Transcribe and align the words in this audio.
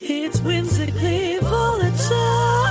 It's 0.00 0.40
whimsically 0.40 1.38
volatile. 1.38 2.64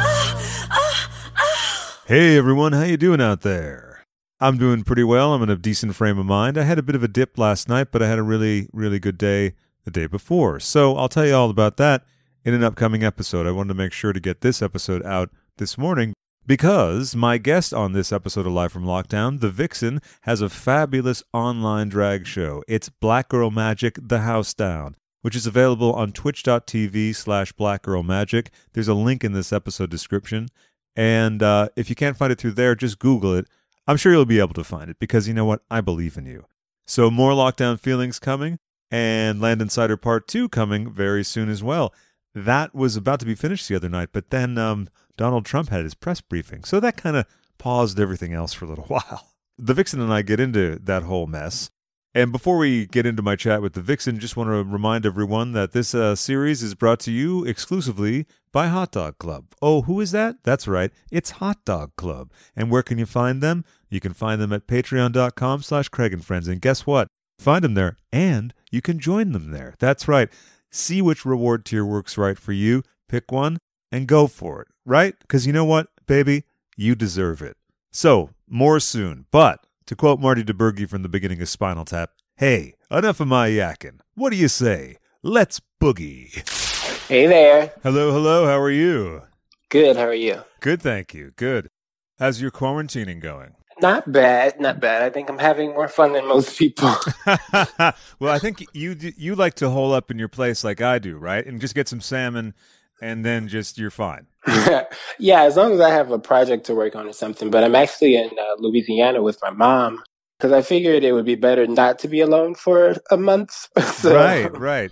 Hey 2.06 2.38
everyone, 2.38 2.74
how 2.74 2.84
you 2.84 2.98
doing 2.98 3.22
out 3.22 3.42
there? 3.42 4.04
I'm 4.42 4.58
doing 4.58 4.84
pretty 4.84 5.06
well. 5.06 5.34
I'm 5.34 5.42
in 5.42 5.50
a 5.50 5.56
decent 5.56 5.96
frame 5.96 6.20
of 6.20 6.26
mind. 6.26 6.58
I 6.58 6.64
had 6.64 6.78
a 6.78 6.84
bit 6.84 6.96
of 6.96 7.04
a 7.04 7.08
dip 7.08 7.38
last 7.38 7.70
night, 7.70 7.88
but 7.92 8.04
I 8.04 8.10
had 8.10 8.20
a 8.20 8.24
really, 8.24 8.68
really 8.74 9.00
good 9.00 9.18
day 9.18 9.54
the 9.86 9.92
day 9.92 10.06
before. 10.06 10.60
So 10.60 10.98
I'll 10.98 11.08
tell 11.08 11.26
you 11.26 11.34
all 11.34 11.50
about 11.50 11.78
that 11.78 12.04
in 12.44 12.54
an 12.54 12.64
upcoming 12.64 13.04
episode. 13.06 13.48
I 13.48 13.52
wanted 13.52 13.70
to 13.70 13.76
make 13.76 13.94
sure 13.94 14.12
to 14.12 14.20
get 14.20 14.42
this 14.42 14.62
episode 14.62 15.04
out 15.06 15.30
this 15.58 15.78
morning 15.78 16.14
because 16.46 17.16
my 17.16 17.38
guest 17.38 17.74
on 17.74 17.94
this 17.94 18.12
episode 18.12 18.46
of 18.46 18.52
Live 18.52 18.74
from 18.74 18.84
Lockdown, 18.84 19.40
The 19.40 19.50
Vixen, 19.50 20.02
has 20.24 20.42
a 20.42 20.50
fabulous 20.50 21.24
online 21.32 21.88
drag 21.88 22.28
show. 22.28 22.64
It's 22.68 22.90
Black 22.90 23.30
Girl 23.30 23.50
Magic 23.50 23.98
The 24.02 24.20
House 24.20 24.54
Down 24.54 24.98
which 25.24 25.38
is 25.38 25.48
available 25.48 25.94
on 25.94 26.12
twitch.tv 26.12 27.16
slash 27.16 27.54
blackgirlmagic. 27.54 28.50
There's 28.74 28.90
a 28.90 28.94
link 28.94 29.24
in 29.24 29.32
this 29.32 29.54
episode 29.54 29.90
description. 29.90 30.50
And 30.98 31.42
uh, 31.42 31.70
if 31.78 31.90
you 31.90 31.96
can't 31.96 32.18
find 32.18 32.32
it 32.32 32.40
through 32.40 32.52
there, 32.52 32.76
just 32.76 33.00
Google 33.00 33.34
it. 33.34 33.48
I'm 33.88 33.98
sure 33.98 34.12
you'll 34.12 34.26
be 34.26 34.40
able 34.40 34.54
to 34.54 34.66
find 34.66 34.90
it 34.90 35.00
because 35.00 35.28
you 35.28 35.34
know 35.34 35.46
what? 35.46 35.62
I 35.72 35.80
believe 35.80 36.18
in 36.18 36.26
you. 36.26 36.46
So 36.86 37.10
more 37.10 37.32
lockdown 37.32 37.80
feelings 37.80 38.20
coming 38.20 38.60
and 38.92 39.40
Land 39.40 39.62
Insider 39.62 39.96
Part 39.96 40.28
2 40.28 40.50
coming 40.50 40.92
very 40.92 41.24
soon 41.24 41.50
as 41.50 41.64
well. 41.64 41.94
That 42.36 42.76
was 42.76 42.98
about 42.98 43.22
to 43.22 43.26
be 43.26 43.34
finished 43.34 43.70
the 43.70 43.76
other 43.76 43.90
night, 43.90 44.10
but 44.12 44.30
then 44.30 44.58
um, 44.58 44.90
Donald 45.16 45.46
Trump 45.46 45.70
had 45.70 45.86
his 45.86 45.94
press 45.94 46.20
briefing. 46.20 46.66
So 46.66 46.82
that 46.82 46.98
kind 46.98 47.16
of 47.16 47.26
paused 47.58 47.98
everything 47.98 48.34
else 48.34 48.52
for 48.54 48.66
a 48.66 48.68
little 48.68 48.86
while. 48.88 49.30
The 49.58 49.74
Vixen 49.74 50.02
and 50.02 50.14
I 50.14 50.22
get 50.22 50.40
into 50.42 50.80
that 50.84 51.04
whole 51.04 51.28
mess. 51.28 51.70
And 52.16 52.32
before 52.32 52.58
we 52.58 52.86
get 52.86 53.08
into 53.08 53.24
my 53.24 53.36
chat 53.36 53.64
with 53.64 53.74
the 53.74 53.82
Vixen, 53.82 54.20
just 54.20 54.38
want 54.38 54.48
to 54.50 54.64
remind 54.64 55.04
everyone 55.04 55.54
that 55.54 55.72
this 55.72 55.96
uh, 55.96 56.16
series 56.16 56.62
is 56.62 56.76
brought 56.76 57.00
to 57.02 57.12
you 57.12 57.44
exclusively 57.44 58.28
by 58.52 58.68
Hot 58.68 58.92
Dog 58.92 59.18
Club. 59.18 59.46
Oh, 59.64 59.82
who 59.82 60.00
is 60.00 60.12
that? 60.12 60.36
That's 60.44 60.68
right, 60.68 60.92
it's 61.12 61.32
Hot 61.32 61.66
Dog 61.66 61.96
Club. 61.96 62.32
And 62.56 62.70
where 62.70 62.84
can 62.84 63.00
you 63.00 63.08
find 63.08 63.42
them? 63.42 63.66
You 63.90 64.00
can 64.00 64.14
find 64.14 64.40
them 64.40 64.54
at 64.54 64.68
patreon.com 64.68 65.64
slash 65.64 65.90
Craig 65.90 66.14
and 66.14 66.24
Friends. 66.24 66.48
And 66.48 66.62
guess 66.62 66.86
what? 66.86 67.08
Find 67.40 67.64
them 67.64 67.74
there, 67.74 67.98
and 68.12 68.54
you 68.72 68.80
can 68.80 69.00
join 69.00 69.32
them 69.32 69.50
there. 69.50 69.74
That's 69.80 70.08
right. 70.08 70.30
See 70.72 71.02
which 71.02 71.26
reward 71.26 71.66
tier 71.66 71.84
works 71.84 72.16
right 72.16 72.38
for 72.38 72.52
you, 72.52 72.84
pick 73.10 73.32
one, 73.32 73.58
and 73.92 74.08
go 74.08 74.28
for 74.28 74.62
it, 74.62 74.68
right? 74.86 75.16
Because 75.20 75.48
you 75.48 75.54
know 75.54 75.66
what, 75.66 75.88
baby? 76.06 76.44
You 76.78 76.94
deserve 76.94 77.42
it. 77.42 77.58
So, 77.92 78.30
more 78.48 78.80
soon. 78.80 79.26
But 79.32 79.66
to 79.86 79.96
quote 79.96 80.20
Marty 80.20 80.44
DiBergi 80.44 80.88
from 80.90 81.04
the 81.04 81.10
beginning 81.10 81.42
of 81.42 81.50
Spinal 81.50 81.86
Tap, 81.86 82.12
hey, 82.38 82.76
enough 82.90 83.20
of 83.20 83.28
my 83.28 83.50
yakking. 83.50 84.00
What 84.16 84.32
do 84.32 84.38
you 84.38 84.48
say? 84.48 84.98
Let's 85.22 85.62
boogie. 85.82 86.48
Hey 87.08 87.28
there. 87.28 87.74
Hello, 87.84 88.12
hello. 88.12 88.46
How 88.46 88.60
are 88.60 88.72
you? 88.72 89.24
Good. 89.70 89.98
How 89.98 90.04
are 90.04 90.14
you? 90.14 90.44
Good, 90.60 90.82
thank 90.82 91.14
you. 91.14 91.32
Good. 91.36 91.70
How's 92.20 92.42
your 92.42 92.52
quarantining 92.52 93.20
going? 93.20 93.56
Not 93.82 94.12
bad. 94.12 94.60
Not 94.60 94.80
bad. 94.80 95.02
I 95.02 95.10
think 95.10 95.30
I'm 95.30 95.40
having 95.40 95.70
more 95.72 95.88
fun 95.88 96.14
than 96.14 96.28
most 96.28 96.58
people. 96.58 96.94
well, 97.26 98.34
I 98.34 98.40
think 98.40 98.64
you 98.74 98.96
you 99.00 99.36
like 99.36 99.56
to 99.56 99.70
hole 99.70 99.94
up 99.94 100.12
in 100.12 100.20
your 100.20 100.28
place 100.28 100.64
like 100.64 100.82
I 100.82 101.00
do, 101.00 101.18
right? 101.18 101.46
And 101.46 101.60
just 101.60 101.76
get 101.76 101.88
some 101.88 102.02
salmon 102.02 102.54
and 103.02 103.26
then 103.26 103.48
just 103.48 103.78
you're 103.78 103.92
fine. 103.92 104.28
yeah, 105.20 105.44
as 105.44 105.56
long 105.56 105.74
as 105.74 105.80
I 105.80 105.90
have 105.90 106.12
a 106.12 106.20
project 106.20 106.66
to 106.66 106.76
work 106.76 106.96
on 106.96 107.08
or 107.08 107.14
something. 107.14 107.50
But 107.50 107.64
I'm 107.64 107.76
actually 107.76 108.16
in 108.16 108.30
uh, 108.30 108.56
Louisiana 108.60 109.22
with 109.22 109.40
my 109.42 109.52
mom 109.52 110.04
because 110.38 110.52
I 110.52 110.62
figured 110.62 111.04
it 111.04 111.14
would 111.14 111.26
be 111.26 111.36
better 111.36 111.66
not 111.68 112.00
to 112.00 112.08
be 112.08 112.20
alone 112.20 112.56
for 112.56 112.96
a 113.10 113.18
month. 113.18 113.68
so. 113.96 114.16
Right, 114.16 114.58
right. 114.58 114.92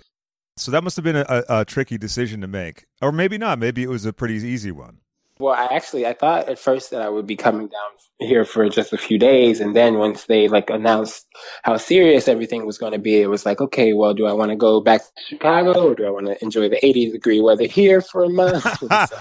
So 0.56 0.70
that 0.70 0.84
must 0.84 0.96
have 0.96 1.04
been 1.04 1.16
a, 1.16 1.26
a, 1.28 1.60
a 1.60 1.64
tricky 1.64 1.98
decision 1.98 2.40
to 2.42 2.46
make, 2.46 2.84
or 3.00 3.10
maybe 3.10 3.38
not. 3.38 3.58
Maybe 3.58 3.82
it 3.82 3.88
was 3.88 4.04
a 4.04 4.12
pretty 4.12 4.34
easy 4.36 4.70
one. 4.70 4.98
Well, 5.38 5.54
I 5.54 5.74
actually 5.74 6.06
I 6.06 6.12
thought 6.12 6.48
at 6.48 6.58
first 6.58 6.90
that 6.90 7.02
I 7.02 7.08
would 7.08 7.26
be 7.26 7.36
coming 7.36 7.66
down 7.66 7.90
here 8.18 8.44
for 8.44 8.68
just 8.68 8.92
a 8.92 8.98
few 8.98 9.18
days, 9.18 9.60
and 9.60 9.74
then 9.74 9.98
once 9.98 10.24
they 10.24 10.46
like 10.48 10.70
announced 10.70 11.26
how 11.62 11.76
serious 11.78 12.28
everything 12.28 12.66
was 12.66 12.78
going 12.78 12.92
to 12.92 12.98
be, 12.98 13.20
it 13.20 13.28
was 13.28 13.44
like, 13.44 13.60
okay, 13.60 13.92
well, 13.92 14.14
do 14.14 14.26
I 14.26 14.32
want 14.32 14.50
to 14.50 14.56
go 14.56 14.80
back 14.80 15.02
to 15.02 15.10
Chicago 15.28 15.88
or 15.90 15.94
do 15.94 16.06
I 16.06 16.10
want 16.10 16.26
to 16.26 16.42
enjoy 16.42 16.68
the 16.68 16.84
80 16.84 17.12
degree 17.12 17.40
weather 17.40 17.66
here 17.66 18.00
for 18.00 18.24
a 18.24 18.28
month? 18.28 18.64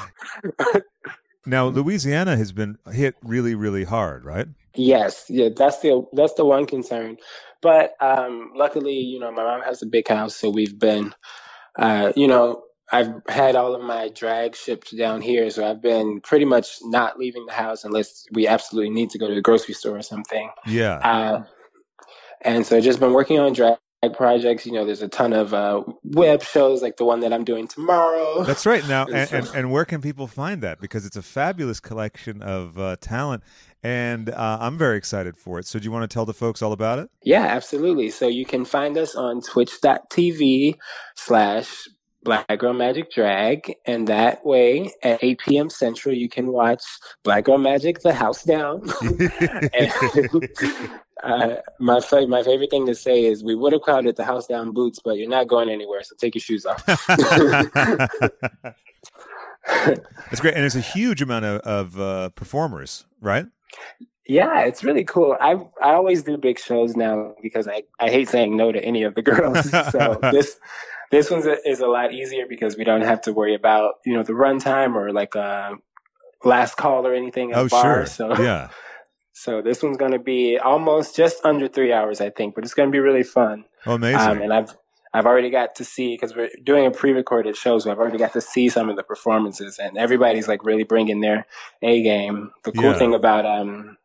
now, 1.46 1.68
Louisiana 1.68 2.38
has 2.38 2.52
been 2.52 2.78
hit 2.92 3.16
really, 3.24 3.56
really 3.56 3.86
hard, 3.86 4.26
right? 4.26 4.48
Yes, 4.76 5.26
yeah, 5.28 5.50
that's 5.56 5.80
the 5.80 6.06
that's 6.14 6.34
the 6.36 6.46
one 6.46 6.66
concern. 6.66 7.18
But 7.62 7.96
um, 8.02 8.52
luckily, 8.56 8.96
you 8.96 9.20
know, 9.20 9.32
my 9.32 9.44
mom 9.44 9.62
has 9.62 9.82
a 9.82 9.86
big 9.86 10.08
house, 10.08 10.36
so 10.36 10.50
we've 10.50 10.80
been, 10.80 11.14
uh, 11.78 12.12
you 12.16 12.28
know, 12.28 12.64
I've 12.92 13.14
had 13.30 13.56
all 13.56 13.74
of 13.74 13.82
my 13.82 14.10
drag 14.10 14.56
shipped 14.56 14.96
down 14.98 15.22
here, 15.22 15.50
so 15.50 15.70
I've 15.70 15.82
been 15.82 16.20
pretty 16.22 16.46
much 16.46 16.78
not 16.84 17.18
leaving 17.18 17.46
the 17.46 17.54
house 17.54 17.84
unless 17.86 18.26
we 18.32 18.48
absolutely 18.48 18.90
need 18.90 19.10
to 19.12 19.18
go 19.18 19.28
to 19.28 19.36
the 19.36 19.42
grocery 19.42 19.74
store 19.74 19.98
or 19.98 20.02
something. 20.02 20.50
Yeah. 20.66 20.96
Uh, 20.98 21.44
and 22.42 22.66
so 22.66 22.78
I've 22.78 22.84
just 22.84 23.00
been 23.00 23.14
working 23.14 23.40
on 23.40 23.54
drag 23.54 23.78
projects. 24.14 24.66
You 24.66 24.74
know, 24.74 24.84
there's 24.84 25.02
a 25.02 25.08
ton 25.08 25.32
of 25.32 25.54
uh, 25.54 25.84
web 26.04 26.44
shows 26.44 26.82
like 26.82 26.98
the 26.98 27.06
one 27.06 27.22
that 27.22 27.32
I'm 27.32 27.46
doing 27.46 27.68
tomorrow. 27.68 28.44
That's 28.44 28.66
right. 28.66 28.86
Now, 28.88 29.06
and, 29.14 29.32
and, 29.32 29.48
and, 29.56 29.72
where 29.72 29.86
can 29.86 30.02
people 30.02 30.28
find 30.28 30.62
that? 30.62 30.82
Because 30.82 31.06
it's 31.06 31.16
a 31.16 31.22
fabulous 31.22 31.80
collection 31.80 32.42
of 32.42 32.78
uh, 32.78 32.98
talent. 33.00 33.44
And 33.84 34.30
uh, 34.30 34.58
I'm 34.60 34.78
very 34.78 34.98
excited 34.98 35.38
for 35.38 35.60
it. 35.60 35.66
So, 35.66 35.80
do 35.80 35.86
you 35.86 35.92
want 35.92 36.10
to 36.10 36.14
tell 36.14 36.26
the 36.26 36.34
folks 36.34 36.62
all 36.62 36.72
about 36.72 37.00
it? 37.00 37.10
Yeah, 37.24 37.44
absolutely. 37.44 38.10
So, 38.12 38.28
you 38.28 38.46
can 38.46 38.64
find 38.66 38.98
us 38.98 39.16
on 39.16 39.42
twitch.tv 39.42 40.76
slash 41.16 41.88
Black 42.24 42.60
Girl 42.60 42.74
Magic 42.74 43.12
Drag, 43.12 43.76
and 43.86 44.08
that 44.08 44.46
way 44.46 44.92
at 45.02 45.24
8 45.24 45.40
p.m. 45.40 45.70
Central 45.70 46.14
you 46.14 46.30
can 46.30 46.48
watch 46.48 46.84
Black 47.24 47.46
Girl 47.46 47.58
Magic: 47.58 48.02
The 48.02 48.14
House 48.14 48.44
Down. 48.44 48.84
and, 49.74 50.50
uh, 51.24 51.56
my 51.80 52.00
fa- 52.00 52.28
my 52.28 52.44
favorite 52.44 52.70
thing 52.70 52.86
to 52.86 52.96
say 52.96 53.26
is 53.26 53.44
we 53.44 53.56
would 53.56 53.74
have 53.74 53.82
crowded 53.82 54.16
the 54.16 54.24
house 54.24 54.48
down 54.48 54.72
boots, 54.72 55.00
but 55.04 55.18
you're 55.18 55.30
not 55.30 55.48
going 55.48 55.70
anywhere, 55.70 56.04
so 56.04 56.16
take 56.18 56.36
your 56.36 56.42
shoes 56.42 56.66
off. 56.66 56.84
That's 59.66 60.40
great, 60.40 60.56
and 60.56 60.64
there's 60.64 60.76
a 60.76 60.82
huge 60.82 61.22
amount 61.22 61.46
of, 61.46 61.62
of 61.62 62.00
uh, 62.00 62.30
performers, 62.30 63.06
right? 63.20 63.46
Yeah, 64.28 64.62
it's 64.62 64.84
really 64.84 65.04
cool. 65.04 65.38
I 65.40 65.54
I 65.84 65.94
always 65.94 66.24
do 66.24 66.38
big 66.38 66.60
shows 66.60 66.96
now 66.96 67.36
because 67.42 67.68
I, 67.68 67.84
I 68.00 68.10
hate 68.10 68.30
saying 68.30 68.56
no 68.56 68.72
to 68.72 68.84
any 68.84 69.04
of 69.04 69.16
the 69.16 69.22
girls. 69.22 69.70
So 69.92 70.18
this 70.32 70.58
this 71.12 71.30
one 71.30 71.44
is 71.66 71.80
a 71.82 71.88
lot 71.88 72.14
easier 72.14 72.46
because 72.48 72.78
we 72.78 72.84
don't 72.84 73.02
have 73.02 73.22
to 73.22 73.34
worry 73.34 73.54
about, 73.54 73.96
you 74.06 74.14
know, 74.14 74.24
the 74.24 74.34
runtime 74.34 74.96
or 74.96 75.12
like 75.12 75.36
a 75.36 75.76
last 76.44 76.78
call 76.78 77.06
or 77.06 77.14
anything. 77.14 77.54
oh, 77.54 77.68
bar. 77.68 77.84
sure. 77.84 78.06
So, 78.06 78.38
yeah. 78.42 78.70
So 79.34 79.60
this 79.60 79.82
one's 79.82 79.98
going 79.98 80.12
to 80.12 80.20
be 80.20 80.60
almost 80.60 81.16
just 81.16 81.44
under 81.44 81.68
three 81.68 81.92
hours, 81.92 82.22
I 82.22 82.30
think, 82.30 82.54
but 82.54 82.64
it's 82.64 82.76
going 82.76 82.90
to 82.90 82.92
be 82.92 83.00
really 83.00 83.24
fun. 83.24 83.64
Oh, 83.88 83.96
amazing. 83.96 84.20
Um, 84.20 84.42
and 84.42 84.54
I've, 84.54 84.78
I've 85.16 85.26
already 85.26 85.50
got 85.50 85.74
to 85.78 85.86
see, 85.86 86.14
because 86.14 86.36
we're 86.36 86.52
doing 86.64 86.86
a 86.86 86.92
pre-recorded 86.92 87.56
show, 87.56 87.80
so 87.80 87.90
I've 87.90 87.98
already 87.98 88.20
got 88.20 88.34
to 88.34 88.42
see 88.42 88.70
some 88.70 88.90
of 88.90 88.98
the 88.98 89.04
performances 89.04 89.80
and 89.80 89.98
everybody's 89.98 90.48
like 90.48 90.64
really 90.64 90.84
bringing 90.84 91.22
their 91.22 91.48
A 91.82 92.04
game. 92.04 92.52
The 92.66 92.72
cool 92.74 92.92
yeah. 92.92 93.00
thing 93.00 93.16
about, 93.16 93.48
um, 93.48 93.98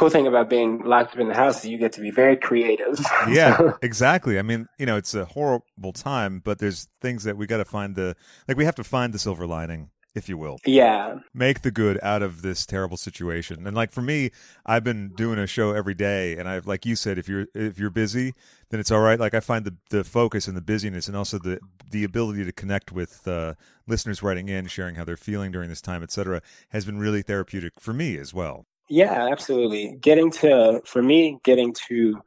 cool 0.00 0.08
thing 0.08 0.26
about 0.26 0.48
being 0.48 0.82
locked 0.82 1.12
up 1.12 1.20
in 1.20 1.28
the 1.28 1.34
house 1.34 1.62
is 1.62 1.70
you 1.70 1.76
get 1.76 1.92
to 1.92 2.00
be 2.00 2.10
very 2.10 2.34
creative. 2.34 2.98
yeah, 3.28 3.72
exactly. 3.82 4.38
I 4.38 4.42
mean, 4.42 4.66
you 4.78 4.86
know, 4.86 4.96
it's 4.96 5.12
a 5.12 5.26
horrible 5.26 5.92
time, 5.92 6.40
but 6.42 6.58
there's 6.58 6.88
things 7.02 7.24
that 7.24 7.36
we 7.36 7.46
got 7.46 7.58
to 7.58 7.66
find 7.66 7.94
the 7.96 8.16
like 8.48 8.56
we 8.56 8.64
have 8.64 8.74
to 8.76 8.84
find 8.84 9.12
the 9.12 9.18
silver 9.18 9.46
lining 9.46 9.90
if 10.14 10.26
you 10.28 10.38
will. 10.38 10.58
Yeah. 10.66 11.18
Make 11.34 11.60
the 11.60 11.70
good 11.70 12.00
out 12.02 12.22
of 12.22 12.40
this 12.40 12.64
terrible 12.64 12.96
situation. 12.96 13.66
And 13.66 13.76
like 13.76 13.92
for 13.92 14.00
me, 14.00 14.30
I've 14.64 14.82
been 14.82 15.12
doing 15.16 15.38
a 15.38 15.46
show 15.46 15.72
every 15.72 15.94
day 15.94 16.36
and 16.36 16.48
I've 16.48 16.66
like 16.66 16.86
you 16.86 16.96
said 16.96 17.18
if 17.18 17.28
you're 17.28 17.46
if 17.54 17.78
you're 17.78 17.90
busy, 17.90 18.32
then 18.70 18.80
it's 18.80 18.90
all 18.90 19.00
right. 19.00 19.20
Like 19.20 19.34
I 19.34 19.40
find 19.40 19.66
the 19.66 19.76
the 19.90 20.02
focus 20.02 20.48
and 20.48 20.56
the 20.56 20.62
busyness 20.62 21.08
and 21.08 21.16
also 21.16 21.38
the 21.38 21.60
the 21.90 22.04
ability 22.04 22.44
to 22.46 22.52
connect 22.52 22.90
with 22.90 23.28
uh, 23.28 23.52
listeners 23.86 24.22
writing 24.22 24.48
in, 24.48 24.66
sharing 24.66 24.94
how 24.94 25.04
they're 25.04 25.18
feeling 25.18 25.52
during 25.52 25.68
this 25.68 25.82
time, 25.82 26.02
etc., 26.02 26.40
has 26.70 26.86
been 26.86 26.98
really 26.98 27.20
therapeutic 27.20 27.74
for 27.78 27.92
me 27.92 28.16
as 28.16 28.32
well. 28.32 28.64
Yeah, 28.90 29.28
absolutely. 29.30 29.96
Getting 30.00 30.30
to, 30.32 30.82
for 30.84 31.02
me, 31.02 31.38
getting 31.44 31.72
to 31.88 32.20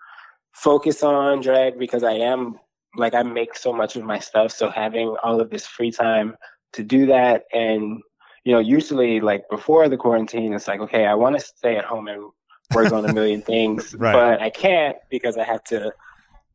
focus 0.54 1.04
on 1.04 1.42
drag 1.42 1.78
because 1.78 2.04
I 2.04 2.14
am 2.14 2.58
like 2.96 3.14
I 3.14 3.24
make 3.24 3.56
so 3.56 3.74
much 3.74 3.96
of 3.96 4.04
my 4.04 4.20
stuff. 4.20 4.52
So 4.52 4.70
having 4.70 5.16
all 5.24 5.42
of 5.42 5.50
this 5.50 5.66
free 5.68 5.92
time 5.92 6.36
to 6.74 6.84
do 6.84 7.06
that 7.08 7.44
and 7.54 8.02
you 8.46 8.52
know, 8.52 8.60
usually 8.60 9.22
like 9.22 9.50
before 9.50 9.88
the 9.88 9.96
quarantine, 9.98 10.54
it's 10.54 10.68
like, 10.68 10.82
okay, 10.82 11.06
I 11.06 11.14
want 11.14 11.38
to 11.40 11.46
stay 11.46 11.78
at 11.78 11.86
home 11.86 12.08
and 12.10 12.30
work 12.74 12.92
on 12.92 13.06
a 13.06 13.14
million 13.18 13.42
things, 13.42 13.96
Right. 13.98 14.14
but 14.14 14.42
I 14.42 14.50
can't 14.50 14.98
because 15.10 15.38
I 15.38 15.44
have 15.44 15.64
to 15.66 15.88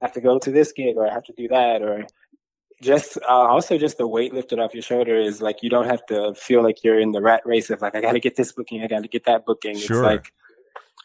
I 0.00 0.04
have 0.04 0.12
to 0.12 0.20
go 0.20 0.38
to 0.38 0.50
this 0.50 0.72
gig 0.72 0.96
or 0.96 1.08
I 1.08 1.12
have 1.12 1.25
to 1.25 1.32
do 1.32 1.49
that 1.49 1.82
or 1.82 2.06
just 2.82 3.19
uh, 3.28 3.32
also 3.32 3.76
just 3.78 3.98
the 3.98 4.06
weight 4.06 4.32
lifted 4.32 4.58
off 4.58 4.75
your 4.75 4.82
shoulder 4.82 5.16
is 5.16 5.40
like 5.42 5.62
you 5.62 5.70
don't 5.70 5.86
have 5.86 6.04
to 6.06 6.34
feel 6.34 6.62
like 6.62 6.84
you're 6.84 6.98
in 7.00 7.12
the 7.12 7.20
rat 7.20 7.42
race 7.44 7.70
of 7.70 7.80
like 7.82 7.94
I 7.94 8.00
got 8.00 8.12
to 8.12 8.20
get 8.20 8.36
this 8.36 8.52
booking, 8.52 8.82
I 8.82 8.86
got 8.86 9.02
to 9.02 9.08
get 9.08 9.25
that 9.25 9.44
booking. 9.44 9.76
Sure. 9.76 9.96
It's 9.98 10.04
like 10.04 10.32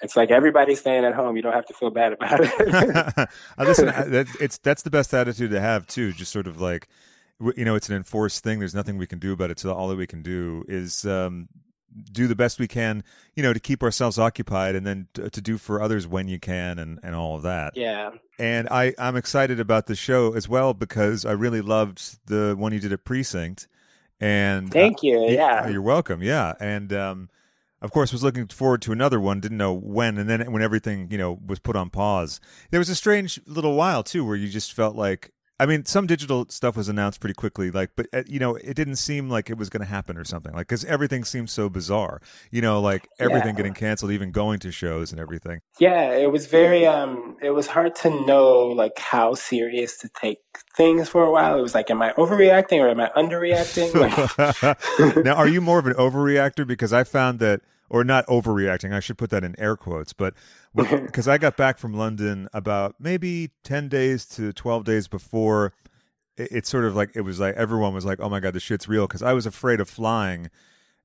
it's 0.01 0.15
like 0.15 0.31
everybody's 0.31 0.79
staying 0.79 1.05
at 1.05 1.13
home. 1.15 1.35
You 1.35 1.41
don't 1.41 1.53
have 1.53 1.65
to 1.67 1.73
feel 1.73 1.89
bad 1.89 2.13
about 2.13 2.39
it. 2.41 2.49
Uh, 3.57 3.63
Listen, 3.63 3.89
I- 3.89 4.03
that, 4.03 4.27
it's 4.39 4.57
that's 4.57 4.81
the 4.83 4.89
best 4.89 5.13
attitude 5.13 5.51
to 5.51 5.59
have 5.59 5.87
too. 5.87 6.11
Just 6.11 6.31
sort 6.31 6.47
of 6.47 6.59
like, 6.59 6.87
you 7.55 7.65
know, 7.65 7.75
it's 7.75 7.89
an 7.89 7.95
enforced 7.95 8.43
thing. 8.43 8.59
There's 8.59 8.75
nothing 8.75 8.97
we 8.97 9.07
can 9.07 9.19
do 9.19 9.31
about 9.33 9.49
it. 9.51 9.59
So 9.59 9.73
all 9.73 9.87
that 9.89 9.97
we 9.97 10.07
can 10.07 10.21
do 10.21 10.65
is 10.67 11.05
um, 11.05 11.47
do 12.11 12.27
the 12.27 12.35
best 12.35 12.59
we 12.59 12.67
can, 12.67 13.03
you 13.35 13.43
know, 13.43 13.53
to 13.53 13.59
keep 13.59 13.83
ourselves 13.83 14.17
occupied, 14.19 14.75
and 14.75 14.85
then 14.85 15.07
t- 15.13 15.29
to 15.29 15.41
do 15.41 15.57
for 15.57 15.81
others 15.81 16.07
when 16.07 16.27
you 16.27 16.39
can, 16.39 16.79
and 16.79 16.99
and 17.03 17.15
all 17.15 17.35
of 17.35 17.41
that. 17.43 17.75
yeah. 17.75 18.11
And 18.39 18.67
I 18.69 18.93
I'm 18.97 19.15
excited 19.15 19.59
about 19.59 19.85
the 19.87 19.95
show 19.95 20.33
as 20.33 20.49
well 20.49 20.73
because 20.73 21.25
I 21.25 21.31
really 21.33 21.61
loved 21.61 22.17
the 22.27 22.55
one 22.57 22.73
you 22.73 22.79
did 22.79 22.91
at 22.93 23.03
Precinct. 23.05 23.67
And 24.19 24.71
Thank 24.71 25.03
you. 25.03 25.19
y- 25.19 25.27
Yeah. 25.33 25.67
you're 25.67 25.81
welcome. 25.81 26.23
Yeah, 26.23 26.53
and 26.59 26.91
um, 26.93 27.29
of 27.81 27.91
course, 27.91 28.11
was 28.13 28.23
looking 28.23 28.47
forward 28.47 28.81
to 28.83 28.91
another 28.91 29.19
one. 29.19 29.39
Didn't 29.41 29.57
know 29.57 29.73
when, 29.73 30.17
and 30.17 30.29
then 30.29 30.51
when 30.51 30.61
everything 30.61 31.09
you 31.11 31.17
know 31.17 31.39
was 31.45 31.59
put 31.59 31.75
on 31.75 31.89
pause, 31.89 32.39
there 32.71 32.79
was 32.79 32.89
a 32.89 32.95
strange 32.95 33.39
little 33.45 33.75
while 33.75 34.03
too 34.03 34.25
where 34.25 34.35
you 34.35 34.47
just 34.49 34.73
felt 34.73 34.95
like. 34.95 35.31
I 35.59 35.65
mean, 35.67 35.85
some 35.85 36.07
digital 36.07 36.45
stuff 36.49 36.75
was 36.75 36.89
announced 36.89 37.19
pretty 37.19 37.35
quickly, 37.35 37.69
like, 37.69 37.91
but 37.95 38.07
uh, 38.11 38.23
you 38.25 38.39
know, 38.39 38.55
it 38.55 38.73
didn't 38.75 38.95
seem 38.95 39.29
like 39.29 39.49
it 39.49 39.57
was 39.57 39.69
going 39.69 39.81
to 39.81 39.87
happen 39.87 40.17
or 40.17 40.23
something, 40.23 40.51
like, 40.51 40.67
because 40.67 40.83
everything 40.85 41.23
seems 41.23 41.51
so 41.51 41.69
bizarre. 41.69 42.19
You 42.51 42.61
know, 42.61 42.81
like 42.81 43.07
everything 43.19 43.51
Yeah. 43.51 43.57
getting 43.57 43.73
canceled, 43.73 44.11
even 44.11 44.31
going 44.31 44.59
to 44.59 44.71
shows 44.71 45.11
and 45.11 45.21
everything. 45.21 45.59
Yeah, 45.79 46.11
it 46.15 46.31
was 46.31 46.47
very 46.47 46.85
um 46.87 47.37
it 47.41 47.51
was 47.51 47.67
hard 47.67 47.95
to 47.97 48.09
know 48.25 48.67
like 48.67 48.97
how 48.97 49.35
serious 49.35 49.97
to 49.99 50.09
take 50.09 50.39
things 50.75 51.07
for 51.07 51.23
a 51.23 51.31
while. 51.31 51.57
It 51.57 51.61
was 51.61 51.75
like 51.75 51.89
am 51.91 52.01
I 52.01 52.13
overreacting 52.13 52.79
or 52.79 52.89
am 52.89 52.99
I 52.99 53.09
underreacting? 53.15 53.93
Now, 55.23 55.35
are 55.35 55.47
you 55.47 55.61
more 55.61 55.79
of 55.79 55.85
an 55.85 55.93
overreactor? 55.93 56.65
Because 56.65 56.91
I 56.93 57.03
found 57.03 57.39
that, 57.39 57.61
or 57.93 58.03
not 58.03 58.25
overreacting, 58.25 58.91
I 58.91 58.99
should 58.99 59.19
put 59.19 59.29
that 59.29 59.43
in 59.43 59.57
air 59.59 59.77
quotes, 59.77 60.13
but 60.13 60.33
because 60.73 61.27
I 61.27 61.37
got 61.37 61.55
back 61.55 61.77
from 61.77 61.93
London 61.93 62.49
about 62.51 62.95
maybe 62.99 63.51
10 63.63 63.87
days 63.87 64.25
to 64.29 64.51
12 64.51 64.83
days 64.83 65.07
before, 65.07 65.73
it, 66.35 66.47
it's 66.51 66.69
sort 66.69 66.85
of 66.85 66.95
like, 66.95 67.11
it 67.15 67.21
was 67.21 67.39
like 67.39 67.53
everyone 67.55 67.93
was 67.93 68.03
like, 68.03 68.19
oh 68.19 68.29
my 68.29 68.39
God, 68.39 68.55
this 68.55 68.63
shit's 68.63 68.87
real. 68.87 69.05
Because 69.05 69.21
I 69.21 69.33
was 69.33 69.45
afraid 69.45 69.79
of 69.79 69.87
flying 69.87 70.49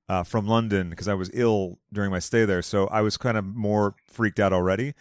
uh, 0.09 0.23
from 0.23 0.47
London 0.47 0.89
because 0.89 1.09
I 1.09 1.13
was 1.13 1.31
ill 1.35 1.79
during 1.93 2.11
my 2.11 2.21
stay 2.21 2.47
there. 2.47 2.63
So 2.63 2.87
I 2.87 3.03
was 3.03 3.19
kind 3.19 3.37
of 3.37 3.45
more 3.45 3.95
freaked 4.07 4.41
out 4.41 4.55
already. 4.55 4.95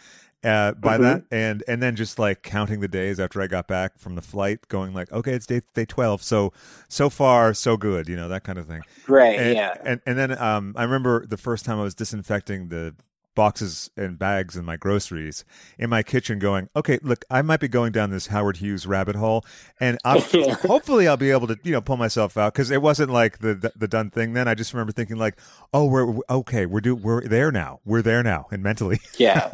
Uh, 0.44 0.72
by 0.74 0.98
Mhm. 0.98 1.02
that 1.02 1.24
and 1.32 1.64
and 1.68 1.82
then 1.82 1.96
just 1.96 2.20
like 2.20 2.44
counting 2.44 2.80
the 2.80 2.88
days 2.88 3.20
after 3.20 3.42
I 3.42 3.48
got 3.48 3.68
back 3.68 3.98
from 3.98 4.14
the 4.16 4.22
flight, 4.22 4.68
going 4.68 4.94
like, 4.94 5.12
okay, 5.12 5.34
it's 5.34 5.48
day 5.48 5.62
day 5.74 5.86
twelve, 5.86 6.22
so 6.22 6.54
so 6.88 7.10
far 7.10 7.54
so 7.56 7.76
good, 7.76 8.08
you 8.08 8.16
know 8.16 8.28
that 8.30 8.44
kind 8.44 8.60
of 8.60 8.68
thing. 8.68 8.82
right, 9.08 9.38
And, 9.40 9.56
yeah. 9.56 9.74
and 9.84 10.00
and 10.06 10.18
then 10.18 10.38
um, 10.38 10.74
I 10.78 10.84
remember 10.84 11.26
the 11.26 11.38
first 11.38 11.66
time 11.66 11.80
I 11.80 11.84
was 11.84 11.96
disinfecting 11.96 12.70
the 12.70 12.94
boxes 13.38 13.92
and 13.96 14.18
bags 14.18 14.56
and 14.58 14.66
my 14.66 14.76
groceries 14.76 15.46
in 15.78 15.92
my 15.92 16.02
kitchen, 16.02 16.40
going, 16.40 16.70
okay, 16.76 16.98
look, 17.04 17.24
I 17.30 17.44
might 17.44 17.60
be 17.60 17.68
going 17.68 17.92
down 17.92 18.10
this 18.10 18.28
Howard 18.28 18.58
Hughes 18.58 18.88
rabbit 18.88 19.16
hole, 19.16 19.46
and 19.80 20.00
hopefully 20.06 21.08
I'll 21.08 21.16
be 21.18 21.30
able 21.30 21.46
to 21.48 21.58
you 21.64 21.72
know 21.72 21.80
pull 21.82 21.98
myself 21.98 22.36
out 22.36 22.54
because 22.54 22.72
it 22.72 22.82
wasn't 22.82 23.12
like 23.12 23.38
the, 23.38 23.54
the 23.54 23.72
the 23.76 23.88
done 23.88 24.10
thing. 24.10 24.34
Then 24.34 24.48
I 24.48 24.56
just 24.56 24.74
remember 24.74 24.92
thinking 24.92 25.18
like, 25.18 25.40
oh, 25.72 25.86
we're 25.86 26.18
okay, 26.30 26.66
we're 26.66 26.82
do 26.82 26.96
we're 26.96 27.22
there 27.22 27.52
now, 27.52 27.80
we're 27.86 28.02
there 28.02 28.24
now, 28.24 28.48
and 28.52 28.64
mentally, 28.64 29.00
Yeah. 29.18 29.52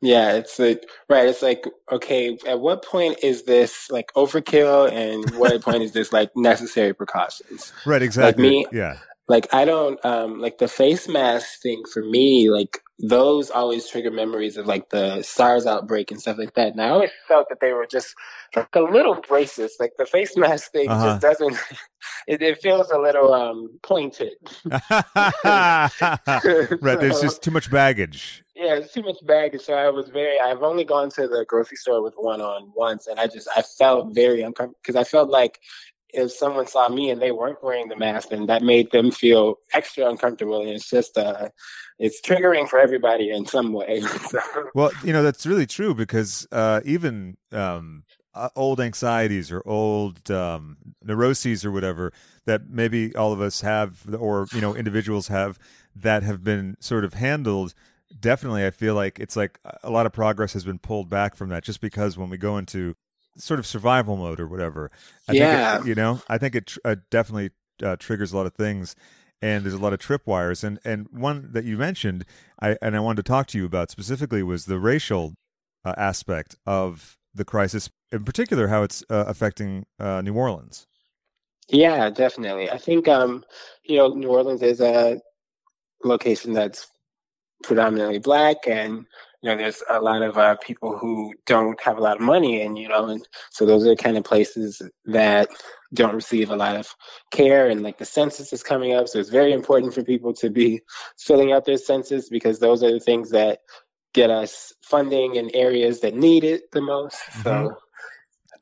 yeah, 0.00 0.32
it's 0.32 0.58
like 0.58 0.88
right, 1.10 1.28
it's 1.28 1.42
like 1.42 1.66
okay, 1.92 2.38
at 2.46 2.58
what 2.60 2.82
point 2.84 3.18
is 3.22 3.42
this 3.44 3.90
like 3.90 4.10
overkill 4.14 4.90
and 4.90 5.30
what 5.38 5.60
point 5.62 5.82
is 5.82 5.92
this 5.92 6.10
like 6.12 6.30
necessary 6.34 6.94
precautions? 6.94 7.72
right? 7.84 8.02
Exactly. 8.02 8.48
me- 8.48 8.66
yeah. 8.72 8.96
Like 9.28 9.52
I 9.54 9.64
don't 9.64 10.04
um 10.04 10.40
like 10.40 10.58
the 10.58 10.68
face 10.68 11.08
mask 11.08 11.60
thing 11.62 11.82
for 11.92 12.02
me, 12.04 12.50
like 12.50 12.78
those 13.04 13.50
always 13.50 13.88
trigger 13.88 14.10
memories 14.10 14.56
of 14.56 14.66
like 14.66 14.90
the 14.90 15.22
SARS 15.22 15.66
outbreak 15.66 16.10
and 16.10 16.20
stuff 16.20 16.38
like 16.38 16.54
that. 16.54 16.72
And 16.72 16.80
I 16.80 16.88
always 16.90 17.10
felt 17.26 17.48
that 17.48 17.58
they 17.60 17.72
were 17.72 17.86
just 17.86 18.14
like 18.54 18.68
a 18.74 18.80
little 18.80 19.16
racist. 19.22 19.72
Like 19.80 19.92
the 19.98 20.06
face 20.06 20.36
mask 20.42 20.72
thing 20.72 20.88
Uh-huh. 20.90 21.06
just 21.18 21.20
doesn't 21.22 21.56
it, 22.28 22.42
it 22.42 22.60
feels 22.62 22.90
a 22.90 22.98
little 22.98 23.32
um 23.32 23.78
pointed. 23.82 24.34
right. 25.44 25.90
There's 27.00 27.20
just 27.20 27.42
too 27.42 27.50
much 27.50 27.70
baggage. 27.70 28.42
yeah, 28.54 28.74
it's 28.74 28.92
too 28.92 29.02
much 29.02 29.16
baggage. 29.26 29.62
So 29.62 29.74
I 29.74 29.88
was 29.90 30.08
very. 30.08 30.38
I've 30.38 30.62
only 30.62 30.84
gone 30.84 31.10
to 31.10 31.26
the 31.28 31.44
grocery 31.48 31.76
store 31.76 32.02
with 32.02 32.14
one 32.16 32.40
on 32.40 32.72
once, 32.76 33.06
and 33.06 33.18
I 33.18 33.26
just 33.26 33.48
I 33.56 33.62
felt 33.62 34.14
very 34.14 34.42
uncomfortable 34.42 34.78
because 34.82 34.96
I 34.96 35.04
felt 35.04 35.30
like 35.30 35.58
if 36.12 36.32
someone 36.32 36.66
saw 36.66 36.88
me 36.88 37.10
and 37.10 37.20
they 37.20 37.32
weren't 37.32 37.62
wearing 37.62 37.88
the 37.88 37.96
mask, 37.96 38.28
then 38.28 38.46
that 38.46 38.62
made 38.62 38.90
them 38.90 39.10
feel 39.10 39.56
extra 39.72 40.08
uncomfortable, 40.08 40.60
and 40.60 40.70
it's 40.70 40.88
just 40.88 41.16
uh, 41.16 41.48
it's 41.98 42.20
triggering 42.20 42.68
for 42.68 42.78
everybody 42.78 43.30
in 43.30 43.46
some 43.46 43.72
way. 43.72 44.02
Well, 44.74 44.90
you 45.04 45.12
know 45.12 45.22
that's 45.22 45.46
really 45.46 45.66
true 45.66 45.94
because 45.94 46.46
uh, 46.50 46.80
even 46.84 47.36
um, 47.52 48.04
uh, 48.34 48.48
old 48.56 48.80
anxieties 48.80 49.52
or 49.52 49.62
old 49.66 50.30
um, 50.30 50.76
neuroses 51.02 51.64
or 51.64 51.70
whatever 51.70 52.12
that 52.46 52.68
maybe 52.68 53.14
all 53.14 53.32
of 53.32 53.40
us 53.40 53.60
have, 53.60 54.06
or 54.18 54.46
you 54.52 54.60
know, 54.60 54.74
individuals 54.74 55.28
have 55.28 55.58
that 55.94 56.22
have 56.22 56.42
been 56.42 56.76
sort 56.80 57.04
of 57.04 57.14
handled. 57.14 57.74
Definitely, 58.18 58.64
I 58.64 58.70
feel 58.70 58.94
like 58.94 59.18
it's 59.20 59.36
like 59.36 59.58
a 59.82 59.90
lot 59.90 60.06
of 60.06 60.12
progress 60.12 60.52
has 60.54 60.64
been 60.64 60.78
pulled 60.78 61.08
back 61.08 61.34
from 61.34 61.50
that, 61.50 61.64
just 61.64 61.80
because 61.80 62.16
when 62.16 62.30
we 62.30 62.38
go 62.38 62.56
into 62.56 62.94
sort 63.36 63.60
of 63.60 63.66
survival 63.66 64.16
mode 64.16 64.40
or 64.40 64.46
whatever, 64.46 64.90
I 65.28 65.34
Yeah. 65.34 65.34
think 65.34 65.52
it, 65.52 65.62
you 65.86 65.94
know, 65.94 66.22
I 66.28 66.38
think 66.38 66.54
it 66.54 66.66
tr- 66.66 66.78
uh, 66.84 66.96
definitely 67.10 67.50
uh, 67.82 67.96
triggers 67.98 68.32
a 68.32 68.36
lot 68.36 68.46
of 68.46 68.54
things 68.54 68.94
and 69.42 69.64
there's 69.64 69.74
a 69.74 69.78
lot 69.78 69.92
of 69.92 69.98
tripwires. 70.00 70.64
And 70.64 70.78
and 70.84 71.08
one 71.10 71.50
that 71.52 71.64
you 71.64 71.76
mentioned, 71.76 72.24
I 72.60 72.76
and 72.82 72.96
I 72.96 73.00
wanted 73.00 73.24
to 73.24 73.28
talk 73.30 73.46
to 73.48 73.58
you 73.58 73.66
about 73.66 73.90
specifically 73.90 74.42
was 74.42 74.66
the 74.66 74.78
racial 74.78 75.34
uh, 75.84 75.94
aspect 75.96 76.56
of 76.66 77.18
the 77.34 77.44
crisis, 77.44 77.90
in 78.12 78.24
particular, 78.24 78.68
how 78.68 78.82
it's 78.82 79.02
uh, 79.10 79.24
affecting 79.26 79.86
uh, 79.98 80.20
New 80.22 80.34
Orleans. 80.34 80.86
yeah, 81.68 82.10
definitely. 82.10 82.70
I 82.70 82.78
think 82.78 83.08
um, 83.08 83.44
you 83.84 83.96
know, 83.96 84.08
New 84.08 84.28
Orleans 84.28 84.62
is 84.62 84.80
a 84.80 85.20
location 86.04 86.52
that's 86.52 86.88
predominantly 87.64 88.18
black 88.18 88.56
and 88.66 89.06
you 89.42 89.50
know 89.50 89.56
there's 89.56 89.82
a 89.90 90.00
lot 90.00 90.22
of 90.22 90.38
uh, 90.38 90.56
people 90.56 90.96
who 90.96 91.34
don't 91.46 91.80
have 91.80 91.98
a 91.98 92.00
lot 92.00 92.16
of 92.16 92.22
money 92.22 92.62
and 92.62 92.78
you 92.78 92.88
know 92.88 93.06
and 93.06 93.26
so 93.50 93.66
those 93.66 93.84
are 93.84 93.90
the 93.90 93.96
kind 93.96 94.16
of 94.16 94.24
places 94.24 94.80
that 95.04 95.48
don't 95.94 96.14
receive 96.14 96.50
a 96.50 96.56
lot 96.56 96.76
of 96.76 96.94
care 97.30 97.68
and 97.68 97.82
like 97.82 97.98
the 97.98 98.04
census 98.04 98.52
is 98.52 98.62
coming 98.62 98.94
up 98.94 99.08
so 99.08 99.18
it's 99.18 99.30
very 99.30 99.52
important 99.52 99.92
for 99.92 100.02
people 100.02 100.32
to 100.32 100.48
be 100.48 100.80
filling 101.18 101.52
out 101.52 101.64
their 101.64 101.76
census 101.76 102.28
because 102.28 102.58
those 102.58 102.82
are 102.82 102.92
the 102.92 103.00
things 103.00 103.30
that 103.30 103.60
get 104.14 104.30
us 104.30 104.72
funding 104.82 105.36
in 105.36 105.50
areas 105.54 106.00
that 106.00 106.14
need 106.14 106.44
it 106.44 106.70
the 106.72 106.82
most. 106.82 107.16
So 107.42 107.76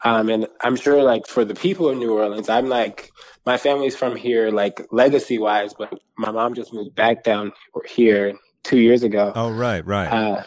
um 0.02 0.30
and 0.30 0.46
i'm 0.62 0.76
sure 0.76 1.02
like 1.02 1.26
for 1.26 1.44
the 1.44 1.54
people 1.54 1.86
of 1.86 1.98
new 1.98 2.14
orleans 2.14 2.48
i'm 2.48 2.70
like 2.70 3.10
my 3.44 3.58
family's 3.58 3.94
from 3.94 4.16
here 4.16 4.50
like 4.50 4.86
legacy 4.90 5.38
wise 5.38 5.74
but 5.74 5.92
my 6.16 6.30
mom 6.30 6.54
just 6.54 6.72
moved 6.72 6.94
back 6.94 7.22
down 7.22 7.52
here 7.86 8.32
two 8.62 8.78
years 8.78 9.02
ago. 9.02 9.32
Oh, 9.34 9.50
right, 9.50 9.84
right. 9.86 10.08
uh, 10.08 10.42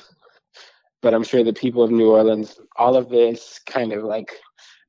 but 1.03 1.13
I'm 1.13 1.23
sure 1.23 1.43
the 1.43 1.53
people 1.53 1.83
of 1.83 1.91
New 1.91 2.09
Orleans, 2.09 2.59
all 2.77 2.95
of 2.95 3.09
this 3.09 3.59
kind 3.67 3.93
of 3.93 4.03
like 4.03 4.31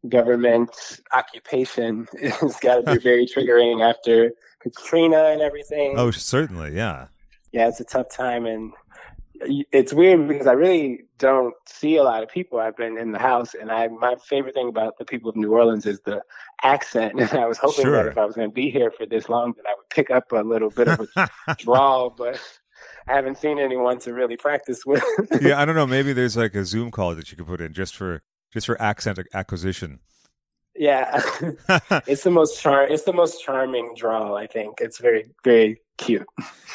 government 0.09 0.71
occupation 1.12 2.06
has 2.40 2.56
got 2.61 2.85
to 2.87 2.92
be 2.94 2.99
very 3.02 3.26
triggering 3.26 3.87
after 3.87 4.33
Katrina 4.61 5.25
and 5.33 5.42
everything. 5.42 5.94
oh, 5.99 6.11
certainly, 6.11 6.75
yeah. 6.75 7.09
Yeah, 7.52 7.68
it's 7.68 7.80
a 7.80 7.85
tough 7.85 8.09
time. 8.11 8.47
And 8.47 8.73
it's 9.73 9.92
weird 9.92 10.26
because 10.28 10.47
I 10.47 10.52
really 10.52 11.04
don't 11.18 11.54
see 11.66 11.97
a 11.97 12.02
lot 12.04 12.23
of 12.23 12.28
people. 12.28 12.59
I've 12.61 12.76
been 12.76 12.97
in 12.97 13.12
the 13.12 13.18
house, 13.18 13.54
and 13.54 13.71
I 13.71 13.88
my 13.88 14.14
favorite 14.28 14.54
thing 14.54 14.68
about 14.68 14.99
the 14.99 15.04
people 15.04 15.30
of 15.30 15.37
New 15.37 15.52
Orleans 15.52 15.87
is 15.87 16.00
the 16.00 16.23
accent. 16.62 17.14
And 17.21 17.33
I 17.33 17.47
was 17.47 17.59
hoping 17.59 17.85
Sure. 17.85 17.97
that 18.04 18.06
if 18.12 18.18
I 18.18 18.25
was 18.25 18.35
going 18.37 18.49
to 18.49 18.54
be 18.54 18.71
here 18.71 18.90
for 18.90 19.06
this 19.06 19.28
long, 19.28 19.52
that 19.56 19.66
I 19.66 19.75
would 19.76 19.88
pick 19.90 20.11
up 20.11 20.33
a 20.33 20.37
little 20.42 20.71
bit 20.71 20.88
of 20.88 21.09
a 21.16 21.28
drawl, 21.59 22.11
but 22.11 22.40
I 23.06 23.12
haven't 23.14 23.38
seen 23.38 23.58
anyone 23.58 23.99
to 24.00 24.12
really 24.12 24.37
practice 24.37 24.84
with. 24.87 25.04
yeah, 25.40 25.61
I 25.61 25.64
don't 25.64 25.75
know. 25.75 25.87
Maybe 25.87 26.12
there's 26.14 26.37
like 26.37 26.54
a 26.54 26.64
Zoom 26.64 26.90
call 26.90 27.14
that 27.14 27.30
you 27.30 27.37
could 27.37 27.46
put 27.46 27.61
in 27.61 27.73
just 27.73 27.96
for 27.96 28.23
just 28.52 28.66
for 28.66 28.80
accent 28.80 29.18
acquisition. 29.34 30.00
yeah, 30.76 31.20
it's 32.06 32.23
the 32.23 32.30
most 32.30 32.61
char. 32.61 32.87
It's 32.87 33.04
the 33.04 33.12
most 33.12 33.42
charming 33.42 33.94
drawl. 33.96 34.37
I 34.37 34.46
think 34.46 34.80
it's 34.80 34.99
very 34.99 35.26
very 35.44 35.80
cute. 35.99 36.26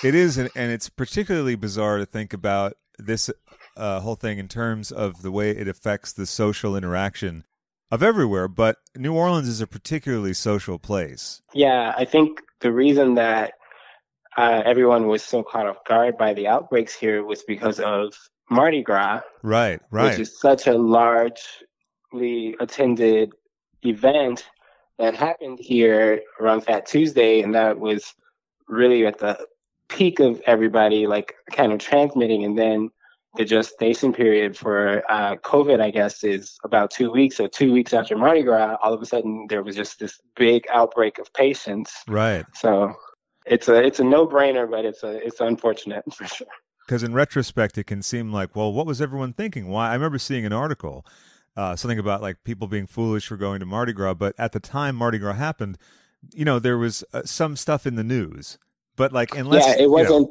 It 0.03 0.15
is, 0.15 0.37
and, 0.37 0.49
and 0.55 0.71
it's 0.71 0.89
particularly 0.89 1.55
bizarre 1.55 1.97
to 1.97 2.05
think 2.05 2.33
about 2.33 2.73
this 2.97 3.29
uh, 3.75 3.99
whole 4.01 4.15
thing 4.15 4.39
in 4.39 4.47
terms 4.47 4.91
of 4.91 5.21
the 5.21 5.31
way 5.31 5.51
it 5.51 5.67
affects 5.67 6.13
the 6.13 6.25
social 6.25 6.75
interaction 6.75 7.45
of 7.91 8.03
everywhere, 8.03 8.47
but 8.47 8.77
New 8.95 9.13
Orleans 9.15 9.47
is 9.47 9.61
a 9.61 9.67
particularly 9.67 10.33
social 10.33 10.77
place. 10.77 11.41
Yeah, 11.53 11.93
I 11.97 12.05
think 12.05 12.41
the 12.61 12.71
reason 12.71 13.15
that 13.15 13.53
uh, 14.39 14.61
everyone 14.65 15.07
was 15.07 15.21
so 15.23 15.43
caught 15.43 15.67
off 15.67 15.83
guard 15.85 16.17
by 16.17 16.33
the 16.33 16.47
outbreaks 16.47 16.93
here 16.95 17.23
was 17.23 17.43
because 17.43 17.79
of 17.79 18.13
Mardi 18.49 18.81
Gras, 18.81 19.21
Right, 19.43 19.79
right. 19.91 20.11
which 20.11 20.19
is 20.19 20.39
such 20.39 20.67
a 20.67 20.73
largely 20.73 22.55
attended 22.59 23.31
event 23.83 24.45
that 24.97 25.15
happened 25.15 25.59
here 25.61 26.21
around 26.39 26.61
Fat 26.61 26.85
Tuesday, 26.85 27.41
and 27.41 27.53
that 27.55 27.79
was 27.79 28.13
really 28.67 29.05
at 29.05 29.17
the 29.19 29.33
peak 29.87 30.19
of 30.19 30.41
everybody 30.45 31.07
like 31.07 31.35
kind 31.51 31.71
of 31.71 31.79
transmitting, 31.79 32.43
and 32.43 32.57
then 32.57 32.89
the 33.35 33.45
gestation 33.45 34.11
period 34.11 34.57
for 34.57 35.03
uh, 35.09 35.35
COVID, 35.37 35.79
I 35.79 35.91
guess, 35.91 36.23
is 36.23 36.57
about 36.63 36.91
two 36.91 37.11
weeks. 37.11 37.37
So 37.37 37.47
two 37.47 37.71
weeks 37.71 37.93
after 37.93 38.17
Mardi 38.17 38.43
Gras, 38.43 38.77
all 38.81 38.93
of 38.93 39.01
a 39.01 39.05
sudden 39.05 39.45
there 39.49 39.63
was 39.63 39.75
just 39.75 39.99
this 39.99 40.19
big 40.35 40.65
outbreak 40.73 41.19
of 41.19 41.31
patients. 41.33 41.91
right. 42.07 42.45
So 42.55 42.93
it's 43.45 43.67
a 43.67 43.75
it's 43.75 43.99
a 43.99 44.03
no 44.03 44.27
brainer, 44.27 44.69
but 44.69 44.85
it's 44.85 45.03
a 45.03 45.25
it's 45.25 45.39
unfortunate 45.39 46.03
for 46.13 46.25
sure. 46.27 46.47
Because 46.85 47.03
in 47.03 47.13
retrospect, 47.13 47.77
it 47.77 47.83
can 47.85 48.01
seem 48.01 48.33
like, 48.33 48.55
well, 48.55 48.73
what 48.73 48.87
was 48.87 48.99
everyone 48.99 49.33
thinking? 49.33 49.67
Why? 49.67 49.91
I 49.91 49.93
remember 49.93 50.17
seeing 50.17 50.43
an 50.45 50.53
article, 50.53 51.05
uh, 51.55 51.75
something 51.75 51.99
about 51.99 52.21
like 52.21 52.43
people 52.43 52.67
being 52.67 52.87
foolish 52.87 53.27
for 53.27 53.37
going 53.37 53.59
to 53.59 53.65
Mardi 53.65 53.93
Gras, 53.93 54.15
but 54.15 54.33
at 54.39 54.53
the 54.53 54.59
time 54.59 54.95
Mardi 54.95 55.19
Gras 55.19 55.33
happened, 55.33 55.77
you 56.33 56.45
know, 56.45 56.57
there 56.57 56.77
was 56.77 57.03
uh, 57.13 57.21
some 57.25 57.55
stuff 57.55 57.85
in 57.85 57.95
the 57.95 58.03
news, 58.03 58.57
but 58.95 59.13
like 59.13 59.35
unless 59.35 59.65
yeah, 59.65 59.83
it 59.83 59.89
wasn't. 59.89 60.29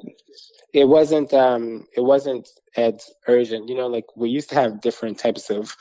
It 0.75 0.85
wasn't. 0.85 1.33
Um, 1.33 1.87
it 1.97 2.03
wasn't 2.03 2.49
as 2.77 3.11
urgent. 3.27 3.69
You 3.69 3.77
know, 3.77 3.87
like 3.87 4.05
we 4.17 4.29
used 4.29 4.51
to 4.51 4.55
have 4.55 4.81
different 4.81 5.19
types 5.19 5.51
of 5.51 5.75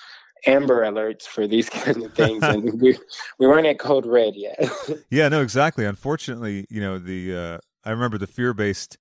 amber 0.46 0.84
alerts 0.84 1.24
for 1.24 1.48
these 1.48 1.70
kind 1.84 2.04
of 2.04 2.14
things, 2.14 2.44
and 2.44 2.80
we 2.82 2.98
we 3.38 3.48
weren't 3.48 3.68
at 3.68 3.80
code 3.80 4.06
red 4.06 4.36
yet. 4.36 4.70
Yeah, 5.10 5.30
no, 5.30 5.42
exactly. 5.42 5.86
Unfortunately, 5.86 6.66
you 6.70 6.82
know, 6.82 6.98
the 7.00 7.36
uh, 7.36 7.58
I 7.84 7.92
remember 7.92 8.18
the 8.18 8.28
fear-based 8.28 8.98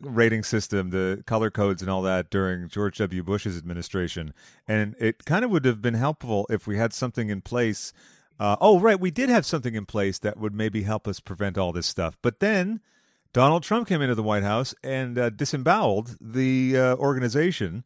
rating 0.00 0.42
system, 0.42 0.90
the 0.90 1.22
color 1.26 1.50
codes 1.50 1.82
and 1.82 1.90
all 1.90 2.02
that 2.02 2.30
during 2.30 2.68
George 2.68 2.98
W. 2.98 3.22
Bush's 3.22 3.56
administration, 3.56 4.32
and 4.66 4.94
it 4.98 5.24
kind 5.24 5.44
of 5.44 5.50
would 5.50 5.64
have 5.64 5.82
been 5.82 5.94
helpful 5.94 6.46
if 6.50 6.66
we 6.66 6.76
had 6.76 6.92
something 6.92 7.28
in 7.28 7.40
place. 7.40 7.92
Uh, 8.38 8.56
oh, 8.60 8.80
right, 8.80 8.98
we 8.98 9.10
did 9.10 9.28
have 9.28 9.46
something 9.46 9.74
in 9.74 9.86
place 9.86 10.18
that 10.18 10.38
would 10.38 10.54
maybe 10.54 10.82
help 10.82 11.06
us 11.06 11.20
prevent 11.20 11.56
all 11.56 11.72
this 11.72 11.86
stuff. 11.86 12.16
But 12.20 12.40
then 12.40 12.80
Donald 13.34 13.64
Trump 13.64 13.88
came 13.88 14.00
into 14.00 14.14
the 14.14 14.22
White 14.22 14.44
House 14.44 14.74
and 14.82 15.18
uh, 15.18 15.28
disemboweled 15.28 16.16
the 16.20 16.78
uh, 16.78 16.96
organization 16.96 17.84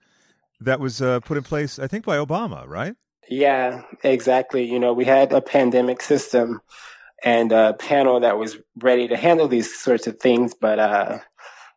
that 0.60 0.80
was 0.80 1.00
uh, 1.02 1.20
put 1.20 1.36
in 1.36 1.42
place, 1.44 1.78
I 1.78 1.86
think, 1.86 2.04
by 2.04 2.16
Obama, 2.16 2.66
right? 2.66 2.94
yeah, 3.30 3.82
exactly. 4.02 4.64
You 4.64 4.78
know, 4.78 4.92
we 4.94 5.04
had 5.04 5.32
a 5.34 5.42
pandemic 5.42 6.00
system 6.00 6.60
and 7.22 7.52
a 7.52 7.74
panel 7.74 8.20
that 8.20 8.38
was 8.38 8.56
ready 8.78 9.06
to 9.08 9.16
handle 9.18 9.48
these 9.48 9.74
sorts 9.78 10.06
of 10.06 10.18
things, 10.18 10.54
but 10.58 10.78
uh, 10.78 11.18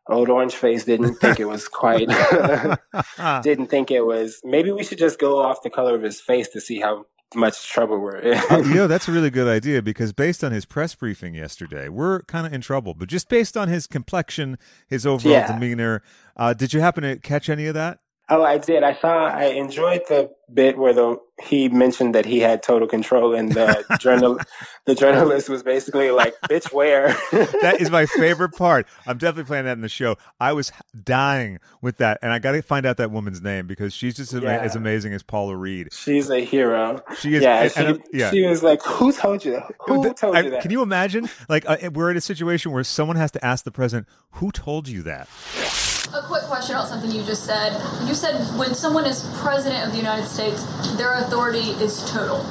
old 0.07 0.29
Orange 0.29 0.55
Face 0.55 0.85
didn't 0.85 1.15
think 1.21 1.39
it 1.41 1.45
was 1.45 1.67
quite. 1.67 2.07
didn't 3.43 3.67
think 3.67 3.91
it 3.91 4.05
was. 4.05 4.39
Maybe 4.43 4.71
we 4.71 4.83
should 4.83 4.97
just 4.97 5.19
go 5.19 5.41
off 5.41 5.61
the 5.63 5.69
color 5.69 5.95
of 5.95 6.03
his 6.03 6.21
face 6.21 6.47
to 6.49 6.61
see 6.61 6.79
how 6.79 7.05
much 7.35 7.69
trouble 7.69 7.97
we're 7.99 8.17
in. 8.17 8.41
Oh, 8.49 8.63
you 8.63 8.75
know, 8.75 8.87
that's 8.93 9.07
a 9.07 9.11
really 9.11 9.29
good 9.29 9.47
idea 9.47 9.81
because 9.81 10.13
based 10.13 10.43
on 10.43 10.51
his 10.51 10.65
press 10.65 10.95
briefing 10.95 11.33
yesterday, 11.35 11.89
we're 11.89 12.21
kind 12.23 12.45
of 12.45 12.53
in 12.53 12.61
trouble. 12.61 12.93
But 12.93 13.09
just 13.09 13.29
based 13.29 13.55
on 13.57 13.67
his 13.67 13.87
complexion, 13.87 14.57
his 14.87 15.05
overall 15.05 15.33
Yeah. 15.33 15.47
demeanor, 15.51 16.03
uh, 16.37 16.53
did 16.53 16.73
you 16.73 16.81
happen 16.81 17.03
to 17.03 17.17
catch 17.17 17.49
any 17.49 17.67
of 17.67 17.73
that? 17.73 17.99
Oh, 18.33 18.43
I 18.43 18.57
did. 18.57 18.81
I 18.81 18.93
saw. 18.95 19.25
I 19.27 19.45
enjoyed 19.47 20.01
the 20.07 20.31
bit 20.53 20.77
where 20.77 20.93
the 20.93 21.17
he 21.43 21.69
mentioned 21.69 22.13
that 22.15 22.25
he 22.25 22.39
had 22.39 22.63
total 22.63 22.87
control, 22.87 23.33
and 23.35 23.51
the 23.51 23.83
journal, 23.99 24.39
the 24.85 24.95
journalist 24.95 25.49
was 25.49 25.63
basically 25.63 26.11
like, 26.11 26.33
"Bitch, 26.49 26.71
where?" 26.71 27.09
That 27.61 27.77
is 27.81 27.91
my 27.91 28.05
favorite 28.05 28.53
part. 28.53 28.87
I'm 29.05 29.17
definitely 29.17 29.45
playing 29.45 29.65
that 29.65 29.73
in 29.73 29.81
the 29.81 29.89
show. 29.89 30.15
I 30.39 30.53
was 30.53 30.71
dying 31.03 31.59
with 31.81 31.97
that, 31.97 32.19
and 32.21 32.31
I 32.31 32.39
got 32.39 32.53
to 32.53 32.61
find 32.61 32.85
out 32.85 32.95
that 32.97 33.11
woman's 33.11 33.41
name 33.41 33.67
because 33.67 33.93
she's 33.93 34.15
just 34.15 34.31
Yeah. 34.33 34.59
as 34.59 34.75
amazing 34.77 35.13
as 35.13 35.23
Paula 35.23 35.55
Reid. 35.57 35.89
She's 35.91 36.29
a 36.29 36.39
hero. 36.39 37.03
She 37.19 37.35
is. 37.35 37.43
Yeah, 37.43 37.67
she, 37.67 37.79
uh, 37.85 37.97
yeah. 38.13 38.31
she 38.31 38.45
was 38.47 38.63
like, 38.63 38.81
"Who 38.83 39.11
told 39.11 39.43
you? 39.43 39.61
Who 39.87 40.03
Th- 40.03 40.15
told 40.15 40.37
I- 40.37 40.41
you 40.41 40.49
that?" 40.51 40.61
Can 40.61 40.71
you 40.71 40.81
imagine? 40.83 41.27
Like, 41.49 41.69
uh, 41.69 41.89
we're 41.93 42.11
in 42.11 42.15
a 42.17 42.21
situation 42.21 42.71
where 42.71 42.85
someone 42.85 43.17
has 43.17 43.31
to 43.31 43.43
ask 43.45 43.65
the 43.65 43.71
president, 43.71 44.07
"Who 44.35 44.51
told 44.53 44.87
you 44.87 45.01
that?" 45.03 45.27
A 46.13 46.21
quick 46.23 46.43
question 46.43 46.75
about 46.75 46.87
something 46.87 47.11
you 47.11 47.23
just 47.23 47.45
said. 47.45 47.73
You 48.07 48.13
said 48.13 48.35
when 48.57 48.73
someone 48.73 49.05
is 49.05 49.23
president 49.39 49.85
of 49.85 49.91
the 49.91 49.97
United 49.97 50.25
States, 50.25 50.65
their 50.97 51.13
authority 51.13 51.71
is 51.79 52.03
total. 52.11 52.43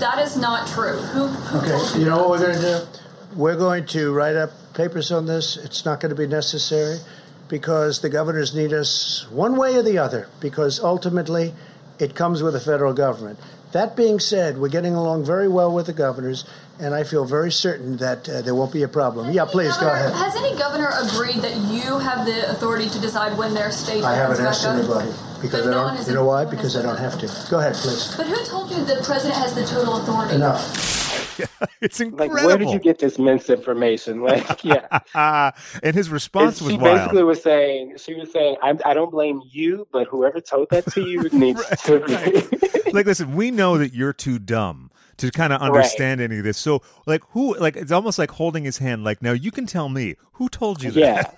That 0.00 0.18
is 0.18 0.36
not 0.36 0.66
true. 0.68 0.96
Who, 0.96 1.26
who 1.26 1.58
Okay, 1.58 1.98
you 2.00 2.06
know 2.06 2.26
what 2.26 2.30
we're 2.30 2.46
going 2.46 2.60
to 2.60 2.86
do? 2.92 2.98
We're 3.36 3.56
going 3.56 3.86
to 3.86 4.12
write 4.12 4.36
up 4.36 4.50
papers 4.74 5.12
on 5.12 5.26
this. 5.26 5.56
It's 5.56 5.84
not 5.84 6.00
going 6.00 6.10
to 6.10 6.16
be 6.16 6.26
necessary 6.26 6.98
because 7.48 8.00
the 8.00 8.08
governors 8.08 8.54
need 8.54 8.72
us 8.72 9.26
one 9.30 9.56
way 9.56 9.76
or 9.76 9.82
the 9.82 9.98
other 9.98 10.28
because 10.40 10.80
ultimately 10.80 11.52
it 11.98 12.14
comes 12.14 12.42
with 12.42 12.54
the 12.54 12.60
federal 12.60 12.92
government. 12.94 13.38
That 13.72 13.96
being 13.96 14.20
said, 14.20 14.58
we're 14.58 14.68
getting 14.68 14.94
along 14.94 15.24
very 15.24 15.48
well 15.48 15.72
with 15.72 15.86
the 15.86 15.94
governors, 15.94 16.44
and 16.78 16.94
I 16.94 17.04
feel 17.04 17.24
very 17.24 17.50
certain 17.50 17.96
that 17.98 18.28
uh, 18.28 18.42
there 18.42 18.54
won't 18.54 18.72
be 18.72 18.82
a 18.82 18.88
problem. 18.88 19.30
Yeah, 19.32 19.46
please 19.46 19.74
go 19.78 19.88
ahead. 19.90 20.12
Has 20.12 20.36
any 20.36 20.54
governor 20.58 20.90
agreed 21.02 21.40
that 21.40 21.56
you 21.72 21.98
have 21.98 22.26
the 22.26 22.50
authority 22.50 22.90
to 22.90 22.98
decide 23.00 23.38
when 23.38 23.54
their 23.54 23.70
state 23.70 24.04
I 24.04 24.14
haven't 24.14 24.44
asked 24.44 24.66
up? 24.66 24.76
anybody 24.76 25.10
because 25.40 25.64
But 25.64 25.72
I 25.72 25.74
don't. 25.88 25.96
has- 25.96 26.06
You 26.08 26.14
know 26.14 26.24
why? 26.26 26.44
Because 26.44 26.76
I 26.76 26.82
don't 26.82 26.98
have 26.98 27.18
to. 27.20 27.26
Go 27.50 27.60
ahead, 27.60 27.74
please. 27.74 28.14
But 28.14 28.26
who 28.26 28.44
told 28.44 28.70
you 28.70 28.84
the 28.84 29.00
president 29.04 29.36
has 29.40 29.54
the 29.54 29.64
total 29.64 29.96
authority? 29.96 30.34
Enough. 30.34 30.60
It's 31.80 31.98
like, 31.98 32.08
incredible. 32.12 32.46
where 32.46 32.58
did 32.58 32.70
you 32.70 32.78
get 32.78 32.98
this 33.00 33.18
misinformation? 33.18 34.20
Like, 34.22 34.62
yeah. 34.64 34.86
Ah, 35.14 35.52
and 35.82 35.94
his 35.96 36.08
response 36.10 36.60
And 36.60 36.66
was 36.66 36.74
she 36.74 36.78
wild. 36.78 36.96
basically 36.98 37.22
was 37.24 37.42
saying, 37.42 37.96
she 37.98 38.14
was 38.14 38.30
saying, 38.32 38.56
I, 38.62 38.76
I 38.84 38.94
don't 38.94 39.10
blame 39.10 39.42
you, 39.50 39.86
but 39.92 40.06
whoever 40.06 40.40
told 40.40 40.70
that 40.70 40.86
to 40.92 41.02
you 41.02 41.22
needs 41.32 41.64
to. 41.84 41.98
like 42.92 43.06
listen 43.06 43.34
we 43.34 43.50
know 43.50 43.78
that 43.78 43.94
you're 43.94 44.12
too 44.12 44.38
dumb 44.38 44.90
to 45.16 45.30
kind 45.30 45.52
of 45.52 45.60
understand 45.60 46.20
any 46.20 46.38
of 46.38 46.44
this 46.44 46.58
so 46.58 46.82
like 47.06 47.22
who 47.30 47.56
like 47.58 47.76
it's 47.76 47.92
almost 47.92 48.18
like 48.18 48.30
holding 48.32 48.64
his 48.64 48.78
hand 48.78 49.02
like 49.04 49.22
now 49.22 49.32
you 49.32 49.50
can 49.50 49.66
tell 49.66 49.88
me 49.88 50.14
who 50.34 50.48
told 50.48 50.82
you 50.82 50.90
yeah. 50.92 51.30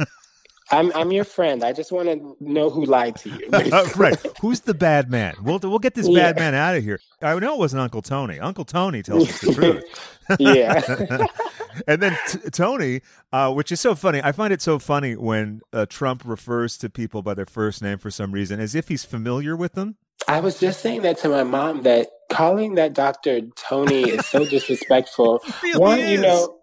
I'm 0.71 0.93
I'm 0.95 1.13
your 1.13 1.25
friend. 1.25 1.63
I 1.63 1.73
just 1.73 1.93
want 1.93 2.09
to 2.09 2.37
know 2.41 2.71
who 2.71 2.85
lied 2.85 3.17
to 3.17 3.31
you. 3.31 3.49
Uh, 3.53 3.89
right 3.97 4.17
who's 4.41 4.61
the 4.61 4.75
bad 4.75 5.11
man? 5.11 5.35
We'll 5.43 5.59
we'll 5.63 5.79
get 5.79 5.95
this 5.95 6.09
bad 6.09 6.37
man 6.37 6.55
out 6.55 6.75
of 6.77 6.83
here. 6.83 7.01
I 7.21 7.39
know 7.39 7.55
it 7.55 7.59
wasn't 7.59 7.83
uncle 7.83 8.03
tony. 8.03 8.41
Uncle 8.41 8.65
tony 8.65 9.03
tells 9.03 9.29
us 9.29 9.41
the 9.41 9.55
truth. 10.29 10.39
Yeah. 10.39 11.27
and 11.87 12.03
then 12.03 12.17
t- 12.29 12.39
tony 12.51 13.03
uh, 13.33 13.53
which 13.53 13.73
is 13.73 13.81
so 13.81 13.95
funny. 13.95 14.21
I 14.23 14.33
find 14.33 14.53
it 14.53 14.63
so 14.63 14.79
funny 14.79 15.17
when 15.17 15.61
uh, 15.73 15.87
trump 15.87 16.23
refers 16.25 16.79
to 16.79 16.89
people 16.89 17.23
by 17.23 17.35
their 17.35 17.47
first 17.47 17.83
name 17.83 17.99
for 17.99 18.11
some 18.11 18.33
reason 18.33 18.59
as 18.59 18.75
if 18.75 18.89
he's 18.89 19.05
familiar 19.05 19.57
with 19.57 19.75
them. 19.75 19.97
I 20.27 20.41
was 20.41 20.59
just 20.59 20.81
saying 20.81 21.03
that 21.03 21.19
to 21.19 21.29
my 21.29 21.45
mom 21.45 21.83
that 21.83 22.09
calling 22.31 22.75
that 22.77 22.95
doctor 22.95 23.41
Tony 23.57 24.03
is 24.11 24.27
so 24.27 24.45
disrespectful. 24.47 25.43
one, 25.75 26.01
you 26.01 26.21
know, 26.21 26.59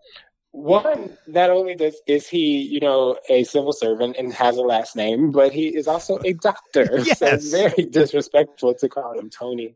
one 0.52 1.18
not 1.28 1.50
only 1.50 1.76
does 1.76 2.02
is 2.08 2.28
he, 2.28 2.62
you 2.62 2.80
know, 2.80 3.18
a 3.30 3.44
civil 3.44 3.74
servant 3.74 4.18
and 4.18 4.34
has 4.34 4.58
a 4.58 4.62
last 4.62 4.96
name, 4.96 5.32
but 5.32 5.52
he 5.52 5.68
is 5.68 5.88
also 5.88 6.20
a 6.26 6.34
doctor. 6.34 6.90
Yes. 7.12 7.22
it's 7.22 7.52
very 7.52 7.86
disrespectful 7.86 8.74
to 8.76 8.90
call 8.90 9.18
him 9.18 9.30
Tony. 9.30 9.76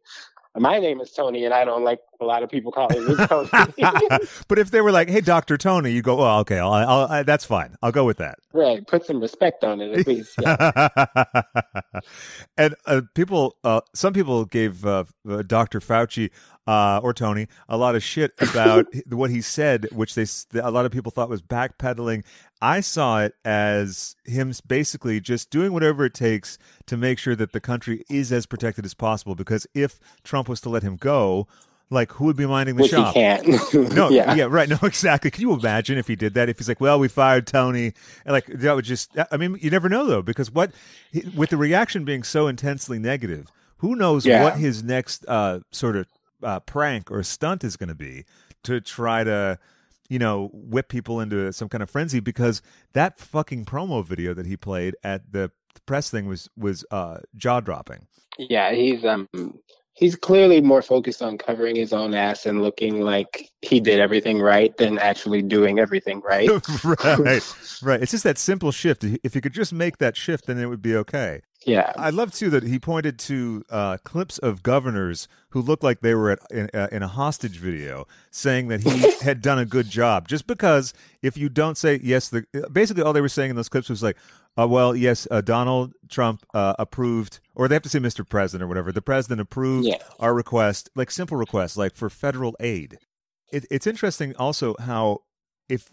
My 0.58 0.80
name 0.80 1.02
is 1.02 1.12
Tony, 1.12 1.44
and 1.44 1.54
I 1.54 1.66
don't 1.66 1.84
like 1.84 2.00
a 2.22 2.26
lot 2.26 2.44
of 2.44 2.50
people 2.50 2.72
calling 2.72 3.06
me 3.06 3.16
Tony. 3.28 3.50
but 4.48 4.60
if 4.60 4.72
they 4.72 4.80
were 4.80 4.92
like 4.92 5.10
hey 5.10 5.20
dr 5.20 5.58
tony 5.58 5.92
you 5.92 6.02
go 6.02 6.22
oh 6.22 6.40
okay 6.40 6.60
I'll, 6.60 6.72
I'll, 6.72 7.08
I, 7.08 7.24
that's 7.24 7.44
fine 7.44 7.76
i'll 7.82 7.92
go 7.92 8.06
with 8.06 8.18
that 8.18 8.40
right? 8.56 8.86
Put 8.88 9.06
some 9.06 9.20
respect 9.20 9.64
on 9.64 9.82
it, 9.82 10.00
at 10.00 10.08
least. 10.08 10.36
Yeah. 10.42 10.90
and 12.58 12.76
uh, 12.86 13.02
people, 13.14 13.58
uh, 13.64 13.82
some 13.94 14.14
people 14.14 14.46
gave 14.46 14.86
uh, 14.86 15.04
uh, 15.30 15.44
Dr. 15.44 15.80
Fauci 15.80 16.32
uh, 16.68 17.00
or 17.04 17.14
Tony 17.14 17.48
a 17.70 17.78
lot 17.78 17.96
of 17.96 18.04
shit 18.04 18.32
about 18.40 18.88
what 19.10 19.30
he 19.30 19.42
said, 19.42 19.88
which 19.92 20.16
they 20.16 20.26
a 20.60 20.72
lot 20.72 20.86
of 20.86 20.92
people 20.92 21.12
thought 21.12 21.30
was 21.30 21.42
backpedaling. 21.42 22.24
I 22.62 22.80
saw 22.82 23.22
it 23.22 23.34
as 23.44 24.16
him 24.24 24.52
basically 24.66 25.20
just 25.20 25.50
doing 25.52 25.74
whatever 25.74 26.06
it 26.06 26.14
takes 26.14 26.58
to 26.88 26.98
make 26.98 27.20
sure 27.20 27.36
that 27.36 27.52
the 27.52 27.60
country 27.60 28.04
is 28.10 28.32
as 28.32 28.46
protected 28.46 28.86
as 28.86 28.94
possible. 28.94 29.36
Because 29.36 29.68
if 29.74 30.00
Trump 30.24 30.50
was 30.50 30.62
to 30.62 30.70
let 30.70 30.82
him 30.82 30.96
go, 30.96 31.48
like 31.92 32.12
who 32.14 32.26
would 32.26 32.36
be 32.38 32.48
minding 32.48 32.78
the 32.78 32.84
Which 32.84 32.92
he 32.92 32.98
shop? 32.98 33.14
can't. 33.14 33.46
No, 33.94 34.10
yeah. 34.10 34.34
yeah. 34.34 34.48
right. 34.50 34.68
No, 34.68 34.80
exactly. 34.84 35.30
Can 35.30 35.42
you 35.42 35.54
imagine 35.54 36.00
if 36.00 36.08
he 36.08 36.16
did 36.16 36.34
that? 36.34 36.50
If 36.50 36.58
he's 36.58 36.68
like, 36.68 36.82
"Well, 36.82 36.98
we 36.98 37.08
fired 37.08 37.46
Tony," 37.46 37.94
and 38.26 38.34
like 38.34 38.48
that 38.48 38.76
would 38.76 38.86
just. 38.86 39.12
I 39.32 39.38
mean, 39.38 39.58
you 39.62 39.70
never 39.70 39.88
know 39.88 40.06
though, 40.06 40.24
because 40.24 40.50
what 40.50 40.72
with 41.36 41.52
the 41.52 41.58
reaction 41.58 42.04
being 42.04 42.24
so 42.24 42.48
intensely 42.48 42.98
negative, 42.98 43.48
who 43.78 43.96
knows 43.96 44.26
Yeah. 44.26 44.44
what 44.44 44.58
his 44.58 44.84
next 44.84 45.26
uh, 45.28 45.60
sort 45.72 45.96
of 45.96 46.08
uh, 46.44 46.60
prank 46.62 47.12
or 47.12 47.24
stunt 47.24 47.64
is 47.64 47.78
going 47.78 47.90
to 47.90 47.96
be 47.96 48.26
to 48.64 48.82
try 48.82 49.24
to, 49.24 49.60
you 50.10 50.20
know, 50.20 50.50
whip 50.54 50.90
people 50.90 51.20
into 51.20 51.52
some 51.54 51.70
kind 51.70 51.84
of 51.84 51.90
frenzy? 51.90 52.20
Because 52.20 52.62
that 52.94 53.20
fucking 53.20 53.66
promo 53.66 54.06
video 54.06 54.34
that 54.34 54.46
he 54.46 54.58
played 54.58 54.96
at 55.04 55.32
the 55.32 55.52
press 55.86 56.10
thing 56.10 56.28
was 56.28 56.50
was 56.58 56.86
uh, 56.92 57.18
jaw 57.36 57.60
dropping. 57.60 58.08
Yeah, 58.38 58.74
he's 58.74 59.06
um 59.06 59.30
he's 59.96 60.16
clearly 60.16 60.62
more 60.62 60.82
focused 60.82 61.22
on 61.22 61.38
covering 61.38 61.76
his 61.76 61.94
own 61.94 62.14
ass 62.14 62.46
and 62.46 62.62
looking 62.62 63.02
like 63.02 63.50
he 63.62 63.80
did 63.80 64.00
everything 64.00 64.40
right 64.40 64.76
than 64.78 65.00
actually 65.00 65.42
doing 65.42 65.80
everything 65.80 66.20
right. 66.22 66.50
right, 66.84 67.42
right. 67.82 68.02
It's 68.02 68.12
just 68.12 68.26
that 68.26 68.38
simple 68.38 68.72
shift. 68.72 69.04
If 69.24 69.36
you 69.36 69.42
could 69.42 69.54
just 69.54 69.74
make 69.74 69.98
that 69.98 70.16
shift, 70.16 70.46
then 70.46 70.60
it 70.60 70.68
would 70.68 70.82
be 70.82 70.96
okay. 70.98 71.42
Yeah. 71.66 71.92
I 71.98 72.12
love 72.12 72.32
too 72.34 72.50
that 72.52 72.64
he 72.64 72.78
pointed 72.80 73.18
to 73.20 73.64
uh, 73.70 73.98
clips 74.04 74.38
of 74.38 74.62
governors 74.64 75.28
who 75.50 75.62
looked 75.62 75.84
like 75.84 76.02
they 76.02 76.14
were 76.14 76.32
at, 76.32 76.40
in, 76.52 76.70
uh, 76.74 76.88
in 76.92 77.02
a 77.02 77.08
hostage 77.08 77.58
video, 77.58 78.06
saying 78.30 78.68
that 78.68 78.82
he 78.84 79.12
had 79.24 79.42
done 79.42 79.58
a 79.58 79.66
good 79.66 79.90
job. 79.90 80.28
Just 80.28 80.46
because 80.48 80.94
if 81.24 81.38
you 81.38 81.50
don't 81.50 81.78
say 81.78 82.00
yes, 82.04 82.30
the 82.30 82.46
basically 82.72 83.02
all 83.04 83.14
they 83.14 83.22
were 83.22 83.30
saying 83.30 83.50
in 83.50 83.56
those 83.56 83.70
clips 83.70 83.90
was 83.90 84.04
like, 84.04 84.16
uh, 84.60 84.68
"Well, 84.68 84.96
yes, 84.96 85.28
uh, 85.32 85.42
Donald 85.42 85.94
Trump 86.08 86.46
uh, 86.54 86.76
approved," 86.78 87.40
or 87.56 87.68
they 87.68 87.76
have 87.76 87.84
to 87.84 87.90
say 87.90 88.00
"Mr. 88.00 88.28
President" 88.28 88.64
or 88.64 88.68
whatever. 88.68 88.92
The 88.92 89.02
president 89.02 89.42
approved 89.42 89.88
Yeah. 89.88 89.98
our 90.20 90.34
request, 90.36 90.90
like 90.96 91.10
simple 91.10 91.36
requests, 91.38 91.78
like 91.78 91.96
for 91.96 92.10
federal 92.12 92.56
aid. 92.60 93.00
It, 93.52 93.66
it's 93.72 93.88
interesting 93.88 94.36
also 94.38 94.76
how 94.80 95.22
if 95.68 95.90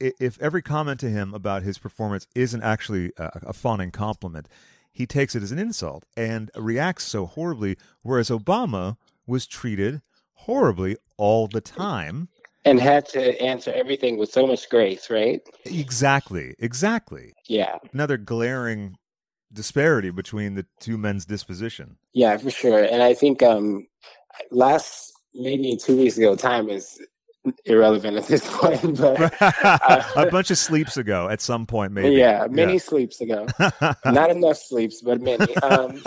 if 0.00 0.40
every 0.42 0.62
comment 0.62 1.00
to 1.00 1.08
him 1.08 1.32
about 1.32 1.62
his 1.62 1.78
performance 1.78 2.26
isn't 2.34 2.62
actually 2.62 3.12
a, 3.16 3.30
a 3.48 3.52
fawning 3.52 3.90
compliment, 3.90 4.48
he 4.92 5.06
takes 5.06 5.34
it 5.34 5.42
as 5.42 5.50
an 5.50 5.58
insult 5.58 6.04
and 6.16 6.50
reacts 6.54 7.04
so 7.04 7.26
horribly. 7.26 7.76
Whereas 8.02 8.30
Obama 8.30 8.96
was 9.26 9.46
treated 9.46 10.02
horribly 10.34 10.96
all 11.16 11.48
the 11.48 11.60
time. 11.60 12.28
And 12.64 12.78
had 12.78 13.08
to 13.08 13.40
answer 13.42 13.72
everything 13.72 14.18
with 14.18 14.30
so 14.30 14.46
much 14.46 14.68
grace, 14.68 15.10
right? 15.10 15.40
Exactly, 15.64 16.54
exactly. 16.60 17.32
Yeah. 17.48 17.78
Another 17.92 18.16
glaring 18.16 18.96
disparity 19.52 20.10
between 20.10 20.54
the 20.54 20.66
two 20.78 20.96
men's 20.96 21.24
disposition. 21.24 21.96
Yeah, 22.12 22.36
for 22.36 22.50
sure. 22.50 22.84
And 22.84 23.02
I 23.02 23.14
think 23.14 23.42
um 23.42 23.86
last 24.50 25.12
maybe 25.34 25.76
two 25.76 25.96
weeks 25.96 26.16
ago 26.16 26.36
time 26.36 26.68
is 26.70 27.00
irrelevant 27.64 28.16
at 28.16 28.26
this 28.26 28.42
point, 28.58 28.98
but 28.98 29.32
a 30.16 30.28
bunch 30.30 30.50
of 30.50 30.58
sleeps 30.58 30.96
ago, 30.96 31.28
at 31.28 31.40
some 31.40 31.66
point, 31.66 31.92
maybe. 31.92 32.16
yeah, 32.16 32.46
many 32.50 32.78
sleeps 32.78 33.20
ago. 33.20 33.46
Not 34.04 34.30
enough 34.30 34.58
sleeps, 34.58 35.02
but 35.02 35.20
many. 35.20 35.54
Um, 35.56 36.02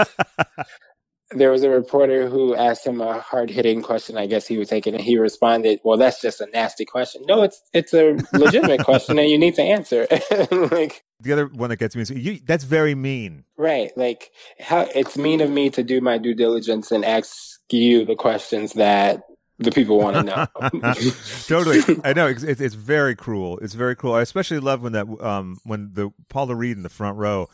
there 1.31 1.51
was 1.51 1.63
a 1.63 1.69
reporter 1.69 2.29
who 2.29 2.55
asked 2.55 2.85
him 2.85 3.01
a 3.01 3.19
hard 3.19 3.49
hitting 3.49 3.81
question. 3.81 4.17
I 4.17 4.27
guess 4.27 4.47
he 4.47 4.57
was 4.57 4.69
take 4.69 4.87
it, 4.87 4.93
and 4.93 5.03
he 5.03 5.17
responded, 5.17 5.79
"Well, 5.83 5.97
that's 5.97 6.21
just 6.21 6.39
a 6.39 6.47
nasty 6.53 6.85
question. 6.85 7.23
No, 7.27 7.43
it's 7.43 7.61
it's 7.73 7.93
a 7.93 8.17
legitimate 8.33 8.83
question, 8.83 9.19
and 9.19 9.29
you 9.29 9.37
need 9.37 9.55
to 9.55 9.63
answer." 9.63 10.07
like, 10.51 11.03
the 11.19 11.33
other 11.33 11.47
one 11.47 11.69
that 11.69 11.77
gets 11.77 11.95
me 11.95 12.03
is 12.03 12.11
you, 12.11 12.39
that's 12.45 12.63
very 12.63 12.95
mean. 12.95 13.43
right? 13.57 13.91
Like, 13.97 14.31
how 14.59 14.87
it's 14.93 15.17
mean 15.17 15.41
of 15.41 15.49
me 15.49 15.69
to 15.71 15.83
do 15.83 15.99
my 15.99 16.17
due 16.17 16.35
diligence 16.35 16.91
and 16.91 17.03
ask 17.03 17.59
you 17.71 18.05
the 18.05 18.15
questions 18.15 18.73
that 18.73 19.23
the 19.59 19.71
people 19.71 19.97
want 19.99 20.15
to 20.17 20.23
know. 20.23 20.45
totally, 21.47 21.79
I 22.03 22.13
know 22.13 22.27
it's, 22.27 22.43
it's 22.43 22.61
it's 22.61 22.75
very 22.75 23.15
cruel. 23.15 23.57
It's 23.59 23.73
very 23.73 23.95
cruel. 23.95 24.13
I 24.15 24.21
especially 24.21 24.59
love 24.59 24.83
when 24.83 24.93
that 24.93 25.07
um 25.21 25.57
when 25.63 25.91
the 25.93 26.11
Paula 26.29 26.55
Reid 26.55 26.77
in 26.77 26.83
the 26.83 26.89
front 26.89 27.17
row 27.17 27.47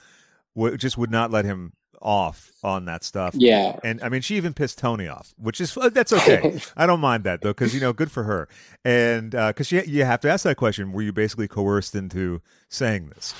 w- 0.55 0.77
just 0.77 0.98
would 0.98 1.12
not 1.12 1.31
let 1.31 1.46
him 1.46 1.74
off 2.01 2.51
on 2.63 2.86
that 2.86 3.03
stuff. 3.03 3.36
Yeah. 3.38 3.79
and 3.84 4.01
I 4.03 4.10
mean 4.10 4.22
she 4.22 4.36
even 4.36 4.53
pissed 4.53 4.79
Tony 4.79 5.08
off, 5.08 5.34
which 5.38 5.62
is 5.62 5.77
uh, 5.77 5.89
that's 5.89 6.12
okay. 6.12 6.60
I 6.75 6.88
don't 6.88 7.00
mind 7.00 7.24
that 7.25 7.41
though 7.41 7.51
because 7.51 7.75
you 7.75 7.79
know 7.81 7.93
good 7.93 8.12
for 8.12 8.24
her. 8.24 8.48
And 8.84 9.31
because 9.31 9.72
you 9.72 9.84
you 9.86 10.03
have 10.03 10.20
to 10.22 10.29
ask 10.31 10.43
that 10.46 10.58
question: 10.58 10.91
Were 10.93 11.03
you 11.03 11.13
basically 11.13 11.48
coerced 11.48 11.93
into 11.96 12.41
saying 12.70 13.10
this? 13.10 13.36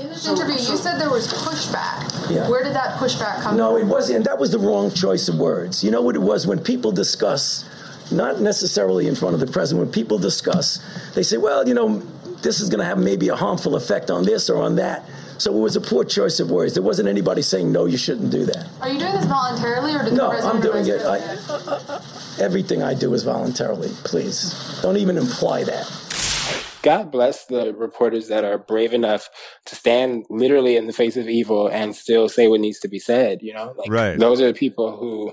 In 0.00 0.08
this 0.08 0.26
interview, 0.26 0.54
you 0.54 0.76
said 0.76 0.98
there 1.00 1.08
was 1.10 1.32
pushback. 1.32 2.28
Yeah. 2.28 2.50
Where 2.50 2.64
did 2.64 2.74
that 2.74 2.98
pushback 2.98 3.40
come 3.42 3.56
No, 3.56 3.74
from? 3.78 3.86
it 3.86 3.92
wasn't. 3.92 4.24
That 4.24 4.38
was 4.40 4.50
the 4.50 4.58
wrong 4.58 4.90
choice 4.90 5.28
of 5.28 5.38
words. 5.38 5.84
You 5.84 5.92
know 5.92 6.02
what 6.02 6.16
it 6.16 6.22
was? 6.22 6.48
When 6.48 6.58
people 6.58 6.90
discuss, 6.90 7.64
not 8.12 8.40
necessarily 8.40 9.06
in 9.08 9.14
front 9.14 9.34
of 9.34 9.40
the 9.40 9.46
president, 9.46 9.86
when 9.86 9.92
people 9.92 10.18
discuss, 10.18 10.78
they 11.14 11.22
say, 11.22 11.36
well, 11.36 11.66
you 11.66 11.74
know, 11.74 11.98
this 12.42 12.60
is 12.60 12.68
going 12.68 12.80
to 12.80 12.84
have 12.84 12.98
maybe 12.98 13.28
a 13.28 13.36
harmful 13.36 13.74
effect 13.76 14.10
on 14.10 14.24
this 14.24 14.50
or 14.50 14.62
on 14.62 14.76
that. 14.76 15.04
So 15.38 15.54
it 15.56 15.58
was 15.60 15.74
a 15.74 15.80
poor 15.80 16.04
choice 16.04 16.38
of 16.40 16.50
words. 16.50 16.74
There 16.74 16.82
wasn't 16.82 17.08
anybody 17.08 17.42
saying, 17.42 17.72
no, 17.72 17.86
you 17.86 17.96
shouldn't 17.96 18.30
do 18.30 18.44
that. 18.46 18.68
Are 18.80 18.88
you 18.88 18.98
doing 19.00 19.12
this 19.14 19.24
voluntarily, 19.24 19.94
or 19.94 20.04
did 20.04 20.12
No, 20.12 20.24
the 20.30 20.30
president 20.30 20.54
I'm 20.54 20.60
doing 20.62 20.86
it. 20.86 21.00
advise 21.00 21.48
you? 21.48 22.40
I, 22.40 22.44
everything 22.44 22.82
I 22.82 22.94
do 22.94 23.12
is 23.14 23.24
voluntarily. 23.24 23.90
Please. 24.04 24.78
Don't 24.82 24.96
even 24.96 25.16
imply 25.16 25.64
that. 25.64 25.90
God 26.82 27.10
bless 27.10 27.46
the 27.46 27.72
reporters 27.74 28.28
that 28.28 28.44
are 28.44 28.58
brave 28.58 28.92
enough 28.92 29.28
to 29.64 29.74
stand 29.74 30.26
literally 30.28 30.76
in 30.76 30.86
the 30.86 30.92
face 30.92 31.16
of 31.16 31.28
evil 31.28 31.66
and 31.66 31.96
still 31.96 32.28
say 32.28 32.46
what 32.46 32.60
needs 32.60 32.78
to 32.80 32.88
be 32.88 32.98
said. 32.98 33.42
You 33.42 33.54
know, 33.54 33.74
like 33.78 33.90
Right. 33.90 34.18
those 34.18 34.40
are 34.40 34.46
the 34.48 34.54
people 34.54 34.96
who 34.96 35.32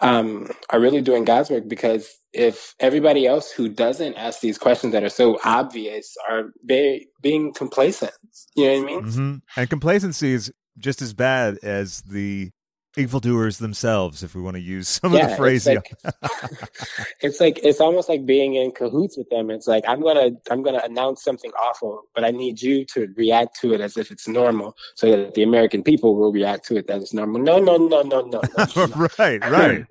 um, 0.00 0.48
are 0.70 0.80
really 0.80 1.02
doing 1.02 1.24
God's 1.24 1.50
work. 1.50 1.68
Because 1.68 2.08
if 2.32 2.74
everybody 2.80 3.26
else 3.26 3.50
who 3.50 3.68
doesn't 3.68 4.14
ask 4.14 4.40
these 4.40 4.58
questions 4.58 4.92
that 4.92 5.02
are 5.02 5.08
so 5.08 5.38
obvious 5.44 6.14
are 6.28 6.52
be- 6.66 7.08
being 7.22 7.52
complacent, 7.52 8.12
you 8.56 8.66
know 8.66 8.82
what 8.82 8.82
I 8.82 8.86
mean? 8.86 9.12
hmm 9.12 9.34
And 9.56 9.70
complacency 9.70 10.32
is 10.32 10.52
just 10.78 11.02
as 11.02 11.12
bad 11.12 11.58
as 11.62 12.02
the 12.02 12.50
evildoers 12.96 13.58
themselves, 13.58 14.22
if 14.22 14.34
we 14.34 14.42
want 14.42 14.56
to 14.56 14.60
use 14.60 14.88
some 14.88 15.14
of 15.14 15.20
the 15.20 15.28
it's 15.28 15.36
phrasing. 15.36 15.76
like, 15.76 16.14
it's 17.20 17.40
like 17.40 17.60
it's 17.62 17.80
almost 17.80 18.08
like 18.08 18.26
being 18.26 18.54
in 18.54 18.72
cahoots 18.72 19.16
with 19.16 19.28
them. 19.30 19.50
It's 19.50 19.66
like 19.66 19.84
I'm 19.86 20.00
gonna 20.02 20.30
I'm 20.50 20.62
gonna 20.62 20.82
announce 20.84 21.22
something 21.22 21.50
awful, 21.52 22.02
but 22.14 22.24
I 22.24 22.30
need 22.30 22.60
you 22.60 22.84
to 22.86 23.08
react 23.16 23.60
to 23.60 23.72
it 23.72 23.80
as 23.80 23.96
if 23.96 24.10
it's 24.10 24.26
normal, 24.26 24.76
so 24.94 25.10
that 25.10 25.34
the 25.34 25.42
American 25.42 25.82
people 25.82 26.16
will 26.16 26.32
react 26.32 26.64
to 26.66 26.76
it 26.76 26.90
as 26.90 27.02
it's 27.02 27.14
normal. 27.14 27.40
No, 27.40 27.58
no, 27.58 27.76
no, 27.76 28.02
no, 28.02 28.20
no. 28.22 28.42
no. 28.56 28.86
right, 29.18 29.40
right. 29.50 29.86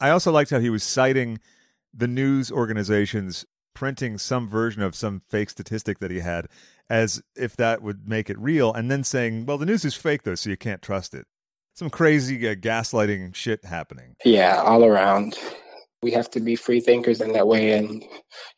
I 0.00 0.10
also 0.10 0.30
liked 0.30 0.50
how 0.50 0.60
he 0.60 0.70
was 0.70 0.84
citing 0.84 1.38
the 1.92 2.08
news 2.08 2.52
organizations 2.52 3.46
printing 3.74 4.16
some 4.16 4.48
version 4.48 4.82
of 4.82 4.94
some 4.94 5.22
fake 5.28 5.50
statistic 5.50 5.98
that 5.98 6.10
he 6.10 6.20
had 6.20 6.48
as 6.88 7.22
if 7.36 7.56
that 7.56 7.82
would 7.82 8.08
make 8.08 8.30
it 8.30 8.38
real, 8.38 8.72
and 8.72 8.90
then 8.90 9.02
saying, 9.02 9.44
well, 9.44 9.58
the 9.58 9.66
news 9.66 9.84
is 9.84 9.94
fake, 9.94 10.22
though, 10.22 10.34
so 10.34 10.50
you 10.50 10.56
can't 10.56 10.82
trust 10.82 11.14
it. 11.14 11.26
Some 11.76 11.90
crazy 11.90 12.48
uh, 12.48 12.54
gaslighting 12.54 13.34
shit 13.34 13.64
happening. 13.64 14.16
yeah, 14.24 14.62
all 14.62 14.84
around. 14.84 15.38
We 16.02 16.10
have 16.12 16.30
to 16.30 16.40
be 16.40 16.56
free 16.56 16.80
thinkers 16.80 17.20
in 17.20 17.32
that 17.32 17.46
way, 17.46 17.72
and 17.72 18.02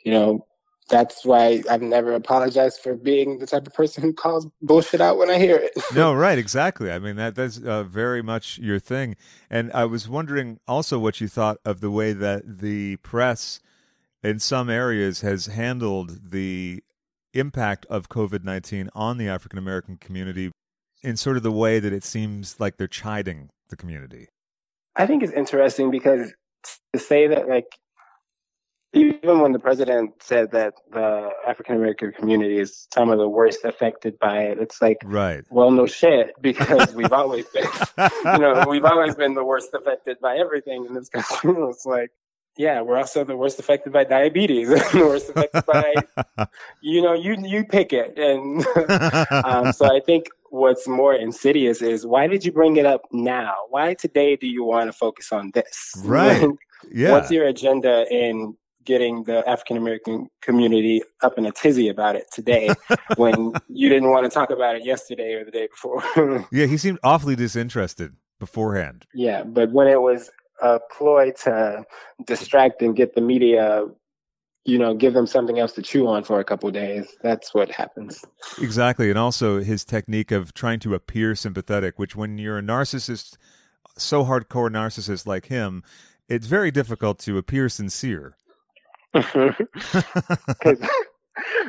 you 0.04 0.12
know 0.12 0.46
that's 0.88 1.24
why 1.24 1.62
I've 1.68 1.82
never 1.82 2.14
apologized 2.14 2.80
for 2.80 2.94
being 2.94 3.38
the 3.38 3.46
type 3.46 3.66
of 3.66 3.74
person 3.74 4.02
who 4.02 4.12
calls 4.12 4.46
bullshit 4.62 5.00
out 5.00 5.18
when 5.18 5.30
I 5.30 5.38
hear 5.38 5.56
it. 5.56 5.72
no, 5.94 6.14
right, 6.26 6.38
exactly. 6.38 6.90
I 6.90 6.98
mean 6.98 7.16
that 7.16 7.34
that's 7.34 7.58
uh, 7.58 7.84
very 7.84 8.22
much 8.22 8.58
your 8.58 8.78
thing. 8.78 9.16
And 9.50 9.72
I 9.72 9.84
was 9.84 10.08
wondering 10.08 10.60
also 10.66 10.98
what 10.98 11.20
you 11.20 11.28
thought 11.28 11.58
of 11.64 11.80
the 11.80 11.90
way 11.90 12.12
that 12.12 12.60
the 12.60 12.96
press 12.96 13.60
in 14.22 14.38
some 14.38 14.70
areas 14.70 15.20
has 15.20 15.46
handled 15.46 16.30
the 16.30 16.82
impact 17.34 17.86
of 17.86 18.08
COVID-19 18.08 18.88
on 18.94 19.18
the 19.18 19.28
African 19.28 19.58
American 19.58 19.96
community 19.96 20.52
in 21.02 21.16
sort 21.16 21.36
of 21.36 21.42
the 21.42 21.52
way 21.52 21.78
that 21.78 21.92
it 21.92 22.04
seems 22.04 22.58
like 22.58 22.76
they're 22.76 22.86
chiding 22.86 23.50
the 23.68 23.76
community. 23.76 24.28
I 24.96 25.06
think 25.06 25.22
it's 25.22 25.32
interesting 25.32 25.90
because 25.90 26.32
to 26.92 26.98
say 26.98 27.28
that, 27.28 27.48
like, 27.48 27.78
even 28.94 29.40
when 29.40 29.52
the 29.52 29.58
president 29.58 30.14
said 30.22 30.50
that 30.52 30.74
the 30.90 31.30
African 31.46 31.76
American 31.76 32.10
community 32.12 32.58
is 32.58 32.88
some 32.92 33.10
of 33.10 33.18
the 33.18 33.28
worst 33.28 33.64
affected 33.64 34.18
by 34.18 34.44
it, 34.44 34.58
it's 34.58 34.80
like, 34.80 34.98
Right. 35.04 35.44
well, 35.50 35.70
no 35.70 35.86
shit, 35.86 36.32
because 36.40 36.94
we've 36.94 37.12
always 37.22 37.46
been, 37.48 37.68
you 37.98 38.38
know, 38.38 38.64
we've 38.66 38.84
always 38.84 39.14
been 39.14 39.34
the 39.34 39.44
worst 39.44 39.70
affected 39.74 40.18
by 40.20 40.38
everything 40.38 40.86
in 40.86 40.94
this 40.94 41.10
country. 41.10 41.52
It's 41.68 41.84
like, 41.84 42.10
yeah, 42.56 42.80
we're 42.80 42.96
also 42.96 43.24
the 43.24 43.36
worst 43.36 43.60
affected 43.60 43.92
by 43.92 44.04
diabetes, 44.04 44.68
the 44.92 45.06
worst 45.06 45.28
affected 45.30 45.64
by, 45.66 45.94
you 46.80 47.02
know, 47.02 47.12
you 47.12 47.36
you 47.46 47.64
pick 47.64 47.92
it, 47.92 48.18
and 48.18 48.66
um, 49.44 49.72
so 49.72 49.86
I 49.86 50.00
think 50.00 50.28
what's 50.50 50.86
more 50.88 51.14
insidious 51.14 51.82
is 51.82 52.06
why 52.06 52.26
did 52.26 52.44
you 52.44 52.52
bring 52.52 52.76
it 52.76 52.86
up 52.86 53.02
now? 53.12 53.54
Why 53.70 53.94
today 53.94 54.36
do 54.36 54.46
you 54.46 54.64
want 54.64 54.86
to 54.90 54.92
focus 54.92 55.32
on 55.32 55.50
this? 55.54 55.92
Right. 56.04 56.48
Yeah. 56.92 57.10
What's 57.10 57.28
your 57.32 57.44
agenda 57.44 58.06
in 58.08 58.56
getting 58.84 59.24
the 59.24 59.46
African 59.48 59.76
American 59.76 60.28
community 60.42 61.02
up 61.24 61.36
in 61.36 61.44
a 61.44 61.50
tizzy 61.50 61.88
about 61.88 62.14
it 62.14 62.26
today 62.32 62.70
when 63.16 63.52
you 63.68 63.88
didn't 63.88 64.10
want 64.10 64.24
to 64.24 64.30
talk 64.30 64.50
about 64.50 64.76
it 64.76 64.84
yesterday 64.84 65.32
or 65.34 65.44
the 65.44 65.50
day 65.50 65.66
before? 65.66 66.04
yeah, 66.52 66.66
he 66.66 66.76
seemed 66.76 67.00
awfully 67.02 67.34
disinterested 67.34 68.14
beforehand. 68.38 69.06
yeah, 69.12 69.42
but 69.42 69.72
when 69.72 69.88
it 69.88 70.00
was 70.00 70.30
a 70.62 70.78
ploy 70.96 71.32
to 71.42 71.84
distract 72.24 72.80
and 72.80 72.94
get 72.94 73.16
the 73.16 73.20
media, 73.20 73.84
you 74.68 74.78
know, 74.78 74.92
give 74.92 75.14
them 75.14 75.26
something 75.26 75.58
else 75.58 75.72
to 75.72 75.82
chew 75.82 76.06
on 76.06 76.22
for 76.22 76.40
a 76.40 76.44
couple 76.44 76.70
days, 76.70 77.16
that's 77.22 77.54
what 77.54 77.70
happens. 77.70 78.22
Exactly. 78.60 79.08
And 79.08 79.18
also 79.18 79.60
his 79.60 79.82
technique 79.82 80.30
of 80.30 80.52
trying 80.52 80.78
to 80.80 80.94
appear 80.94 81.34
sympathetic, 81.34 81.98
which 81.98 82.14
when 82.14 82.36
you're 82.36 82.58
a 82.58 82.62
narcissist, 82.62 83.38
so 83.96 84.24
hardcore 84.24 84.70
narcissist 84.70 85.26
like 85.26 85.46
him, 85.46 85.82
it's 86.28 86.46
very 86.46 86.70
difficult 86.70 87.18
to 87.20 87.38
appear 87.38 87.70
sincere. 87.70 88.36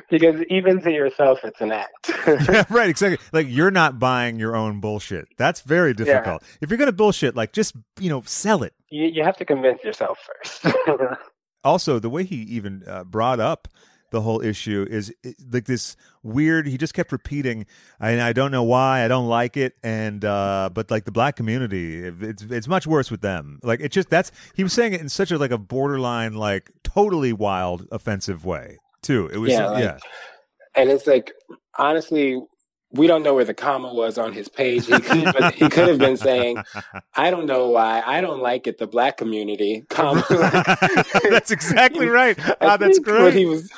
because 0.10 0.44
even 0.50 0.82
to 0.82 0.92
yourself, 0.92 1.40
it's 1.46 1.62
an 1.62 1.72
act. 1.72 2.12
yeah, 2.28 2.66
right, 2.70 2.90
exactly. 2.90 3.26
Like 3.32 3.48
you're 3.50 3.72
not 3.72 3.98
buying 3.98 4.40
your 4.40 4.58
own 4.58 4.82
bullshit. 4.82 5.30
That's 5.38 5.62
very 5.62 5.94
difficult. 5.94 6.44
If 6.60 6.70
you're 6.70 6.78
gonna 6.78 6.92
bullshit, 6.92 7.34
like 7.34 7.54
just 7.54 7.76
you 7.98 8.10
know, 8.10 8.24
sell 8.26 8.64
it. 8.64 8.74
you, 8.90 9.06
you 9.06 9.24
have 9.24 9.38
to 9.38 9.46
convince 9.46 9.82
yourself 9.86 10.20
first. 10.44 10.76
Also, 11.64 12.00
the 12.00 12.10
way 12.10 12.24
he 12.24 12.38
even 12.38 12.84
uh, 12.88 13.04
brought 13.04 13.40
up 13.40 13.68
the 14.12 14.22
whole 14.22 14.42
issue 14.42 14.88
is 14.90 15.14
like 15.52 15.66
this 15.66 15.96
weird. 16.24 16.66
He 16.68 16.78
just 16.78 16.94
kept 16.96 17.12
repeating, 17.12 17.66
and 18.00 18.20
I 18.22 18.34
don't 18.34 18.52
know 18.52 18.64
why. 18.64 19.04
I 19.06 19.08
don't 19.08 19.28
like 19.28 19.56
it, 19.56 19.76
and 19.84 20.26
uh, 20.26 20.70
but 20.74 20.90
like 20.90 21.06
the 21.06 21.12
black 21.12 21.36
community, 21.36 22.00
it's 22.06 22.42
it's 22.44 22.68
much 22.68 22.88
worse 22.88 23.12
with 23.12 23.22
them. 23.22 23.60
Like 23.62 23.82
it 23.82 23.92
just 23.92 24.10
that's 24.10 24.32
he 24.56 24.64
was 24.64 24.74
saying 24.74 24.94
it 24.94 25.02
in 25.02 25.10
such 25.10 25.32
a 25.32 25.38
like 25.38 25.52
a 25.52 25.58
borderline, 25.60 26.34
like 26.34 26.72
totally 26.84 27.34
wild, 27.34 27.88
offensive 27.92 28.46
way 28.46 28.78
too. 29.04 29.30
It 29.32 29.38
was 29.38 29.52
Yeah, 29.52 29.68
like- 29.68 29.84
yeah. 29.84 29.98
and 30.76 30.90
it's 30.90 31.06
like 31.06 31.32
honestly 31.78 32.42
we 32.92 33.08
don't 33.08 33.24
know 33.24 33.34
where 33.34 33.46
the 33.46 33.54
comma 33.54 33.94
was 33.94 34.18
on 34.18 34.34
his 34.34 34.50
page 34.50 34.86
he 34.86 35.00
could, 35.00 35.18
have 35.24 35.36
been, 35.36 35.54
he 35.54 35.70
could 35.70 35.88
have 35.88 36.00
been 36.00 36.18
saying 36.18 36.64
i 37.16 37.30
don't 37.30 37.46
know 37.46 37.70
why 37.70 38.02
i 38.06 38.22
don't 38.22 38.42
like 38.42 38.68
it 38.68 38.78
the 38.78 38.88
black 38.88 39.18
community 39.18 39.86
comma 39.90 40.24
that's 41.30 41.52
exactly 41.52 42.08
right. 42.08 42.38
Ah, 42.62 42.78
that's 42.78 43.00
think 43.00 43.08
what 43.20 43.34
he 43.34 43.44
great. 43.44 43.48
was 43.48 43.72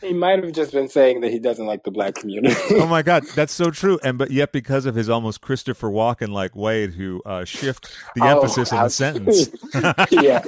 he 0.00 0.12
might 0.12 0.42
have 0.42 0.52
just 0.52 0.72
been 0.72 0.88
saying 0.88 1.20
that 1.22 1.30
he 1.30 1.38
doesn't 1.38 1.66
like 1.66 1.82
the 1.84 1.90
black 1.90 2.14
community 2.14 2.54
oh 2.72 2.86
my 2.86 3.02
god, 3.02 3.24
that's 3.34 3.52
so 3.52 3.70
true. 3.70 3.98
And 4.04 4.16
but 4.18 4.30
yet, 4.30 4.52
because 4.52 4.86
of 4.86 4.94
his 4.94 5.08
almost 5.08 5.40
Christopher 5.40 5.88
Walken 5.88 6.28
like 6.28 6.54
way 6.54 6.86
to 6.86 7.22
uh, 7.26 7.44
shift 7.44 7.90
the 8.14 8.22
Oh, 8.22 8.36
emphasis 8.36 8.72
in 8.72 8.78
the 8.82 8.88
sentence. 8.90 9.48
yeah 10.10 10.42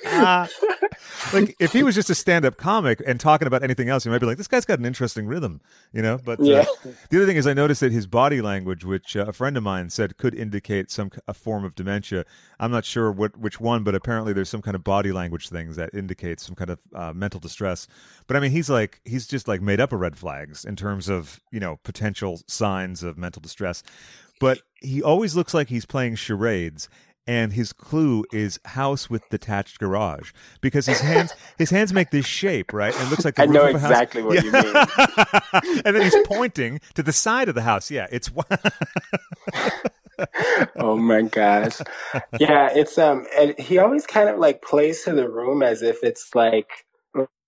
like 1.32 1.56
if 1.58 1.72
he 1.72 1.82
was 1.82 1.94
just 1.94 2.10
a 2.10 2.14
stand-up 2.14 2.56
comic 2.56 3.02
and 3.06 3.18
talking 3.20 3.46
about 3.46 3.62
anything 3.62 3.88
else, 3.88 4.04
you 4.04 4.10
might 4.10 4.18
be 4.20 4.26
like, 4.26 4.36
"This 4.38 4.48
guy's 4.48 4.64
got 4.64 4.78
an 4.78 4.84
interesting 4.84 5.26
rhythm," 5.26 5.60
you 5.92 6.02
know. 6.02 6.18
But 6.22 6.40
uh, 6.40 6.44
Yeah. 6.44 6.64
the 7.10 7.16
other 7.18 7.26
thing 7.26 7.36
is, 7.36 7.46
I 7.46 7.52
noticed 7.54 7.80
that 7.80 7.92
his 7.92 8.06
body 8.06 8.40
language, 8.40 8.84
which 8.84 9.16
uh, 9.16 9.26
a 9.28 9.32
friend 9.32 9.56
of 9.56 9.62
mine 9.62 9.90
said 9.90 10.16
could 10.16 10.34
indicate 10.34 10.90
some 10.90 11.10
a 11.28 11.34
form 11.34 11.64
of 11.64 11.74
dementia. 11.74 12.24
I'm 12.58 12.70
not 12.70 12.84
sure 12.84 13.10
what 13.12 13.36
which 13.38 13.60
one, 13.60 13.82
but 13.84 13.94
apparently 13.94 14.32
there's 14.32 14.48
some 14.48 14.62
kind 14.62 14.74
of 14.74 14.84
body 14.84 15.12
language 15.12 15.48
things 15.48 15.76
that 15.76 15.90
indicates 15.94 16.44
some 16.46 16.54
kind 16.54 16.70
of 16.70 16.78
uh, 16.94 17.12
mental 17.12 17.40
distress. 17.40 17.86
But 18.26 18.36
I 18.36 18.40
mean, 18.40 18.50
he's 18.52 18.70
like 18.70 19.00
he's 19.04 19.26
just 19.26 19.48
like 19.48 19.60
made 19.60 19.80
up 19.80 19.92
of 19.92 20.00
red 20.00 20.16
flags 20.16 20.64
in 20.64 20.76
terms 20.76 21.08
of 21.08 21.40
you 21.50 21.60
know 21.60 21.78
potential 21.84 22.40
signs 22.46 23.02
of 23.02 23.18
mental 23.18 23.40
distress. 23.40 23.82
But 24.38 24.60
he 24.80 25.02
always 25.02 25.36
looks 25.36 25.52
like 25.52 25.68
he's 25.68 25.84
playing 25.84 26.14
charades 26.14 26.88
and 27.26 27.52
his 27.52 27.72
clue 27.72 28.24
is 28.32 28.58
house 28.64 29.08
with 29.10 29.22
detached 29.28 29.78
garage 29.78 30.32
because 30.60 30.86
his 30.86 31.00
hands 31.00 31.32
his 31.58 31.70
hands 31.70 31.92
make 31.92 32.10
this 32.10 32.26
shape 32.26 32.72
right 32.72 32.94
and 32.94 33.06
it 33.06 33.10
looks 33.10 33.24
like 33.24 33.36
the 33.36 33.42
I 33.42 33.44
roof 33.44 33.54
know 33.54 33.68
of 33.68 33.74
a 33.76 33.78
house. 33.78 33.90
exactly 33.90 34.22
what 34.22 34.42
you 34.42 34.50
mean 34.50 34.74
and 35.84 35.94
then 35.96 36.02
he's 36.02 36.16
pointing 36.26 36.80
to 36.94 37.02
the 37.02 37.12
side 37.12 37.48
of 37.48 37.54
the 37.54 37.62
house 37.62 37.90
yeah 37.90 38.06
it's 38.10 38.30
oh 40.76 40.96
my 40.96 41.22
gosh 41.22 41.78
yeah 42.38 42.68
it's 42.74 42.98
um 42.98 43.26
and 43.38 43.58
he 43.58 43.78
always 43.78 44.06
kind 44.06 44.28
of 44.28 44.38
like 44.38 44.62
plays 44.62 45.04
to 45.04 45.12
the 45.12 45.28
room 45.28 45.62
as 45.62 45.82
if 45.82 46.02
it's 46.02 46.34
like 46.34 46.84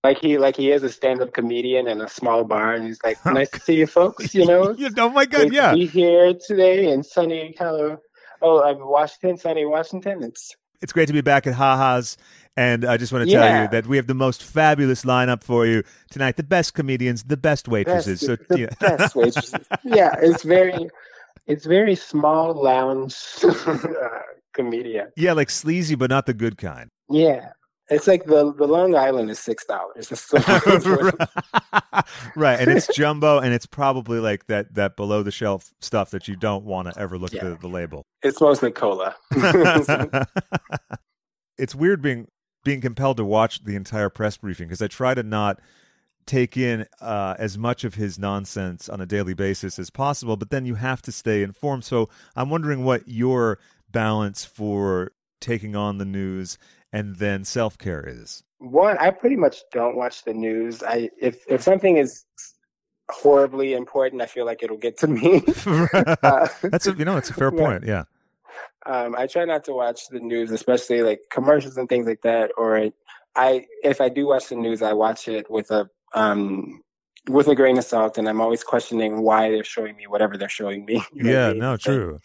like 0.03 0.17
he 0.19 0.37
like 0.37 0.55
he 0.57 0.71
is 0.71 0.83
a 0.83 0.89
stand-up 0.89 1.33
comedian 1.33 1.87
in 1.87 2.01
a 2.01 2.07
small 2.09 2.43
bar 2.43 2.73
and 2.73 2.85
he's 2.85 2.99
like 3.03 3.17
nice 3.25 3.49
to 3.51 3.59
see 3.59 3.75
you 3.75 3.87
folks 3.87 4.33
you 4.35 4.45
know 4.45 4.75
oh 4.97 5.09
my 5.09 5.25
god 5.25 5.39
Great 5.41 5.49
to 5.49 5.55
yeah 5.55 5.73
be 5.73 5.85
here 5.85 6.33
today 6.45 6.91
in 6.91 7.03
sunny 7.03 7.53
Colorado. 7.57 7.99
Oh, 8.41 8.61
I'm 8.61 8.85
Washington, 8.85 9.37
sunny 9.37 9.65
Washington. 9.65 10.21
It's 10.23 10.51
it's 10.81 10.91
great 10.91 11.07
to 11.07 11.13
be 11.13 11.21
back 11.21 11.47
at 11.47 11.53
haha's 11.53 12.17
and 12.57 12.83
I 12.85 12.97
just 12.97 13.13
want 13.13 13.25
to 13.25 13.31
tell 13.33 13.41
Yeah. 13.45 13.61
you 13.63 13.67
that 13.69 13.87
we 13.87 13.95
have 13.97 14.07
the 14.07 14.13
most 14.13 14.43
fabulous 14.43 15.05
lineup 15.05 15.43
for 15.43 15.65
you 15.65 15.83
tonight. 16.11 16.35
The 16.35 16.43
best 16.43 16.73
comedians, 16.73 17.23
the 17.23 17.37
best 17.37 17.67
waitresses. 17.69 18.19
best, 18.19 18.25
so 18.25 18.35
the 18.53 18.59
yeah. 18.59 18.67
best 18.81 19.15
waitresses. 19.19 19.55
yeah, 19.85 20.13
it's 20.21 20.43
very, 20.43 20.89
it's 21.47 21.65
very 21.65 21.95
small 21.95 22.53
lounge 22.53 23.15
uh, 23.43 23.77
comedian. 24.53 25.07
yeah, 25.15 25.31
like 25.33 25.49
sleazy, 25.49 25.95
but 25.95 26.09
not 26.09 26.25
the 26.25 26.33
good 26.33 26.57
kind. 26.57 26.89
Yeah, 27.09 27.53
it's 27.89 28.07
like 28.07 28.25
the 28.25 28.53
the 28.53 28.67
Long 28.67 28.95
Island 28.95 29.29
is 29.29 29.39
six 29.39 29.65
dollars. 29.65 30.11
right, 32.35 32.59
and 32.59 32.71
it's 32.71 32.87
jumbo, 32.95 33.39
and 33.39 33.53
it's 33.53 33.65
probably 33.65 34.19
like 34.19 34.47
that 34.47 34.73
that 34.75 34.95
below 34.95 35.23
the 35.23 35.31
shelf 35.31 35.71
stuff 35.81 36.11
that 36.11 36.27
you 36.27 36.35
don't 36.35 36.63
want 36.63 36.91
to 36.91 36.99
ever 36.99 37.17
look 37.17 37.33
Yeah. 37.33 37.51
at 37.51 37.61
the 37.61 37.67
label. 37.67 38.05
it's 38.21 38.39
mostly 38.41 38.71
cola. 38.71 39.15
it's 41.57 41.75
weird 41.75 42.01
being 42.01 42.27
being 42.63 42.81
compelled 42.81 43.17
to 43.17 43.25
watch 43.25 43.63
the 43.63 43.75
entire 43.75 44.09
press 44.09 44.37
briefing 44.37 44.67
because 44.67 44.81
I 44.81 44.87
try 44.87 45.13
to 45.13 45.23
not 45.23 45.59
take 46.25 46.55
in 46.55 46.85
uh, 47.01 47.35
as 47.37 47.57
much 47.57 47.83
of 47.83 47.95
his 47.95 48.17
nonsense 48.17 48.87
on 48.87 49.01
a 49.01 49.05
daily 49.05 49.33
basis 49.33 49.77
as 49.77 49.89
possible, 49.89 50.37
but 50.37 50.51
then 50.51 50.65
you 50.65 50.75
have 50.75 51.01
to 51.01 51.11
stay 51.11 51.43
informed. 51.43 51.83
So 51.83 52.07
I'm 52.37 52.49
wondering 52.49 52.85
what 52.85 53.09
your 53.09 53.59
balance 53.91 54.45
for 54.45 55.11
taking 55.41 55.75
on 55.75 55.97
the 55.97 56.05
news 56.05 56.57
and 56.93 57.17
then 57.17 57.43
self 57.43 57.77
care 57.77 58.05
is. 58.07 58.43
One, 58.59 58.97
I 58.99 59.09
pretty 59.11 59.35
much 59.35 59.57
don't 59.73 59.97
watch 59.97 60.23
the 60.23 60.33
news. 60.33 60.81
I 60.83 61.09
if 61.19 61.43
if 61.49 61.61
something 61.61 61.97
is 61.97 62.23
horribly 63.09 63.73
important, 63.73 64.21
I 64.21 64.25
feel 64.27 64.45
like 64.45 64.63
it'll 64.63 64.77
get 64.77 64.97
to 64.99 65.07
me. 65.07 65.41
Uh, 66.23 66.47
That's 66.63 66.87
a 66.87 66.93
you 66.93 67.03
know 67.03 67.17
it's 67.17 67.29
a 67.29 67.33
fair 67.33 67.51
point. 67.51 67.83
Yeah. 67.85 68.03
um, 68.85 69.15
I 69.17 69.27
try 69.27 69.43
not 69.45 69.63
to 69.65 69.73
watch 69.73 70.07
the 70.09 70.19
news, 70.19 70.51
especially 70.51 71.01
like 71.01 71.19
commercials 71.31 71.75
and 71.77 71.89
things 71.89 72.07
like 72.07 72.21
that. 72.21 72.51
Or 72.57 72.89
I, 73.35 73.65
if 73.83 73.99
I 73.99 74.09
do 74.09 74.27
watch 74.27 74.47
the 74.49 74.55
news, 74.55 74.81
I 74.81 74.93
watch 74.93 75.27
it 75.27 75.49
with 75.49 75.69
a 75.71 75.89
um, 76.13 76.81
with 77.27 77.47
a 77.47 77.55
grain 77.55 77.77
of 77.77 77.83
salt, 77.85 78.17
and 78.17 78.29
I'm 78.29 78.39
always 78.41 78.63
questioning 78.63 79.21
why 79.21 79.49
they're 79.49 79.63
showing 79.63 79.95
me 79.97 80.07
whatever 80.07 80.37
they're 80.37 80.49
showing 80.49 80.85
me. 80.85 81.03
You 81.13 81.23
know 81.23 81.29
what 81.31 81.37
I 81.37 81.41
Yeah. 81.47 81.49
mean? 81.51 81.59
No. 81.59 81.77
True. 81.77 82.19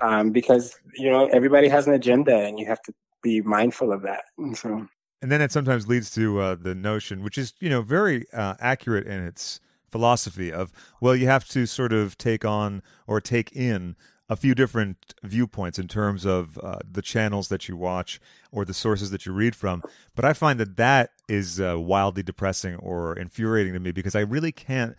Um, 0.00 0.30
because 0.30 0.76
you 0.96 1.10
know 1.10 1.26
everybody 1.26 1.68
has 1.68 1.86
an 1.86 1.94
agenda, 1.94 2.36
and 2.36 2.58
you 2.58 2.66
have 2.66 2.82
to 2.82 2.92
be 3.22 3.40
mindful 3.40 3.92
of 3.92 4.02
that. 4.02 4.24
And 4.38 4.56
so 4.56 4.86
And 5.22 5.30
then 5.30 5.40
it 5.40 5.52
sometimes 5.52 5.88
leads 5.88 6.10
to 6.12 6.40
uh, 6.40 6.54
the 6.54 6.74
notion, 6.74 7.22
which 7.22 7.38
is 7.38 7.54
you 7.60 7.70
know 7.70 7.82
very 7.82 8.26
uh, 8.32 8.54
accurate 8.60 9.06
in 9.06 9.22
its 9.24 9.60
philosophy 9.90 10.52
of 10.52 10.72
well, 11.00 11.16
you 11.16 11.26
have 11.26 11.46
to 11.48 11.66
sort 11.66 11.92
of 11.92 12.16
take 12.16 12.44
on 12.44 12.82
or 13.06 13.20
take 13.20 13.54
in 13.54 13.96
a 14.30 14.36
few 14.36 14.54
different 14.54 15.12
viewpoints 15.24 15.76
in 15.76 15.88
terms 15.88 16.24
of 16.24 16.56
uh, 16.62 16.78
the 16.88 17.02
channels 17.02 17.48
that 17.48 17.68
you 17.68 17.76
watch 17.76 18.20
or 18.52 18.64
the 18.64 18.72
sources 18.72 19.10
that 19.10 19.26
you 19.26 19.32
read 19.32 19.56
from. 19.56 19.82
But 20.14 20.24
I 20.24 20.34
find 20.34 20.60
that 20.60 20.76
that 20.76 21.10
is 21.28 21.60
uh, 21.60 21.80
wildly 21.80 22.22
depressing 22.22 22.76
or 22.76 23.18
infuriating 23.18 23.72
to 23.72 23.80
me 23.80 23.90
because 23.90 24.14
I 24.14 24.20
really 24.20 24.52
can't 24.52 24.94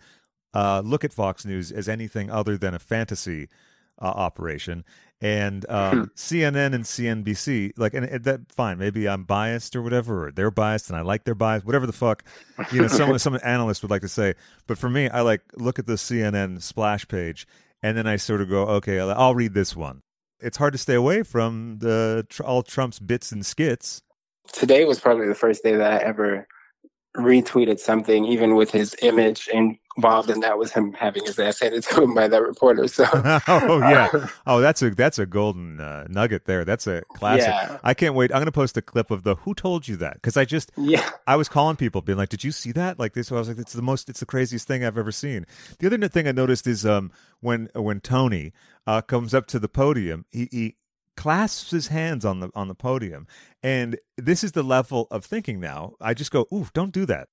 uh, 0.52 0.82
look 0.84 1.02
at 1.02 1.14
Fox 1.14 1.46
News 1.46 1.72
as 1.72 1.88
anything 1.88 2.30
other 2.30 2.58
than 2.58 2.74
a 2.74 2.78
fantasy 2.78 3.48
uh, 3.98 4.04
operation. 4.04 4.84
And 5.22 5.64
um, 5.70 6.10
CNN 6.14 6.74
and 6.74 6.84
CNBC, 6.84 7.72
like, 7.78 7.94
and, 7.94 8.04
and 8.04 8.24
that 8.24 8.52
fine. 8.52 8.76
Maybe 8.78 9.08
I'm 9.08 9.24
biased 9.24 9.74
or 9.74 9.80
whatever, 9.80 10.26
or 10.26 10.32
they're 10.32 10.50
biased, 10.50 10.90
and 10.90 10.98
I 10.98 11.00
like 11.00 11.24
their 11.24 11.34
bias, 11.34 11.64
whatever 11.64 11.86
the 11.86 11.92
fuck, 11.92 12.24
you 12.70 12.82
know. 12.82 12.88
Some 12.88 13.16
some 13.18 13.38
analyst 13.42 13.82
would 13.82 13.90
like 13.90 14.02
to 14.02 14.08
say, 14.08 14.34
but 14.66 14.76
for 14.76 14.90
me, 14.90 15.08
I 15.08 15.22
like 15.22 15.40
look 15.54 15.78
at 15.78 15.86
the 15.86 15.94
CNN 15.94 16.60
splash 16.60 17.08
page, 17.08 17.46
and 17.82 17.96
then 17.96 18.06
I 18.06 18.16
sort 18.16 18.42
of 18.42 18.50
go, 18.50 18.64
okay, 18.64 19.00
I'll, 19.00 19.12
I'll 19.12 19.34
read 19.34 19.54
this 19.54 19.74
one. 19.74 20.02
It's 20.40 20.56
hard 20.56 20.72
to 20.72 20.78
stay 20.78 20.94
away 20.94 21.22
from 21.22 21.78
the 21.78 22.26
all 22.44 22.64
Trump's 22.64 22.98
bits 22.98 23.30
and 23.30 23.46
skits. 23.46 24.02
today 24.52 24.84
was 24.84 24.98
probably 24.98 25.28
the 25.28 25.36
first 25.36 25.62
day 25.62 25.76
that 25.76 25.92
I 25.92 26.04
ever 26.04 26.48
retweeted 27.16 27.78
something, 27.78 28.24
even 28.24 28.56
with 28.56 28.70
his 28.70 28.96
image 29.02 29.48
involved, 29.48 30.30
and 30.30 30.42
that 30.42 30.56
was 30.56 30.72
him 30.72 30.92
having 30.94 31.24
his 31.24 31.38
ass 31.38 31.60
handed 31.60 31.82
to 31.84 32.02
him 32.02 32.14
by 32.14 32.26
that 32.26 32.42
reporter. 32.42 32.88
So, 32.88 33.04
oh 33.48 33.78
yeah. 33.78 34.28
Oh, 34.46 34.60
that's 34.60 34.82
a 34.82 34.90
that's 34.90 35.18
a 35.18 35.26
golden 35.26 35.80
uh, 35.80 36.06
nugget 36.08 36.46
there. 36.46 36.64
That's 36.64 36.86
a 36.86 37.02
classic. 37.14 37.48
Yeah. 37.48 37.78
I 37.84 37.94
can't 37.94 38.14
wait. 38.14 38.30
I'm 38.30 38.38
going 38.38 38.46
to 38.46 38.52
post 38.52 38.76
a 38.76 38.82
clip 38.82 39.10
of 39.10 39.22
the 39.22 39.36
"Who 39.36 39.54
told 39.54 39.88
you 39.88 39.96
that?" 39.96 40.14
because 40.14 40.36
I 40.36 40.44
just 40.44 40.72
yeah, 40.76 41.08
I 41.26 41.36
was 41.36 41.48
calling 41.48 41.76
people, 41.76 42.00
being 42.00 42.18
like, 42.18 42.30
"Did 42.30 42.44
you 42.44 42.52
see 42.52 42.72
that?" 42.72 42.98
Like 42.98 43.12
this. 43.12 43.30
I 43.30 43.34
was 43.36 43.48
like, 43.48 43.58
"It's 43.58 43.72
the 43.72 43.82
most. 43.82 44.08
It's 44.08 44.20
the 44.20 44.26
craziest 44.26 44.66
thing 44.66 44.84
I've 44.84 44.98
ever 44.98 45.12
seen." 45.12 45.46
The 45.78 45.86
other 45.86 46.08
thing 46.08 46.26
I 46.26 46.32
noticed 46.32 46.66
is 46.66 46.86
um 46.86 47.12
when 47.40 47.68
when 47.74 48.00
Tony 48.00 48.52
uh, 48.86 49.02
comes 49.02 49.34
up 49.34 49.46
to 49.46 49.58
the 49.58 49.68
podium, 49.68 50.24
he, 50.30 50.48
he 50.50 50.76
clasps 51.16 51.70
his 51.70 51.88
hands 51.88 52.24
on 52.24 52.40
the 52.40 52.50
on 52.54 52.68
the 52.68 52.74
podium, 52.74 53.26
and 53.62 53.98
this 54.16 54.42
is 54.44 54.52
the 54.52 54.62
level 54.62 55.06
of 55.10 55.24
thinking 55.24 55.60
now. 55.60 55.94
I 56.00 56.14
just 56.14 56.30
go, 56.30 56.46
"Ooh, 56.52 56.68
don't 56.72 56.92
do 56.92 57.06
that." 57.06 57.28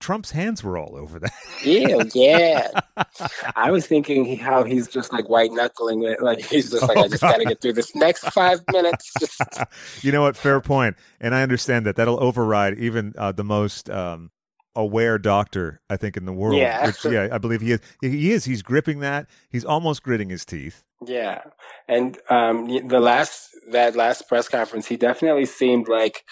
Trump's 0.00 0.32
hands 0.32 0.62
were 0.62 0.76
all 0.76 0.96
over 0.96 1.18
that. 1.18 1.32
yeah, 1.64 2.02
yeah. 2.14 2.80
I 3.56 3.70
was 3.70 3.86
thinking 3.86 4.36
how 4.36 4.62
he's 4.62 4.86
just 4.86 5.12
like 5.14 5.30
white 5.30 5.50
knuckling 5.52 6.02
it. 6.02 6.20
Like 6.20 6.44
he's 6.44 6.70
just 6.70 6.82
like, 6.82 6.98
Oh, 6.98 7.04
I 7.04 7.08
just 7.08 7.22
got 7.22 7.38
to 7.38 7.44
get 7.44 7.62
through 7.62 7.72
this 7.72 7.94
next 7.94 8.24
five 8.32 8.60
minutes. 8.70 9.10
Just 9.18 9.40
you 10.04 10.12
know 10.12 10.20
what? 10.20 10.36
Fair 10.36 10.60
point, 10.60 10.96
and 11.20 11.34
I 11.34 11.42
understand 11.42 11.86
that 11.86 11.96
that'll 11.96 12.22
override 12.22 12.78
even 12.78 13.14
uh, 13.16 13.32
the 13.32 13.44
most 13.44 13.88
um, 13.88 14.30
aware 14.76 15.18
doctor 15.18 15.80
I 15.88 15.96
think 15.96 16.16
in 16.16 16.24
the 16.26 16.32
world. 16.32 16.58
Yeah. 16.60 16.86
which, 16.86 17.04
yeah, 17.04 17.28
I 17.32 17.38
believe 17.38 17.60
he 17.60 17.72
is. 17.72 17.80
He 18.00 18.32
is. 18.32 18.44
He's 18.44 18.62
gripping 18.62 19.00
that. 19.00 19.26
He's 19.50 19.64
almost 19.64 20.02
gritting 20.02 20.30
his 20.30 20.44
teeth. 20.44 20.82
Yeah, 21.06 21.42
and 21.88 22.18
um, 22.30 22.66
the 22.88 23.00
last 23.00 23.50
that 23.72 23.94
last 23.96 24.28
press 24.28 24.48
conference, 24.48 24.86
he 24.86 24.96
definitely 24.96 25.44
seemed 25.46 25.86
like 25.88 26.22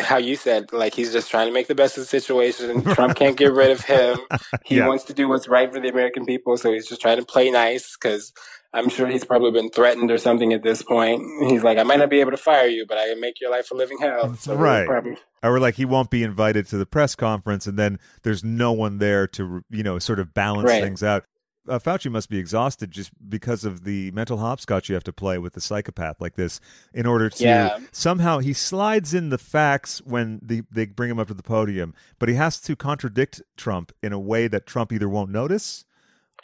how 0.00 0.18
you 0.18 0.36
said, 0.36 0.70
like 0.72 0.92
he's 0.94 1.12
just 1.12 1.30
trying 1.30 1.46
to 1.46 1.52
make 1.52 1.66
the 1.66 1.74
best 1.74 1.96
of 1.96 2.02
the 2.02 2.06
situation. 2.08 2.82
Trump 2.94 3.16
can't 3.16 3.36
get 3.38 3.52
rid 3.52 3.70
of 3.70 3.80
him. 3.80 4.18
He 4.64 4.76
Yeah. 4.76 4.86
wants 4.86 5.04
to 5.04 5.14
do 5.14 5.28
what's 5.28 5.48
right 5.48 5.72
for 5.72 5.80
the 5.80 5.88
American 5.88 6.26
people, 6.26 6.56
so 6.58 6.70
he's 6.72 6.86
just 6.86 7.00
trying 7.00 7.16
to 7.18 7.24
play 7.24 7.50
nice 7.50 7.96
because 7.96 8.32
I'm 8.74 8.90
sure 8.90 9.06
he's 9.06 9.24
probably 9.24 9.50
been 9.50 9.70
threatened 9.70 10.10
or 10.10 10.18
something 10.18 10.52
at 10.52 10.62
this 10.62 10.82
point. 10.82 11.22
He's 11.48 11.62
like, 11.62 11.78
I 11.78 11.84
might 11.84 11.98
not 12.00 12.10
be 12.10 12.20
able 12.20 12.32
to 12.32 12.36
fire 12.36 12.66
you, 12.66 12.84
but 12.86 12.98
I 12.98 13.08
can 13.08 13.20
make 13.20 13.40
your 13.40 13.50
life 13.50 13.70
a 13.70 13.74
living 13.74 13.96
hell. 13.98 14.34
So 14.34 14.54
Right. 14.54 14.86
Probably, 14.86 15.16
Or 15.42 15.58
like 15.60 15.76
he 15.76 15.84
won't 15.84 16.10
be 16.10 16.22
invited 16.22 16.66
to 16.68 16.76
the 16.78 16.86
press 16.86 17.14
conference, 17.14 17.66
and 17.66 17.78
then 17.78 17.98
there's 18.22 18.42
no 18.42 18.72
one 18.72 18.98
there 18.98 19.26
to 19.28 19.62
you 19.70 19.82
know 19.82 19.98
sort 19.98 20.18
of 20.18 20.34
balance 20.34 20.68
Right. 20.68 20.82
things 20.82 21.02
out. 21.02 21.24
Uh, 21.68 21.78
Fauci 21.78 22.10
must 22.10 22.30
be 22.30 22.38
exhausted 22.38 22.90
just 22.90 23.10
because 23.28 23.62
of 23.62 23.84
the 23.84 24.10
mental 24.12 24.38
hopscotch 24.38 24.88
you 24.88 24.94
have 24.94 25.04
to 25.04 25.12
play 25.12 25.36
with 25.36 25.54
a 25.54 25.60
psychopath 25.60 26.18
like 26.18 26.34
this 26.34 26.60
in 26.94 27.04
order 27.04 27.28
to 27.28 27.44
Yeah. 27.44 27.78
somehow 27.92 28.38
he 28.38 28.54
slides 28.54 29.12
in 29.12 29.28
the 29.28 29.36
facts 29.36 30.00
when 30.02 30.40
the, 30.42 30.62
they 30.72 30.86
bring 30.86 31.10
him 31.10 31.18
up 31.18 31.28
to 31.28 31.34
the 31.34 31.42
podium, 31.42 31.92
but 32.18 32.30
he 32.30 32.36
has 32.36 32.58
to 32.62 32.74
contradict 32.74 33.42
Trump 33.58 33.92
in 34.02 34.14
a 34.14 34.18
way 34.18 34.48
that 34.48 34.64
Trump 34.66 34.92
either 34.94 35.10
won't 35.10 35.30
notice 35.30 35.84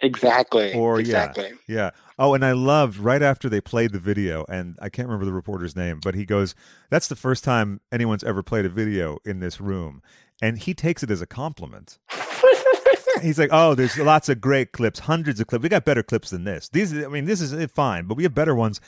exactly. 0.04 0.72
or 0.74 1.00
exactly. 1.00 1.52
yeah, 1.66 1.76
yeah. 1.76 1.90
Oh, 2.18 2.34
and 2.34 2.44
I 2.44 2.52
loved 2.52 2.98
right 2.98 3.22
after 3.22 3.48
they 3.48 3.60
played 3.60 3.92
the 3.92 3.98
video, 3.98 4.44
and 4.48 4.76
I 4.80 4.88
can't 4.88 5.08
remember 5.08 5.26
the 5.26 5.32
reporter's 5.32 5.74
name, 5.74 6.00
but 6.02 6.14
he 6.14 6.24
goes, 6.24 6.54
"That's 6.90 7.08
the 7.08 7.16
first 7.16 7.44
time 7.44 7.80
anyone's 7.90 8.24
ever 8.24 8.42
played 8.42 8.64
a 8.64 8.68
video 8.68 9.18
in 9.24 9.40
this 9.40 9.60
room," 9.60 10.02
and 10.40 10.58
he 10.58 10.74
takes 10.74 11.02
it 11.02 11.10
as 11.10 11.20
a 11.20 11.26
compliment. 11.26 11.98
He's 13.22 13.38
like, 13.38 13.50
"Oh, 13.52 13.74
there's 13.74 13.98
lots 13.98 14.28
of 14.28 14.40
great 14.40 14.72
clips, 14.72 15.00
hundreds 15.00 15.40
of 15.40 15.46
clips. 15.46 15.62
We 15.62 15.68
got 15.68 15.84
better 15.84 16.02
clips 16.02 16.30
than 16.30 16.44
this. 16.44 16.68
These, 16.68 16.92
I 16.92 17.08
mean, 17.08 17.24
this 17.24 17.40
is 17.40 17.54
eh, 17.54 17.66
fine, 17.66 18.06
but 18.06 18.16
we 18.16 18.22
have 18.24 18.34
better 18.34 18.54
ones." 18.54 18.80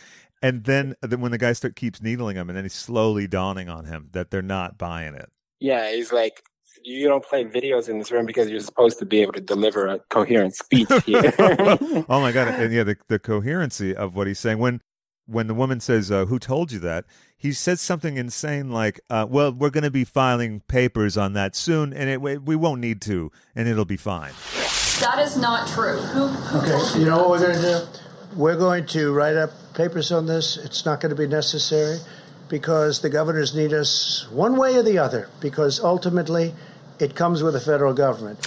And 0.42 0.64
then, 0.64 0.94
then 1.00 1.22
when 1.22 1.33
the 1.33 1.38
guy 1.38 1.55
start 1.55 1.76
keeps 1.76 2.02
needling 2.02 2.37
him, 2.37 2.50
and 2.50 2.57
then 2.57 2.64
he's 2.64 2.74
slowly 2.74 3.26
dawning 3.26 3.70
on 3.70 3.87
him 3.87 4.11
that 4.12 4.31
they're 4.31 4.42
not 4.42 4.76
buying 4.76 5.14
it. 5.14 5.31
Yeah, 5.61 5.90
he's 5.90 6.12
like, 6.12 6.42
you 6.87 7.09
don't 7.09 7.25
play 7.25 7.44
videos 7.44 7.88
in 7.88 7.99
this 7.99 8.11
room 8.11 8.27
because 8.27 8.49
you're 8.49 8.61
supposed 8.61 8.99
to 9.01 9.07
be 9.07 9.20
able 9.20 9.33
to 9.33 9.40
deliver 9.40 9.87
a 9.87 9.99
coherent 10.09 10.55
speech 10.55 10.88
here. 11.05 11.35
oh 11.38 12.20
my 12.20 12.33
god! 12.33 12.49
And 12.49 12.72
yeah, 12.72 12.85
the 12.85 12.96
the 13.09 13.18
coherency 13.18 13.94
of 13.94 14.14
what 14.14 14.27
he's 14.27 14.38
saying 14.38 14.59
when 14.59 14.81
when 15.27 15.49
the 15.49 15.55
woman 15.55 15.81
says, 15.81 16.11
uh, 16.11 16.27
"Who 16.27 16.38
told 16.38 16.70
you 16.72 16.79
that?" 16.81 17.05
He 17.37 17.53
says 17.53 17.81
something 17.81 18.16
insane 18.16 18.70
like, 18.70 19.01
uh, 19.11 19.27
"Well, 19.29 19.53
we're 19.53 19.70
going 19.70 19.85
to 19.85 19.90
be 19.90 20.05
filing 20.05 20.61
papers 20.68 21.16
on 21.16 21.33
that 21.33 21.57
soon, 21.57 21.92
and 21.92 22.09
it, 22.09 22.20
we 22.20 22.38
we 22.38 22.57
won't 22.57 22.81
need 22.81 23.01
to, 23.03 23.33
and 23.55 23.68
it'll 23.68 23.85
be 23.85 23.96
fine." 23.96 24.33
That 25.01 25.18
is 25.18 25.37
not 25.37 25.68
true. 25.68 25.99
Who, 25.99 26.29
who 26.29 26.59
Okay, 26.59 26.70
told 26.70 26.87
so 26.87 26.99
you 26.99 27.05
know 27.05 27.18
what 27.18 27.29
we're 27.31 27.53
going 27.53 27.57
to 27.57 27.62
do? 27.62 28.01
We're 28.37 28.57
going 28.57 28.87
to 28.87 29.12
write 29.12 29.37
up 29.37 29.51
papers 29.75 30.12
on 30.12 30.27
this. 30.27 30.57
It's 30.57 30.87
not 30.87 31.01
going 31.01 31.11
to 31.11 31.16
be 31.16 31.27
necessary 31.27 31.99
because 32.49 33.01
the 33.01 33.11
governors 33.11 33.55
need 33.55 33.72
us 33.72 34.27
one 34.31 34.57
way 34.57 34.77
or 34.77 34.83
the 34.83 34.99
other 34.99 35.29
because 35.40 35.81
ultimately 35.81 36.55
it 36.98 37.14
comes 37.14 37.42
with 37.42 37.54
the 37.54 37.61
federal 37.61 37.92
government. 37.94 38.38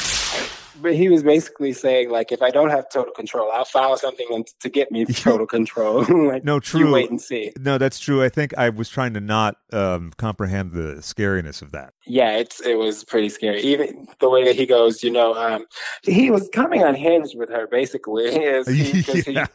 but 0.82 0.96
he 0.96 1.10
was 1.10 1.24
basically 1.24 1.74
saying, 1.74 2.10
like, 2.10 2.32
if 2.32 2.42
I 2.42 2.52
don't 2.52 2.70
have 2.70 2.90
total 2.90 3.12
control, 3.14 3.52
I'll 3.52 3.66
file 3.66 3.98
something 3.98 4.46
to 4.62 4.70
get 4.70 4.92
me 4.92 5.06
total 5.28 5.46
control. 5.46 6.04
like, 6.28 6.44
No, 6.46 6.56
You 6.56 6.62
true. 6.62 6.94
wait 6.94 7.10
and 7.10 7.20
see. 7.22 7.52
No, 7.60 7.78
that's 7.78 8.00
true. 8.00 8.24
I 8.24 8.30
think 8.30 8.58
I 8.58 8.70
was 8.70 8.88
trying 8.90 9.14
to 9.16 9.20
not 9.20 9.58
um, 9.74 10.12
comprehend 10.18 10.72
the 10.72 10.96
scariness 11.02 11.62
of 11.62 11.72
that. 11.72 11.94
Yeah, 12.06 12.38
it's 12.38 12.60
it 12.62 12.76
was 12.76 13.04
pretty 13.04 13.30
scary. 13.30 13.62
Even 13.62 14.08
the 14.20 14.30
way 14.30 14.44
that 14.46 14.56
he 14.56 14.66
goes, 14.66 15.04
you 15.04 15.12
know, 15.12 15.34
um, 15.36 15.66
he 16.04 16.32
was 16.32 16.50
coming 16.54 16.82
unhinged 16.82 17.38
with 17.38 17.50
her. 17.50 17.68
Basically, 17.68 18.26
is 18.28 18.66
because 18.66 19.26
he, 19.26 19.34
yeah. 19.34 19.48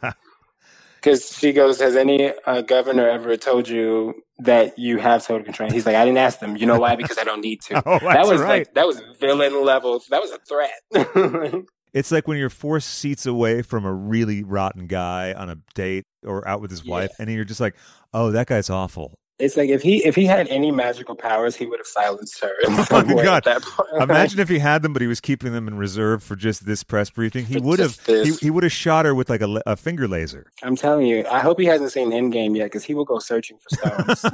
Because 1.04 1.36
she 1.36 1.52
goes, 1.52 1.80
"Has 1.80 1.96
any 1.96 2.32
uh, 2.46 2.62
governor 2.62 3.08
ever 3.08 3.36
told 3.36 3.68
you 3.68 4.22
that 4.38 4.78
you 4.78 4.98
have 4.98 5.26
total 5.26 5.44
control?" 5.44 5.70
He's 5.70 5.84
like, 5.84 5.96
"I 5.96 6.04
didn't 6.04 6.18
ask 6.18 6.38
them. 6.38 6.56
You 6.56 6.66
know 6.66 6.78
why? 6.78 6.96
Because 6.96 7.18
I 7.18 7.24
don't 7.24 7.40
need 7.40 7.60
to." 7.62 7.74
Oh, 7.86 7.98
that 7.98 8.26
was 8.26 8.40
right. 8.40 8.58
like 8.60 8.74
that 8.74 8.86
was 8.86 9.02
villain 9.20 9.62
levels. 9.62 10.06
That 10.06 10.22
was 10.22 10.30
a 10.30 10.38
threat. 10.38 11.64
It's 11.92 12.10
like 12.10 12.26
when 12.26 12.38
you're 12.38 12.50
four 12.50 12.80
seats 12.80 13.24
away 13.24 13.62
from 13.62 13.84
a 13.84 13.92
really 13.92 14.42
rotten 14.42 14.88
guy 14.88 15.32
on 15.32 15.48
a 15.48 15.58
date 15.76 16.02
or 16.24 16.46
out 16.48 16.60
with 16.60 16.72
his 16.72 16.84
wife, 16.84 17.12
and 17.20 17.30
you're 17.30 17.44
just 17.44 17.60
like, 17.60 17.76
"Oh, 18.12 18.32
that 18.32 18.48
guy's 18.48 18.68
awful." 18.68 19.14
It's 19.44 19.56
like 19.56 19.68
if 19.70 19.82
he 19.82 20.04
if 20.04 20.14
he 20.14 20.24
had 20.26 20.48
any 20.48 20.70
magical 20.70 21.14
powers, 21.14 21.54
he 21.54 21.66
would 21.66 21.78
have 21.78 21.86
silenced 21.86 22.40
her. 22.42 22.52
Oh 22.90 23.02
my 23.04 23.22
god! 23.22 23.46
At 23.46 23.62
that 23.62 23.62
point. 23.62 24.02
Imagine 24.02 24.40
if 24.40 24.48
he 24.48 24.58
had 24.58 24.82
them, 24.82 24.92
but 24.92 25.02
he 25.02 25.08
was 25.08 25.20
keeping 25.20 25.52
them 25.52 25.68
in 25.68 25.76
reserve 25.76 26.22
for 26.22 26.36
just 26.36 26.66
this 26.66 26.82
press 26.84 27.10
briefing. 27.10 27.44
He 27.44 27.58
would 27.58 27.78
have 27.78 27.98
he, 28.06 28.32
he 28.34 28.50
would 28.50 28.62
have 28.62 28.72
shot 28.72 29.04
her 29.04 29.14
with 29.14 29.28
like 29.30 29.40
a, 29.40 29.62
a 29.66 29.76
finger 29.76 30.06
laser. 30.08 30.46
I'm 30.62 30.76
telling 30.76 31.06
you, 31.06 31.26
I 31.30 31.40
hope 31.40 31.58
he 31.58 31.66
hasn't 31.66 31.92
seen 31.92 32.10
Endgame 32.10 32.56
yet 32.56 32.64
because 32.66 32.84
he 32.84 32.94
will 32.94 33.04
go 33.04 33.18
searching 33.18 33.58
for 33.58 33.76
stones. 33.76 34.24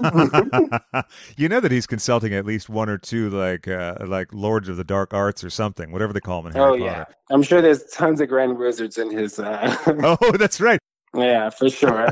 you 1.37 1.49
know 1.49 1.61
that 1.61 1.73
he's 1.73 1.87
consulting 1.87 2.35
at 2.35 2.45
least 2.45 2.69
one 2.69 2.89
or 2.89 2.99
two 2.99 3.31
like 3.31 3.67
uh, 3.69 3.95
like 4.07 4.33
Lords 4.33 4.69
of 4.69 4.77
the 4.77 4.85
Dark 4.85 5.15
Arts 5.15 5.43
or 5.45 5.51
something, 5.51 5.93
whatever 5.93 6.13
they 6.13 6.21
call 6.21 6.43
them 6.43 6.53
in 6.53 6.57
Harry 6.59 6.83
oh 6.83 6.87
Potter. 6.87 7.07
yeah, 7.09 7.35
I'm 7.35 7.43
sure 7.43 7.61
there's 7.63 7.85
tons 7.85 8.21
of 8.21 8.29
grand 8.29 8.59
wizards 8.59 8.99
in 8.99 9.11
his. 9.11 9.39
Uh, 9.39 9.77
Oh, 10.03 10.33
that's 10.37 10.61
right. 10.61 10.79
yeah, 11.15 11.51
for 11.51 11.69
sure. 11.71 12.09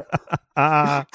Ah. 0.56 1.06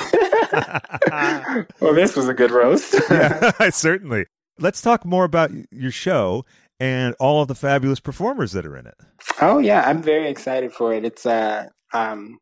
well, 1.79 1.93
this 1.93 2.15
was 2.15 2.27
a 2.27 2.33
good 2.33 2.51
roast. 2.51 2.95
yeah, 3.09 3.51
certainly. 3.69 4.25
Let's 4.59 4.81
talk 4.81 5.05
more 5.05 5.23
about 5.23 5.51
your 5.71 5.91
show 5.91 6.45
and 6.79 7.15
all 7.19 7.41
of 7.41 7.47
the 7.47 7.55
fabulous 7.55 7.99
performers 7.99 8.51
that 8.51 8.65
are 8.65 8.77
in 8.77 8.85
it. 8.85 8.95
Oh 9.41 9.59
yeah, 9.59 9.83
I'm 9.85 10.01
very 10.01 10.27
excited 10.29 10.73
for 10.73 10.93
it. 10.93 11.05
It's 11.05 11.25
uh 11.25 11.67
um 11.93 12.39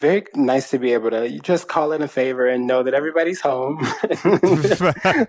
very 0.00 0.24
nice 0.34 0.70
to 0.70 0.78
be 0.78 0.92
able 0.92 1.10
to 1.10 1.38
just 1.40 1.68
call 1.68 1.92
in 1.92 2.02
a 2.02 2.08
favor 2.08 2.46
and 2.46 2.66
know 2.66 2.82
that 2.82 2.94
everybody's 2.94 3.40
home. 3.40 3.78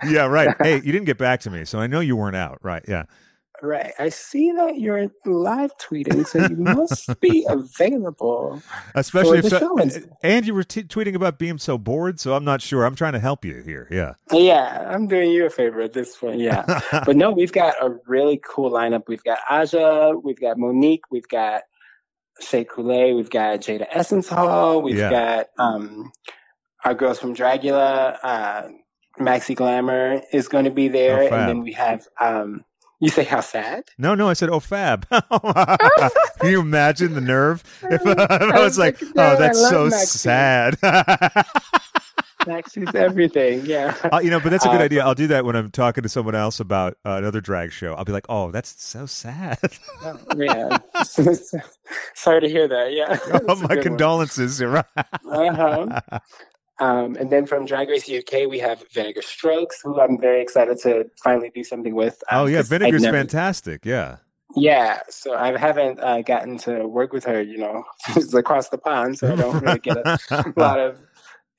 yeah, 0.10 0.26
right. 0.28 0.56
Hey, 0.62 0.76
you 0.76 0.93
didn't 0.93 1.06
get 1.06 1.17
back 1.17 1.41
to 1.41 1.50
me, 1.50 1.65
so 1.65 1.80
I 1.80 1.88
know 1.88 2.00
you 2.00 2.15
weren't 2.15 2.38
out. 2.38 2.60
Right? 2.62 2.84
Yeah. 2.88 3.04
Right. 3.62 3.93
I 4.00 4.10
see 4.10 4.52
that 4.54 4.80
you're 4.80 5.08
live 5.26 5.71
tweeting, 5.78 6.26
so 6.26 6.39
you 6.47 6.56
must 6.56 7.19
be 7.19 7.45
available. 7.47 8.62
Especially 8.95 9.39
For 9.41 9.45
if 9.45 9.50
the 9.50 9.50
so, 9.52 9.60
show 9.60 9.78
and- 9.78 10.10
and 10.24 10.47
you 10.47 10.54
were 10.56 10.63
t- 10.63 10.84
tweeting 10.84 11.15
about 11.15 11.38
being 11.38 11.58
so 11.58 11.78
bored, 11.78 12.19
so 12.19 12.34
I'm 12.34 12.43
not 12.43 12.62
sure. 12.62 12.86
I'm 12.86 12.95
trying 12.95 13.13
to 13.13 13.19
help 13.19 13.45
you 13.45 13.62
here. 13.62 13.88
Yeah. 13.91 14.13
Yeah, 14.32 14.89
I'm 14.91 15.08
doing 15.08 15.30
you 15.32 15.45
a 15.45 15.50
favor 15.50 15.82
at 15.82 15.93
this 15.93 16.15
point. 16.17 16.39
Yeah. 16.39 16.65
but 17.06 17.15
no, 17.15 17.32
we've 17.32 17.52
got 17.52 17.76
a 17.82 17.95
really 18.08 18.41
cool 18.43 18.71
lineup. 18.71 19.04
We've 19.08 19.24
got 19.24 19.39
Aja, 19.50 20.13
we've 20.24 20.39
got 20.39 20.58
Monique, 20.58 21.04
we've 21.12 21.28
got 21.28 21.62
Shea 22.39 22.65
Couleé, 22.65 23.15
we've 23.15 23.30
got 23.30 23.60
Jada 23.60 23.86
Essence 23.91 24.28
Hall, 24.30 24.82
we've 24.82 24.97
Yeah. 24.97 25.10
got 25.12 25.47
um, 25.60 26.12
our 26.84 26.95
girls 26.95 27.19
from 27.19 27.36
Dragula, 27.36 28.17
uh, 28.24 28.63
Maxi 29.19 29.56
Glamour 29.56 30.21
is 30.34 30.47
going 30.47 30.65
to 30.65 30.71
be 30.71 30.88
there, 30.88 31.21
Oh, 31.24 31.28
and 31.28 31.47
then 31.50 31.62
we 31.62 31.74
have. 31.74 32.08
Um, 32.19 32.63
you 33.01 33.09
say 33.09 33.23
how 33.25 33.41
sad? 33.41 33.83
No, 33.97 34.15
no, 34.15 34.29
I 34.29 34.33
said, 34.33 34.49
oh, 34.49 34.59
fab. 34.61 35.05
Can 36.39 36.49
you 36.49 36.61
imagine 36.61 37.13
the 37.13 37.21
nerve? 37.21 37.63
If, 37.83 38.01
I 38.29 38.63
was 38.63 38.77
like, 38.77 39.01
No, 39.01 39.33
oh, 39.33 39.35
that's 39.37 39.59
so 39.69 39.85
Maxine. 39.85 40.07
sad. 40.07 40.77
Maxi's 42.47 42.95
everything. 42.95 43.63
Yeah. 43.67 43.95
Uh, 44.11 44.19
you 44.23 44.31
know, 44.31 44.39
but 44.39 44.49
that's 44.49 44.65
a 44.65 44.69
good 44.69 44.81
Uh, 44.81 44.85
idea. 44.85 45.03
I'll 45.05 45.13
do 45.13 45.27
that 45.27 45.45
when 45.45 45.55
I'm 45.55 45.69
talking 45.69 46.01
to 46.01 46.09
someone 46.09 46.33
else 46.33 46.59
about 46.59 46.93
uh, 47.05 47.11
another 47.11 47.39
drag 47.39 47.71
show. 47.71 47.93
I'll 47.93 48.03
be 48.05 48.11
like, 48.13 48.25
oh, 48.29 48.49
that's 48.49 48.81
so 48.83 49.05
sad. 49.05 49.59
yeah. 50.35 50.77
Sorry 52.15 52.41
to 52.41 52.49
hear 52.49 52.67
that. 52.67 52.93
Yeah. 52.93 53.19
oh, 53.47 53.55
my 53.57 53.67
good 53.67 53.69
one. 53.69 53.81
condolences. 53.83 54.59
You're 54.59 54.69
right. 54.71 54.85
Uh-huh. 54.97 55.99
Um, 56.82 57.15
and 57.15 57.30
then 57.30 57.46
from 57.46 57.65
Drag 57.65 57.88
Race 57.89 58.10
UK, 58.10 58.50
we 58.50 58.58
have 58.60 58.84
Vinegar 58.91 59.22
Strokes, 59.22 59.80
who 59.84 60.02
I'm 60.02 60.20
very 60.20 60.41
excited 60.41 60.80
to 60.80 61.06
finally 61.24 61.52
do 61.54 61.63
something 61.63 61.94
with. 61.94 62.22
um, 62.32 62.41
oh, 62.41 62.46
yeah, 62.48 62.63
Vinegar's 62.63 63.04
never- 63.04 63.17
fantastic. 63.17 63.86
Yeah. 63.86 64.17
Yeah, 64.56 65.00
so 65.10 65.34
I 65.34 65.58
haven't 65.58 66.00
uh, 66.02 66.24
gotten 66.24 66.58
to 66.60 66.86
work 66.86 67.13
with 67.13 67.24
her, 67.24 67.41
you 67.41 67.58
know, 67.58 67.84
she's 68.13 68.34
across 68.34 68.67
the 68.70 68.78
pond, 68.78 69.17
so 69.17 69.32
I 69.32 69.36
don't 69.38 69.63
really 69.63 69.80
get 69.80 69.98
a 69.98 70.20
lot 70.58 70.78
of 70.78 71.00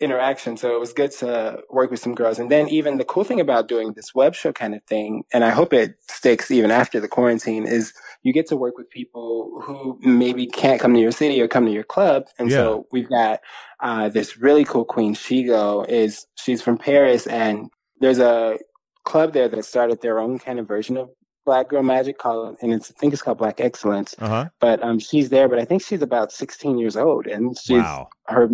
interaction. 0.01 0.57
So 0.57 0.75
it 0.75 0.81
was 0.81 0.93
good 0.93 1.13
to 1.13 1.61
work 1.71 1.91
with 1.91 2.01
some 2.01 2.15
girls. 2.15 2.39
And 2.39 2.51
then 2.51 2.69
even 2.69 2.99
the 2.99 3.05
cool 3.05 3.25
thing 3.25 3.41
about 3.41 3.69
doing 3.69 3.93
this 3.95 4.15
web 4.15 4.35
show 4.35 4.53
kind 4.53 4.75
of 4.75 4.83
thing, 4.85 5.23
and 5.33 5.45
I 5.45 5.51
hope 5.51 5.73
it 5.73 5.95
sticks 6.11 6.51
even 6.51 6.71
after 6.71 7.01
the 7.01 7.09
quarantine, 7.09 7.67
is 7.67 7.95
you 8.23 8.33
get 8.33 8.47
to 8.49 8.57
work 8.57 8.77
with 8.79 8.89
people 8.91 9.61
who 9.63 9.99
maybe 10.01 10.47
can't 10.47 10.81
come 10.81 10.95
to 10.95 11.01
your 11.01 11.11
city 11.13 11.41
or 11.41 11.49
come 11.49 11.65
to 11.67 11.73
your 11.73 11.85
club. 11.85 12.27
And 12.39 12.51
Yeah. 12.51 12.59
so 12.59 12.87
we've 12.93 13.09
got 13.09 13.41
uh, 13.81 14.09
this 14.09 14.39
really 14.39 14.65
cool 14.65 14.85
queen, 14.85 15.15
Shigo, 15.15 15.89
is 15.89 16.27
she's 16.37 16.63
from 16.63 16.79
Paris, 16.79 17.27
and 17.27 17.69
there's 18.01 18.19
a 18.21 18.59
club 19.05 19.33
there 19.33 19.49
that 19.49 19.65
started 19.65 20.01
their 20.01 20.19
own 20.21 20.39
kind 20.39 20.59
of 20.61 20.69
version 20.69 20.97
of 20.97 21.11
Black 21.45 21.69
Girl 21.69 21.83
Magic 21.83 22.19
called, 22.19 22.57
and 22.63 22.73
it's 22.73 22.91
I 22.93 22.95
think 23.01 23.13
it's 23.13 23.23
called 23.23 23.39
Black 23.39 23.61
Excellence. 23.61 24.15
Uh 24.21 24.29
huh. 24.29 24.49
But 24.61 24.81
um, 24.85 25.01
she's 25.01 25.29
there, 25.31 25.49
but 25.49 25.59
I 25.59 25.65
think 25.65 25.83
she's 25.83 26.01
about 26.03 26.31
16 26.31 26.79
years 26.79 26.97
old, 26.97 27.27
and 27.27 27.59
she's 27.59 27.83
Wow. 27.83 28.09
her 28.29 28.49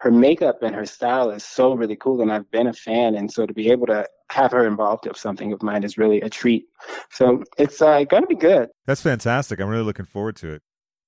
her 0.00 0.10
makeup 0.10 0.62
and 0.62 0.74
her 0.74 0.84
style 0.84 1.30
is 1.30 1.42
so 1.44 1.72
really 1.72 1.96
cool, 1.96 2.20
and 2.20 2.30
I've 2.30 2.50
been 2.50 2.66
a 2.66 2.74
fan, 2.74 3.14
and 3.14 3.32
so 3.32 3.46
to 3.46 3.54
be 3.54 3.70
able 3.70 3.86
to 3.86 4.06
have 4.30 4.52
her 4.52 4.66
involved 4.66 5.06
with 5.06 5.16
something 5.16 5.52
of 5.52 5.62
mine 5.62 5.84
is 5.84 5.98
really 5.98 6.20
a 6.20 6.30
treat. 6.30 6.64
So 7.10 7.44
it's 7.58 7.80
uh, 7.82 8.04
going 8.04 8.22
to 8.22 8.26
be 8.28 8.34
good. 8.36 8.68
That's 8.86 9.02
fantastic. 9.02 9.60
I'm 9.60 9.68
really 9.68 9.84
looking 9.84 10.06
forward 10.06 10.36
to 10.36 10.50
it. 10.52 10.62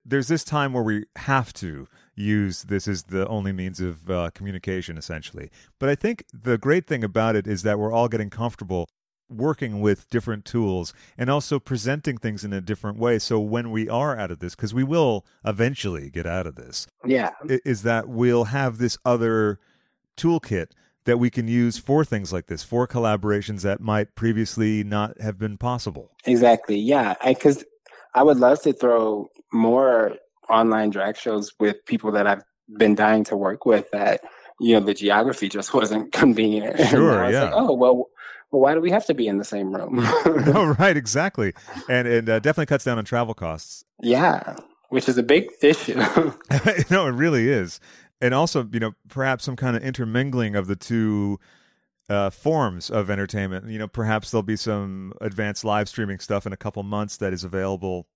There's 0.05 0.29
this 0.29 0.45
time 0.45 0.73
where 0.73 0.85
we 0.85 1.05
have 1.17 1.53
to 1.55 1.89
use 2.15 2.63
this 2.65 2.87
as 2.87 3.05
the 3.05 3.27
only 3.27 3.53
means 3.53 3.81
of 3.81 4.09
uh, 4.09 4.31
communication, 4.35 4.97
essentially. 4.97 5.51
But 5.81 5.89
I 5.89 5.95
think 5.97 6.25
the 6.33 6.59
great 6.59 6.87
thing 6.87 7.03
about 7.03 7.35
it 7.35 7.47
is 7.47 7.63
that 7.63 7.79
we're 7.79 7.93
all 7.93 8.09
getting 8.09 8.31
comfortable 8.31 8.89
working 9.29 9.81
with 9.81 10.09
different 10.09 10.45
tools 10.45 10.95
and 11.19 11.29
also 11.29 11.59
presenting 11.59 12.17
things 12.17 12.45
in 12.45 12.53
a 12.53 12.61
different 12.61 12.99
way. 12.99 13.19
So 13.19 13.41
when 13.41 13.73
we 13.73 13.89
are 13.89 14.17
out 14.17 14.31
of 14.31 14.39
this, 14.39 14.55
because 14.55 14.73
we 14.73 14.85
will 14.85 15.27
eventually 15.45 16.11
get 16.11 16.27
out 16.27 16.47
of 16.47 16.55
this, 16.55 16.87
Yeah. 17.05 17.31
is 17.49 17.83
that 17.83 18.09
we'll 18.09 18.45
have 18.45 18.79
this 18.79 18.97
other 19.05 19.59
toolkit 20.17 20.69
that 21.07 21.19
we 21.19 21.31
can 21.31 21.49
use 21.49 21.79
for 21.79 22.05
things 22.05 22.33
like 22.33 22.47
this, 22.47 22.63
for 22.63 22.87
collaborations 22.87 23.63
that 23.63 23.81
might 23.81 24.15
previously 24.15 24.85
not 24.85 25.21
have 25.21 25.39
been 25.39 25.57
possible. 25.57 26.11
Exactly. 26.27 26.77
Yeah. 26.77 27.15
Because 27.25 27.65
I, 28.15 28.23
would 28.23 28.37
love 28.39 28.61
to 28.63 28.73
throw 28.73 29.29
more 29.53 30.17
online 30.51 30.91
drag 30.91 31.17
shows 31.17 31.53
with 31.59 31.85
people 31.87 32.13
that 32.13 32.27
I've 32.27 32.43
been 32.77 32.95
dying 32.95 33.25
to 33.25 33.37
work 33.37 33.65
with 33.65 33.91
that, 33.93 34.21
you 34.61 34.75
know, 34.75 34.85
the 34.85 34.95
geography 34.95 35.49
just 35.49 35.73
wasn't 35.75 36.13
convenient. 36.13 36.79
Sure, 36.89 37.25
I 37.25 37.27
was 37.27 37.35
like, 37.35 37.51
yeah. 37.51 37.51
oh, 37.55 37.73
well, 37.73 38.07
well, 38.51 38.63
why 38.63 38.75
do 38.75 38.81
we 38.81 38.91
have 38.91 39.07
to 39.07 39.15
be 39.15 39.27
in 39.27 39.39
the 39.39 39.45
same 39.45 39.75
room? 39.75 39.99
oh, 40.03 40.77
right, 40.79 40.97
exactly, 40.97 41.53
and 41.89 42.07
and 42.07 42.29
uh, 42.29 42.39
definitely 42.39 42.67
cuts 42.67 42.85
down 42.85 42.97
on 42.99 43.05
travel 43.05 43.35
costs. 43.35 43.85
yeah. 44.01 44.57
Which 44.89 45.09
is 45.09 45.19
a 45.19 45.23
big 45.25 45.49
issue. 45.63 45.97
no, 46.91 47.09
it 47.09 47.15
really 47.15 47.49
is, 47.49 47.81
and 48.21 48.33
also 48.35 48.69
you 48.73 48.81
know 48.81 48.93
perhaps 49.09 49.45
some 49.45 49.57
kind 49.57 49.77
of 49.77 49.83
intermingling 49.83 50.55
of 50.57 50.67
the 50.67 50.77
two 50.77 51.39
uh, 52.09 52.31
forms 52.31 52.91
of 52.91 53.11
entertainment. 53.11 53.69
You 53.69 53.79
know, 53.79 53.89
perhaps 53.89 54.31
there'll 54.31 54.43
be 54.43 54.57
some 54.57 55.13
advanced 55.21 55.65
live 55.65 55.89
streaming 55.89 56.19
stuff 56.21 56.47
in 56.47 56.53
a 56.53 56.57
couple 56.57 56.83
months 56.83 57.17
that 57.19 57.33
is 57.33 57.43
available 57.45 58.07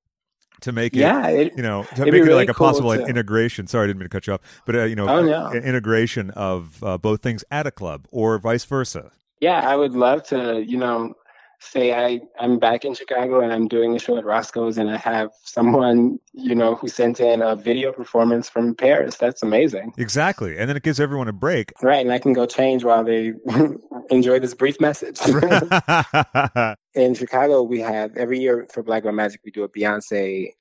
to 0.60 0.72
make 0.72 0.94
it. 0.94 1.00
yeah. 1.00 1.26
It, 1.28 1.52
You 1.56 1.62
know, 1.62 1.82
to 1.96 2.04
make 2.04 2.08
it 2.14 2.20
really 2.22 2.34
like 2.34 2.48
a 2.50 2.54
cool 2.54 2.66
possible 2.68 2.94
to- 2.94 3.04
integration. 3.06 3.66
Sorry, 3.66 3.84
I 3.84 3.86
didn't 3.88 3.98
mean 4.00 4.08
to 4.08 4.12
cut 4.14 4.26
you 4.26 4.34
off, 4.34 4.62
but 4.66 4.76
uh, 4.76 4.84
you 4.84 4.94
know, 4.94 5.08
Oh, 5.08 5.22
no. 5.24 5.46
an 5.46 5.64
integration 5.64 6.30
of 6.30 6.82
uh, 6.84 6.98
both 6.98 7.22
things 7.22 7.44
at 7.50 7.66
a 7.66 7.70
club 7.70 8.06
or 8.12 8.38
vice 8.38 8.64
versa. 8.64 9.10
Yeah, 9.40 9.60
I 9.68 9.74
would 9.74 9.94
love 9.94 10.22
to, 10.24 10.62
you 10.64 10.76
know, 10.76 11.14
say 11.60 11.94
I, 11.94 12.20
I'm 12.38 12.58
back 12.58 12.84
in 12.84 12.94
Chicago 12.94 13.40
and 13.40 13.52
I'm 13.52 13.68
doing 13.68 13.94
a 13.94 13.98
show 13.98 14.16
at 14.16 14.24
Roscoe's 14.24 14.78
and 14.78 14.90
I 14.90 14.96
have 14.96 15.30
someone, 15.44 16.18
you 16.32 16.54
know, 16.54 16.74
who 16.74 16.88
sent 16.88 17.20
in 17.20 17.42
a 17.42 17.54
video 17.54 17.92
performance 17.92 18.48
from 18.48 18.74
Paris. 18.74 19.16
That's 19.16 19.42
amazing. 19.42 19.92
Exactly, 19.98 20.56
and 20.58 20.68
then 20.68 20.76
it 20.76 20.82
gives 20.82 20.98
everyone 20.98 21.28
a 21.28 21.32
break. 21.32 21.72
Right. 21.82 22.00
And 22.04 22.12
I 22.12 22.18
can 22.18 22.32
go 22.32 22.46
change 22.46 22.82
while 22.82 23.04
they 23.04 23.34
enjoy 24.10 24.40
this 24.40 24.54
brief 24.54 24.80
message. 24.80 25.20
in 26.94 27.14
Chicago, 27.14 27.62
we 27.62 27.80
have 27.80 28.16
every 28.16 28.40
year 28.40 28.66
for 28.72 28.82
Black 28.82 29.02
Girl 29.02 29.12
Magic, 29.12 29.40
we 29.44 29.50
do 29.50 29.62
a 29.62 29.68
Beyonce. 29.68 30.52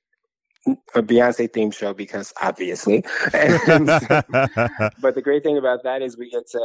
A 0.94 1.02
Beyonce 1.02 1.48
themed 1.48 1.74
show 1.74 1.94
because 1.94 2.34
obviously, 2.42 3.02
but 3.32 5.14
the 5.14 5.22
great 5.22 5.42
thing 5.42 5.56
about 5.56 5.82
that 5.84 6.02
is 6.02 6.18
we 6.18 6.28
get 6.30 6.46
to 6.50 6.60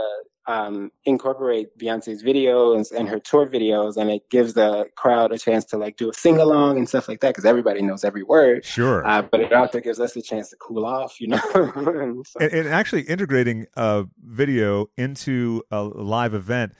um, 0.47 0.91
incorporate 1.05 1.77
Beyonce's 1.77 2.21
videos 2.21 2.91
and 2.91 3.07
her 3.07 3.19
tour 3.19 3.47
videos, 3.47 3.95
and 3.95 4.09
it 4.09 4.29
gives 4.29 4.53
the 4.53 4.87
crowd 4.95 5.31
a 5.31 5.37
chance 5.37 5.63
to 5.65 5.77
like 5.77 5.95
do 5.97 6.09
a 6.09 6.13
sing 6.13 6.37
along 6.39 6.77
and 6.77 6.89
stuff 6.89 7.07
like 7.07 7.21
that 7.21 7.29
because 7.29 7.45
everybody 7.45 7.81
knows 7.81 8.03
every 8.03 8.23
word. 8.23 8.65
sure. 8.65 9.05
Uh, 9.07 9.21
but 9.21 9.39
it 9.39 9.53
also 9.53 9.79
gives 9.79 9.99
us 9.99 10.15
a 10.15 10.21
chance 10.21 10.49
to 10.49 10.57
cool 10.57 10.85
off, 10.85 11.19
you 11.21 11.27
know. 11.27 11.41
And 11.95 12.27
so- 12.27 12.39
and, 12.41 12.51
and 12.51 12.67
actually 12.67 13.03
integrating 13.03 13.67
uh, 13.77 14.03
video 14.21 14.87
into 14.97 15.63
a 15.71 15.83
live 15.83 16.33
event 16.33 16.73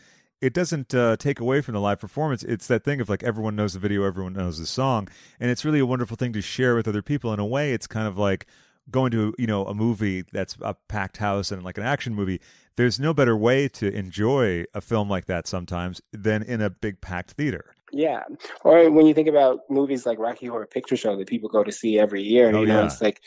it 0.46 0.54
doesn't 0.54 0.94
uh, 0.94 1.16
take 1.18 1.40
away 1.40 1.60
from 1.62 1.74
the 1.74 1.80
live 1.80 2.00
performance 2.00 2.44
it's 2.44 2.68
that 2.68 2.84
thing 2.84 3.00
of 3.02 3.08
like 3.10 3.24
everyone 3.24 3.56
knows 3.56 3.74
the 3.74 3.80
video 3.80 4.04
everyone 4.04 4.34
knows 4.34 4.58
the 4.60 4.66
song 4.66 5.08
and 5.40 5.50
it's 5.52 5.66
really 5.66 5.80
a 5.80 5.86
wonderful 5.86 6.16
thing 6.18 6.34
to 6.34 6.42
share 6.42 6.76
with 6.76 6.88
other 6.88 7.02
people 7.02 7.34
in 7.34 7.40
a 7.40 7.46
way 7.46 7.74
it's 7.74 7.88
kind 7.88 8.08
of 8.08 8.18
like 8.18 8.46
going 8.92 9.12
to 9.12 9.34
you 9.40 9.48
know 9.48 9.66
a 9.66 9.74
movie 9.74 10.24
that's 10.32 10.56
a 10.62 10.76
packed 10.88 11.18
house 11.18 11.52
and 11.52 11.64
like 11.64 11.78
an 11.78 11.84
action 11.84 12.14
movie 12.14 12.40
there's 12.78 13.00
no 13.00 13.14
better 13.14 13.36
way 13.36 13.68
to 13.68 13.86
enjoy 13.94 14.64
a 14.74 14.82
film 14.82 15.10
like 15.10 15.26
that 15.26 15.48
sometimes 15.48 16.02
than 16.14 16.44
in 16.44 16.62
a 16.62 16.70
big 16.70 17.02
packed 17.02 17.32
theater 17.32 17.66
Yeah. 17.92 18.24
Or 18.64 18.92
when 18.92 19.06
you 19.08 19.14
think 19.14 19.30
about 19.36 19.60
movies 19.70 20.06
like 20.06 20.20
Rocky 20.20 20.48
Horror 20.48 20.68
Picture 20.68 20.98
Show 20.98 21.16
that 21.18 21.28
people 21.28 21.50
go 21.50 21.64
to 21.64 21.72
see 21.72 21.98
every 22.06 22.22
year, 22.34 22.48
and 22.48 22.58
Oh, 22.58 22.62
you 22.62 22.68
know, 22.68 22.82
yeah. 22.82 22.86
it's 22.92 23.02
like 23.02 23.22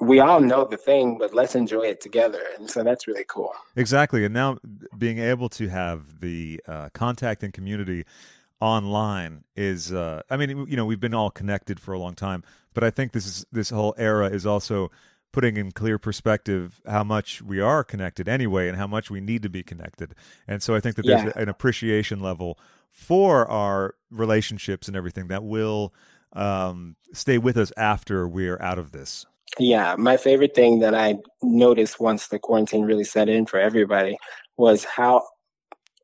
we 0.00 0.20
all 0.20 0.40
know 0.40 0.64
the 0.64 0.76
thing, 0.76 1.18
but 1.18 1.34
let's 1.34 1.54
enjoy 1.54 1.82
it 1.82 2.00
together. 2.00 2.42
And 2.58 2.70
so 2.70 2.82
that's 2.82 3.06
really 3.06 3.24
cool. 3.28 3.52
Exactly, 3.76 4.24
and 4.24 4.34
now 4.34 4.58
being 4.98 5.18
able 5.18 5.48
to 5.50 5.68
have 5.68 6.20
the 6.20 6.60
uh, 6.66 6.88
contact 6.92 7.42
and 7.42 7.52
community 7.52 8.04
online 8.60 9.44
is, 9.56 9.92
uh, 9.92 10.22
I 10.30 10.36
mean, 10.36 10.66
you 10.68 10.76
know, 10.76 10.86
we've 10.86 11.00
been 11.00 11.14
all 11.14 11.30
connected 11.30 11.78
for 11.80 11.92
a 11.92 11.98
long 11.98 12.14
time, 12.14 12.42
but 12.72 12.82
I 12.84 12.90
think 12.90 13.12
this 13.12 13.26
is 13.26 13.46
this 13.52 13.70
whole 13.70 13.94
era 13.98 14.28
is 14.28 14.46
also 14.46 14.90
putting 15.32 15.56
in 15.56 15.72
clear 15.72 15.98
perspective 15.98 16.80
how 16.86 17.02
much 17.02 17.42
we 17.42 17.60
are 17.60 17.82
connected 17.82 18.28
anyway, 18.28 18.68
and 18.68 18.76
how 18.78 18.86
much 18.86 19.10
we 19.10 19.20
need 19.20 19.42
to 19.42 19.48
be 19.48 19.62
connected. 19.62 20.14
And 20.46 20.62
so 20.62 20.74
I 20.76 20.80
think 20.80 20.94
that 20.96 21.04
there's 21.04 21.24
Yeah. 21.24 21.32
an 21.34 21.48
appreciation 21.48 22.20
level 22.20 22.58
for 22.90 23.44
our 23.50 23.96
relationships 24.12 24.86
and 24.86 24.96
everything 24.96 25.26
that 25.28 25.42
will 25.42 25.92
um, 26.34 26.96
stay 27.12 27.38
with 27.38 27.56
us 27.56 27.72
after 27.76 28.28
we're 28.28 28.60
out 28.62 28.78
of 28.78 28.92
this. 28.92 29.26
Yeah, 29.58 29.94
my 29.96 30.16
favorite 30.16 30.54
thing 30.54 30.80
that 30.80 30.94
I 30.94 31.16
noticed 31.42 32.00
once 32.00 32.28
the 32.28 32.38
quarantine 32.38 32.82
really 32.84 33.04
set 33.04 33.28
in 33.28 33.46
for 33.46 33.60
everybody 33.60 34.16
was 34.56 34.84
how 34.84 35.22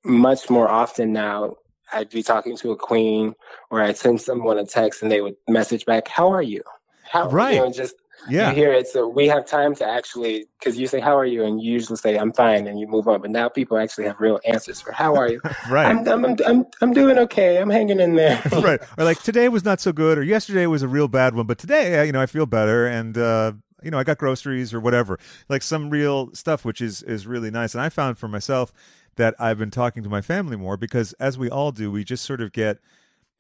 much 0.05 0.49
more 0.49 0.69
often 0.69 1.13
now 1.13 1.57
I'd 1.93 2.11
be 2.11 2.23
talking 2.23 2.57
to 2.59 2.71
a 2.71 2.77
queen 2.77 3.35
or 3.71 3.83
I'd 3.83 3.97
send 3.99 4.21
someone 4.21 4.59
a 4.59 4.65
text 4.65 5.03
and 5.03 5.11
they 5.11 5.21
would 5.21 5.35
message 5.49 5.85
back, 5.85 6.07
"How 6.09 6.31
are 6.31 6.43
you?" 6.43 6.63
How 7.11 7.29
Right. 7.29 7.55
You 7.55 7.61
know, 7.61 7.73
just 7.73 7.97
Yeah, 8.29 8.51
you 8.51 8.57
hear 8.57 8.73
it. 8.73 8.89
So 8.89 9.09
we 9.09 9.27
have 9.29 9.47
time 9.47 9.75
to 9.77 9.85
actually, 9.85 10.47
because 10.59 10.79
you 10.79 10.87
say, 10.87 11.01
"How 11.01 11.17
are 11.17 11.25
you?" 11.25 11.45
and 11.45 11.61
you 11.61 11.73
usually 11.73 11.97
say, 11.97 12.17
"I'm 12.17 12.33
fine," 12.33 12.67
and 12.67 12.79
you 12.79 12.87
move 12.87 13.09
on. 13.09 13.21
But 13.21 13.31
now 13.31 13.49
people 13.49 13.79
actually 13.79 14.05
have 14.05 14.21
real 14.21 14.41
answers 14.45 14.81
for 14.81 14.93
"How 14.93 15.15
are 15.17 15.29
you?" 15.29 15.41
right. 15.71 15.87
I'm, 15.87 16.07
I'm, 16.07 16.37
I'm, 16.47 16.67
I'm, 16.81 16.93
doing 16.93 17.19
okay. 17.19 17.59
I'm 17.59 17.71
hanging 17.71 18.01
in 18.01 18.15
there. 18.15 18.43
right. 18.53 18.81
Or 18.99 19.05
like 19.05 19.23
today 19.23 19.49
was 19.49 19.65
not 19.65 19.81
so 19.81 19.93
good, 19.93 20.19
or 20.19 20.23
yesterday 20.23 20.67
was 20.67 20.83
a 20.83 20.89
real 20.89 21.09
bad 21.09 21.35
one, 21.35 21.47
but 21.47 21.59
today, 21.59 22.05
you 22.07 22.13
know, 22.13 22.21
I 22.21 22.27
feel 22.27 22.47
better, 22.47 22.87
and 22.87 23.17
uh, 23.17 23.53
you 23.83 23.91
know, 23.91 23.99
I 23.99 24.05
got 24.05 24.19
groceries 24.19 24.75
or 24.75 24.81
whatever, 24.81 25.19
like 25.49 25.63
some 25.63 25.91
real 25.91 26.35
stuff, 26.35 26.65
which 26.65 26.81
is 26.81 27.03
is 27.03 27.27
really 27.27 27.51
nice. 27.51 27.75
And 27.75 27.83
I 27.83 27.89
found 27.89 28.19
for 28.19 28.29
myself 28.29 28.73
that 29.17 29.35
I've 29.39 29.59
been 29.59 29.71
talking 29.71 30.03
to 30.03 30.09
my 30.09 30.21
family 30.21 30.57
more 30.57 30.77
because, 30.77 31.13
as 31.15 31.39
we 31.39 31.51
all 31.51 31.73
do, 31.73 31.91
we 31.91 32.05
just 32.05 32.25
sort 32.25 32.41
of 32.41 32.53
get 32.53 32.79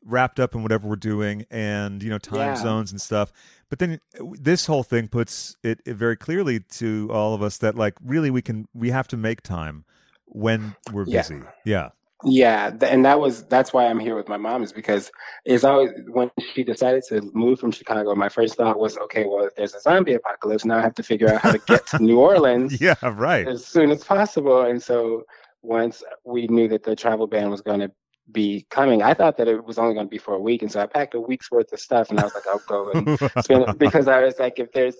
wrapped 0.05 0.41
up 0.41 0.55
in 0.55 0.63
whatever 0.63 0.89
we're 0.89 0.97
doing, 0.97 1.45
and 1.51 2.03
you 2.03 2.11
know, 2.11 2.19
time 2.19 2.37
Yeah. 2.37 2.55
zones 2.57 2.91
and 2.91 3.01
stuff. 3.01 3.33
But 3.69 3.79
then 3.79 4.01
this 4.21 4.67
whole 4.67 4.83
thing 4.83 5.09
puts 5.09 5.57
it, 5.63 5.81
it 5.87 5.95
very 5.95 6.17
clearly 6.17 6.61
to 6.61 7.09
all 7.13 7.35
of 7.35 7.43
us 7.43 7.59
that 7.59 7.75
like 7.77 7.95
really 8.05 8.31
we 8.31 8.43
can 8.43 8.67
we 8.75 8.91
have 8.91 9.07
to 9.09 9.17
make 9.17 9.43
time 9.43 9.85
when 10.27 10.75
we're 10.93 11.05
Yeah. 11.07 11.21
busy. 11.23 11.41
Yeah. 11.65 11.91
Yeah, 12.23 12.73
and 12.83 13.03
that 13.07 13.19
was 13.19 13.45
that's 13.45 13.73
why 13.73 13.87
I'm 13.87 13.99
here 13.99 14.15
with 14.15 14.29
my 14.29 14.37
mom 14.37 14.63
is 14.63 14.73
because 14.75 15.11
it's 15.47 15.65
always 15.65 15.91
when 16.09 16.31
she 16.53 16.63
decided 16.63 17.03
to 17.09 17.23
move 17.33 17.59
from 17.59 17.71
Chicago. 17.73 18.15
My 18.15 18.29
first 18.29 18.57
thought 18.57 18.79
was, 18.79 18.99
okay, 18.99 19.25
well, 19.27 19.47
if 19.47 19.55
there's 19.55 19.75
a 19.75 19.81
zombie 19.81 20.13
apocalypse, 20.13 20.67
now 20.67 20.77
I 20.77 20.83
have 20.83 20.95
to 20.97 21.03
figure 21.03 21.33
out 21.33 21.41
how 21.41 21.53
to 21.53 21.59
get 21.67 21.87
to 21.89 21.99
New 22.03 22.19
Orleans 22.21 22.79
Yeah. 22.81 22.97
Right. 23.03 23.49
as 23.49 23.65
soon 23.65 23.91
as 23.91 24.05
possible. 24.05 24.61
And 24.61 24.83
so 24.83 25.23
once 25.63 26.03
we 26.25 26.47
knew 26.49 26.69
that 26.69 26.83
the 26.83 26.95
travel 26.95 27.27
ban 27.27 27.49
was 27.51 27.63
going 27.63 27.81
to 27.81 27.91
be 28.33 28.67
coming, 28.71 29.03
I 29.03 29.15
thought 29.15 29.37
that 29.39 29.49
it 29.49 29.65
was 29.65 29.79
only 29.79 29.95
going 29.95 30.07
to 30.07 30.11
be 30.11 30.19
for 30.19 30.35
a 30.35 30.41
week, 30.41 30.63
and 30.63 30.71
so 30.71 30.81
I 30.81 30.87
packed 30.87 31.15
a 31.15 31.21
week's 31.21 31.51
worth 31.51 31.73
of 31.73 31.81
stuff, 31.81 32.11
and 32.11 32.19
I 32.21 32.25
was 32.25 32.35
like, 32.35 32.47
I'll 32.47 32.63
go 32.69 32.91
and 32.93 33.19
spend 33.45 33.79
because 33.79 34.09
I 34.09 34.21
was 34.23 34.39
like, 34.39 34.59
if 34.59 34.73
there's 34.73 34.97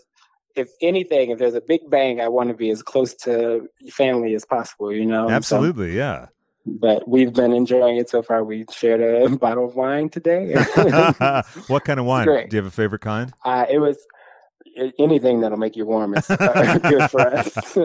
if 0.57 0.69
anything, 0.83 1.31
if 1.31 1.39
there's 1.39 1.55
a 1.55 1.61
big 1.61 1.89
bang, 1.89 2.21
I 2.21 2.29
want 2.29 2.49
to 2.49 2.55
be 2.55 2.71
as 2.71 2.83
close 2.83 3.15
to 3.23 3.69
family 3.91 4.35
as 4.35 4.45
possible, 4.45 4.93
you 4.93 5.07
know. 5.07 5.29
And 5.29 5.45
so- 5.45 5.57
Absolutely. 5.59 5.97
Yeah. 5.97 6.27
but 6.67 7.09
we've 7.09 7.33
been 7.33 7.53
enjoying 7.53 7.99
it 7.99 8.11
so 8.11 8.21
far. 8.23 8.43
We 8.45 8.65
shared 8.73 9.01
a 9.01 9.29
bottle 9.45 9.65
of 9.67 9.77
wine 9.77 10.09
today. 10.11 10.55
what 11.69 11.85
kind 11.85 12.01
of 12.01 12.07
wine? 12.07 12.27
Do 12.27 12.33
you 12.51 12.57
have 12.57 12.67
a 12.67 12.71
favorite 12.71 13.01
kind? 13.01 13.33
uh, 13.45 13.67
it 13.71 13.79
was 13.79 13.97
anything 14.99 15.41
that'll 15.41 15.59
make 15.59 15.77
you 15.77 15.87
warm 15.87 16.15
is 16.17 16.29
uh, 16.31 16.79
good 16.83 17.11
for 17.11 17.21
us. 17.21 17.79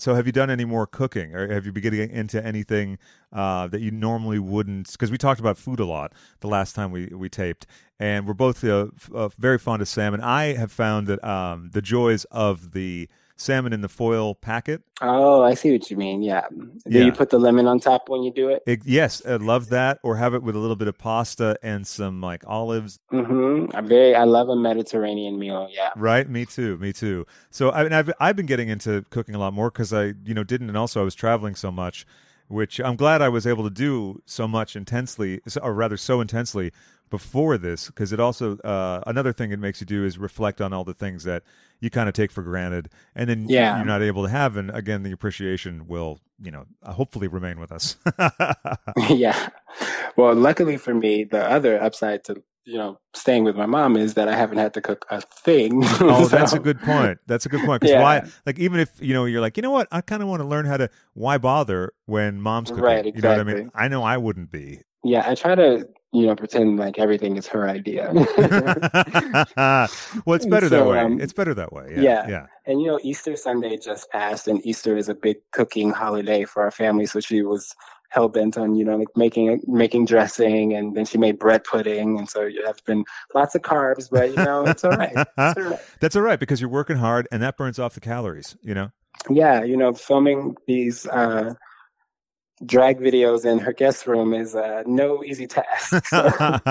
So, 0.00 0.14
have 0.14 0.24
you 0.24 0.32
done 0.32 0.48
any 0.48 0.64
more 0.64 0.86
cooking, 0.86 1.34
or 1.34 1.52
have 1.52 1.66
you 1.66 1.72
been 1.72 1.82
getting 1.82 2.10
into 2.10 2.42
anything 2.42 2.98
uh, 3.34 3.66
that 3.68 3.82
you 3.82 3.90
normally 3.90 4.38
wouldn't? 4.38 4.90
Because 4.90 5.10
we 5.10 5.18
talked 5.18 5.40
about 5.40 5.58
food 5.58 5.78
a 5.78 5.84
lot 5.84 6.12
the 6.40 6.48
last 6.48 6.74
time 6.74 6.90
we 6.90 7.06
we 7.08 7.28
taped, 7.28 7.66
and 7.98 8.26
we're 8.26 8.32
both 8.32 8.64
uh, 8.64 8.86
f- 8.96 9.10
uh, 9.14 9.28
very 9.38 9.58
fond 9.58 9.82
of 9.82 9.88
salmon. 9.88 10.22
I 10.22 10.54
have 10.54 10.72
found 10.72 11.06
that 11.08 11.22
um, 11.22 11.68
the 11.72 11.82
joys 11.82 12.24
of 12.30 12.72
the 12.72 13.10
salmon 13.40 13.72
in 13.72 13.80
the 13.80 13.88
foil 13.88 14.34
packet. 14.34 14.82
oh, 15.00 15.42
I 15.42 15.54
see 15.54 15.72
what 15.72 15.90
you 15.90 15.96
mean. 15.96 16.22
Yeah. 16.22 16.46
Do 16.50 16.70
Yeah. 16.86 17.04
you 17.06 17.12
put 17.12 17.30
the 17.30 17.38
lemon 17.38 17.66
on 17.66 17.80
top 17.80 18.10
when 18.10 18.22
you 18.22 18.30
do 18.30 18.50
it? 18.50 18.62
It, 18.66 18.82
yes, 18.84 19.22
I 19.26 19.36
love 19.36 19.70
that. 19.70 19.98
Or 20.02 20.16
have 20.16 20.34
it 20.34 20.42
with 20.42 20.54
a 20.54 20.58
little 20.58 20.76
bit 20.76 20.88
of 20.88 20.98
pasta 20.98 21.56
and 21.62 21.86
some 21.86 22.20
like 22.20 22.44
olives. 22.46 22.98
Mm-hmm. 23.10 23.74
I'm 23.74 23.88
very. 23.88 24.14
I 24.14 24.24
love 24.24 24.50
a 24.50 24.56
Mediterranean 24.56 25.38
meal. 25.38 25.68
Yeah. 25.72 25.90
Right, 25.96 26.28
me 26.28 26.44
too, 26.44 26.76
me 26.76 26.92
too. 26.92 27.26
So 27.50 27.70
I 27.72 27.82
mean, 27.82 27.94
I've 27.94 28.12
I've 28.20 28.36
been 28.36 28.46
getting 28.46 28.68
into 28.68 29.04
cooking 29.08 29.34
a 29.34 29.38
lot 29.38 29.54
more 29.54 29.70
because 29.70 29.92
I 29.92 30.12
you 30.24 30.34
know 30.34 30.44
didn't, 30.44 30.68
and 30.68 30.76
also 30.76 31.00
I 31.00 31.04
was 31.04 31.14
traveling 31.14 31.54
so 31.54 31.70
much, 31.72 32.04
which 32.48 32.78
I'm 32.78 32.96
glad 32.96 33.22
I 33.22 33.30
was 33.30 33.46
able 33.46 33.64
to 33.64 33.70
do 33.70 34.20
so 34.26 34.46
much 34.46 34.76
intensely, 34.76 35.40
or 35.62 35.72
rather, 35.72 35.96
so 35.96 36.20
intensely 36.20 36.72
before 37.10 37.58
this, 37.58 37.86
because 37.88 38.12
it 38.12 38.20
also 38.20 38.56
uh, 38.58 39.02
another 39.06 39.32
thing 39.32 39.50
it 39.52 39.58
makes 39.58 39.80
you 39.80 39.86
do 39.86 40.04
is 40.04 40.16
reflect 40.18 40.60
on 40.60 40.72
all 40.72 40.84
the 40.84 40.94
things 40.94 41.24
that 41.24 41.42
you 41.80 41.90
kind 41.90 42.08
of 42.08 42.14
take 42.14 42.30
for 42.30 42.42
granted, 42.42 42.88
and 43.14 43.28
then 43.28 43.46
Yeah. 43.48 43.76
you're 43.76 43.86
not 43.86 44.02
able 44.02 44.22
to 44.24 44.28
have, 44.30 44.56
and 44.56 44.70
again, 44.70 45.02
the 45.02 45.12
appreciation 45.12 45.86
will, 45.88 46.20
you 46.40 46.50
know, 46.50 46.64
uh, 46.82 46.92
hopefully 46.92 47.26
remain 47.28 47.58
with 47.60 47.72
us. 47.72 47.96
yeah. 49.10 49.48
Well, 50.16 50.34
luckily 50.34 50.76
for 50.76 50.94
me, 50.94 51.24
the 51.24 51.44
other 51.50 51.80
upside 51.82 52.24
to 52.24 52.42
you 52.64 52.76
know 52.76 53.00
staying 53.14 53.42
with 53.44 53.56
my 53.56 53.64
mom 53.66 53.96
is 53.96 54.14
that 54.14 54.28
I 54.28 54.36
haven't 54.36 54.58
had 54.58 54.74
to 54.74 54.80
cook 54.82 55.06
a 55.10 55.20
thing. 55.22 55.82
Oh, 56.02 56.26
that's 56.28 56.52
a 56.52 56.58
good 56.58 56.80
point. 56.82 57.18
That's 57.26 57.46
a 57.46 57.48
good 57.48 57.60
point. 57.62 57.80
Because 57.80 57.94
Yeah. 57.94 58.02
why? 58.02 58.30
Like, 58.46 58.58
even 58.58 58.78
if 58.80 58.90
you 59.00 59.14
know, 59.14 59.24
you're 59.24 59.40
like, 59.40 59.56
you 59.56 59.62
know 59.62 59.70
what? 59.70 59.88
I 59.90 60.00
kind 60.02 60.22
of 60.22 60.28
want 60.28 60.40
to 60.42 60.46
learn 60.46 60.66
how 60.66 60.76
to. 60.76 60.90
Why 61.14 61.38
bother 61.38 61.92
when 62.06 62.40
mom's 62.40 62.68
cooking? 62.70 62.82
Right, 62.84 63.14
You 63.14 63.22
know 63.22 63.30
what 63.30 63.38
I 63.40 63.44
mean? 63.44 63.70
I 63.74 63.88
know 63.88 64.02
I 64.02 64.16
wouldn't 64.18 64.50
be. 64.52 64.82
Yeah, 65.02 65.24
I 65.26 65.34
try 65.34 65.54
to 65.54 65.88
you 66.12 66.26
know 66.26 66.34
pretend 66.34 66.78
like 66.78 66.98
everything 66.98 67.36
is 67.36 67.46
her 67.46 67.68
idea. 67.68 68.10
well, 68.12 68.24
it's 70.34 70.46
better 70.46 70.68
that 70.68 70.86
way. 70.86 70.98
um, 70.98 71.20
it's 71.20 71.32
better 71.32 71.54
that 71.54 71.72
way. 71.72 71.92
Yeah. 71.94 72.02
yeah. 72.02 72.28
Yeah. 72.28 72.46
And 72.66 72.80
you 72.80 72.88
know, 72.88 73.00
Easter 73.02 73.36
Sunday 73.36 73.76
just 73.76 74.10
passed, 74.10 74.48
and 74.48 74.64
Easter 74.66 74.96
is 74.96 75.08
a 75.08 75.14
big 75.14 75.36
cooking 75.52 75.90
holiday 75.90 76.44
for 76.44 76.62
our 76.62 76.70
family. 76.70 77.06
So 77.06 77.20
she 77.20 77.42
was 77.42 77.74
hell 78.08 78.28
bent 78.28 78.58
on 78.58 78.74
you 78.74 78.84
know 78.84 78.96
like 78.96 79.16
making 79.16 79.62
making 79.66 80.06
dressing, 80.06 80.74
and 80.74 80.96
then 80.96 81.04
she 81.04 81.16
made 81.16 81.38
bread 81.38 81.62
pudding, 81.64 82.18
and 82.18 82.28
so 82.28 82.42
you 82.42 82.64
have 82.66 82.84
been 82.84 83.04
lots 83.34 83.54
of 83.54 83.62
carbs, 83.62 84.08
but 84.10 84.30
you 84.30 84.36
know 84.36 84.66
it's 84.66 84.84
all 84.84 84.90
right. 84.90 85.14
It's 85.16 85.38
all 85.38 85.64
right. 85.64 85.80
That's 86.00 86.16
all 86.16 86.22
right 86.22 86.40
because 86.40 86.60
you're 86.60 86.70
working 86.70 86.96
hard 86.96 87.28
and 87.30 87.42
that 87.42 87.56
burns 87.56 87.78
off 87.78 87.94
the 87.94 88.00
calories. 88.00 88.56
You 88.62 88.74
know. 88.74 88.90
Yeah, 89.28 89.62
you 89.62 89.76
know, 89.76 89.92
filming 89.92 90.56
these 90.66 91.06
uh, 91.06 91.54
drag 92.66 92.98
videos 92.98 93.44
in 93.44 93.58
her 93.58 93.72
guest 93.72 94.06
room 94.06 94.34
is 94.34 94.54
uh, 94.54 94.82
no 94.86 95.24
easy 95.24 95.46
task. 95.46 96.04
So, 96.10 96.22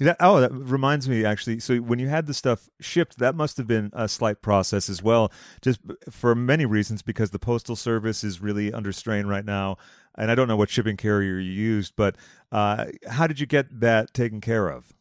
That- 0.00 0.16
oh, 0.20 0.40
that 0.40 0.52
reminds 0.52 1.08
me 1.08 1.24
actually. 1.24 1.60
So 1.60 1.76
when 1.76 1.98
you 1.98 2.08
had 2.08 2.26
the 2.26 2.34
stuff 2.34 2.68
shipped, 2.80 3.18
that 3.18 3.34
must 3.34 3.56
have 3.56 3.66
been 3.66 3.90
a 3.92 4.08
slight 4.08 4.42
process 4.42 4.88
as 4.88 5.02
well, 5.02 5.30
just 5.62 5.80
for 6.10 6.34
many 6.34 6.66
reasons. 6.66 7.02
Because 7.02 7.30
the 7.30 7.38
postal 7.38 7.76
service 7.76 8.24
is 8.24 8.40
really 8.40 8.72
under 8.72 8.92
strain 8.92 9.26
right 9.26 9.44
now, 9.44 9.76
and 10.16 10.30
I 10.30 10.34
don't 10.34 10.48
know 10.48 10.56
what 10.56 10.70
shipping 10.70 10.96
carrier 10.96 11.38
you 11.38 11.52
used, 11.52 11.94
but 11.96 12.16
uh, 12.52 12.86
how 13.08 13.26
did 13.26 13.38
you 13.40 13.46
get 13.46 13.80
that 13.80 14.14
taken 14.14 14.40
care 14.40 14.68
of? 14.68 14.92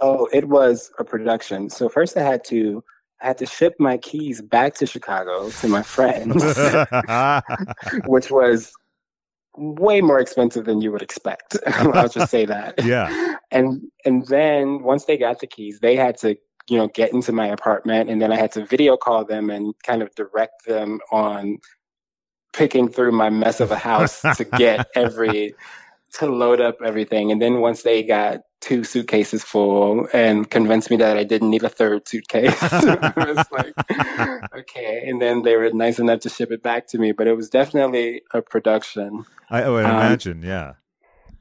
oh, 0.00 0.28
it 0.32 0.48
was 0.48 0.90
a 0.98 1.04
production. 1.04 1.68
So 1.70 1.88
first, 1.88 2.16
I 2.16 2.22
had 2.22 2.44
to 2.44 2.82
I 3.20 3.26
had 3.26 3.38
to 3.38 3.46
ship 3.46 3.74
my 3.78 3.98
keys 3.98 4.40
back 4.42 4.74
to 4.76 4.86
Chicago 4.86 5.50
to 5.50 5.68
my 5.68 5.82
friends, 5.82 6.42
which 8.06 8.30
was 8.30 8.72
way 9.56 10.00
more 10.00 10.18
expensive 10.18 10.64
than 10.64 10.80
you 10.80 10.90
would 10.92 11.02
expect. 11.02 11.56
I'll 11.66 12.08
just 12.08 12.30
say 12.30 12.46
that. 12.46 12.74
yeah. 12.84 13.36
and 13.50 13.82
and 14.04 14.26
then 14.28 14.82
once 14.82 15.04
they 15.04 15.16
got 15.16 15.40
the 15.40 15.46
keys 15.46 15.80
they 15.80 15.96
had 15.96 16.16
to 16.18 16.36
you 16.68 16.78
know 16.78 16.88
get 16.88 17.12
into 17.12 17.32
my 17.32 17.46
apartment 17.46 18.08
and 18.08 18.22
then 18.22 18.32
i 18.32 18.36
had 18.36 18.52
to 18.52 18.64
video 18.64 18.96
call 18.96 19.24
them 19.24 19.50
and 19.50 19.74
kind 19.82 20.02
of 20.02 20.14
direct 20.14 20.64
them 20.66 21.00
on 21.10 21.58
picking 22.52 22.88
through 22.88 23.12
my 23.12 23.30
mess 23.30 23.60
of 23.60 23.70
a 23.70 23.76
house 23.76 24.20
to 24.36 24.44
get 24.44 24.86
every 24.94 25.54
to 26.12 26.26
load 26.26 26.60
up 26.60 26.76
everything 26.84 27.32
and 27.32 27.40
then 27.40 27.60
once 27.60 27.82
they 27.82 28.02
got 28.02 28.42
two 28.60 28.84
suitcases 28.84 29.42
full 29.42 30.06
and 30.12 30.50
convinced 30.50 30.90
me 30.90 30.96
that 30.96 31.16
i 31.16 31.24
didn't 31.24 31.50
need 31.50 31.64
a 31.64 31.68
third 31.68 32.06
suitcase 32.06 32.56
I 32.62 33.12
was 33.16 33.46
like 33.50 33.74
okay 34.62 35.04
and 35.06 35.20
then 35.20 35.42
they 35.42 35.56
were 35.56 35.70
nice 35.72 35.98
enough 35.98 36.20
to 36.20 36.28
ship 36.28 36.50
it 36.50 36.62
back 36.62 36.86
to 36.88 36.98
me 36.98 37.12
but 37.12 37.26
it 37.26 37.36
was 37.36 37.48
definitely 37.50 38.22
a 38.32 38.40
production 38.42 39.24
I, 39.50 39.62
oh, 39.64 39.76
I 39.76 39.84
Um, 39.84 39.90
imagine. 39.96 40.42
Yeah. 40.42 40.74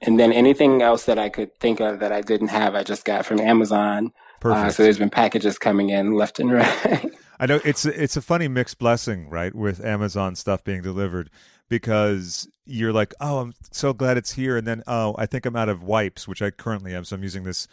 and 0.01 0.19
then 0.19 0.33
anything 0.33 0.81
else 0.81 1.05
that 1.05 1.17
I 1.19 1.29
could 1.29 1.55
think 1.59 1.79
of 1.79 1.99
that 1.99 2.11
I 2.11 2.21
didn't 2.21 2.49
have, 2.49 2.75
I 2.75 2.83
just 2.83 3.05
got 3.05 3.25
from 3.25 3.39
Amazon. 3.39 4.07
Uh, 4.07 4.39
Perfect. 4.39 4.75
so 4.75 4.83
there's 4.83 4.97
been 4.97 5.09
packages 5.11 5.57
coming 5.59 5.91
in 5.91 6.13
left 6.15 6.39
and 6.39 6.51
right. 6.61 7.05
I 7.39 7.45
know 7.45 7.59
it's 7.63 7.85
it's 7.85 8.17
a 8.17 8.21
funny 8.21 8.47
mixed 8.47 8.79
blessing, 8.79 9.29
right, 9.29 9.53
with 9.55 9.83
Amazon 9.85 10.35
stuff 10.35 10.63
being 10.63 10.81
delivered 10.81 11.29
because 11.69 12.47
you're 12.65 12.91
like, 12.93 13.13
oh, 13.21 13.39
I'm 13.39 13.53
so 13.71 13.93
glad 13.93 14.17
it's 14.17 14.33
here, 14.33 14.57
and 14.57 14.67
then 14.67 14.83
oh, 14.87 15.15
I 15.17 15.25
think 15.25 15.45
I'm 15.45 15.55
out 15.55 15.69
of 15.69 15.81
wipes, 15.83 16.27
which 16.27 16.41
I 16.41 16.49
currently 16.51 16.93
am, 16.93 17.03
so 17.05 17.15
I'm 17.15 17.23
using 17.23 17.43
this 17.43 17.67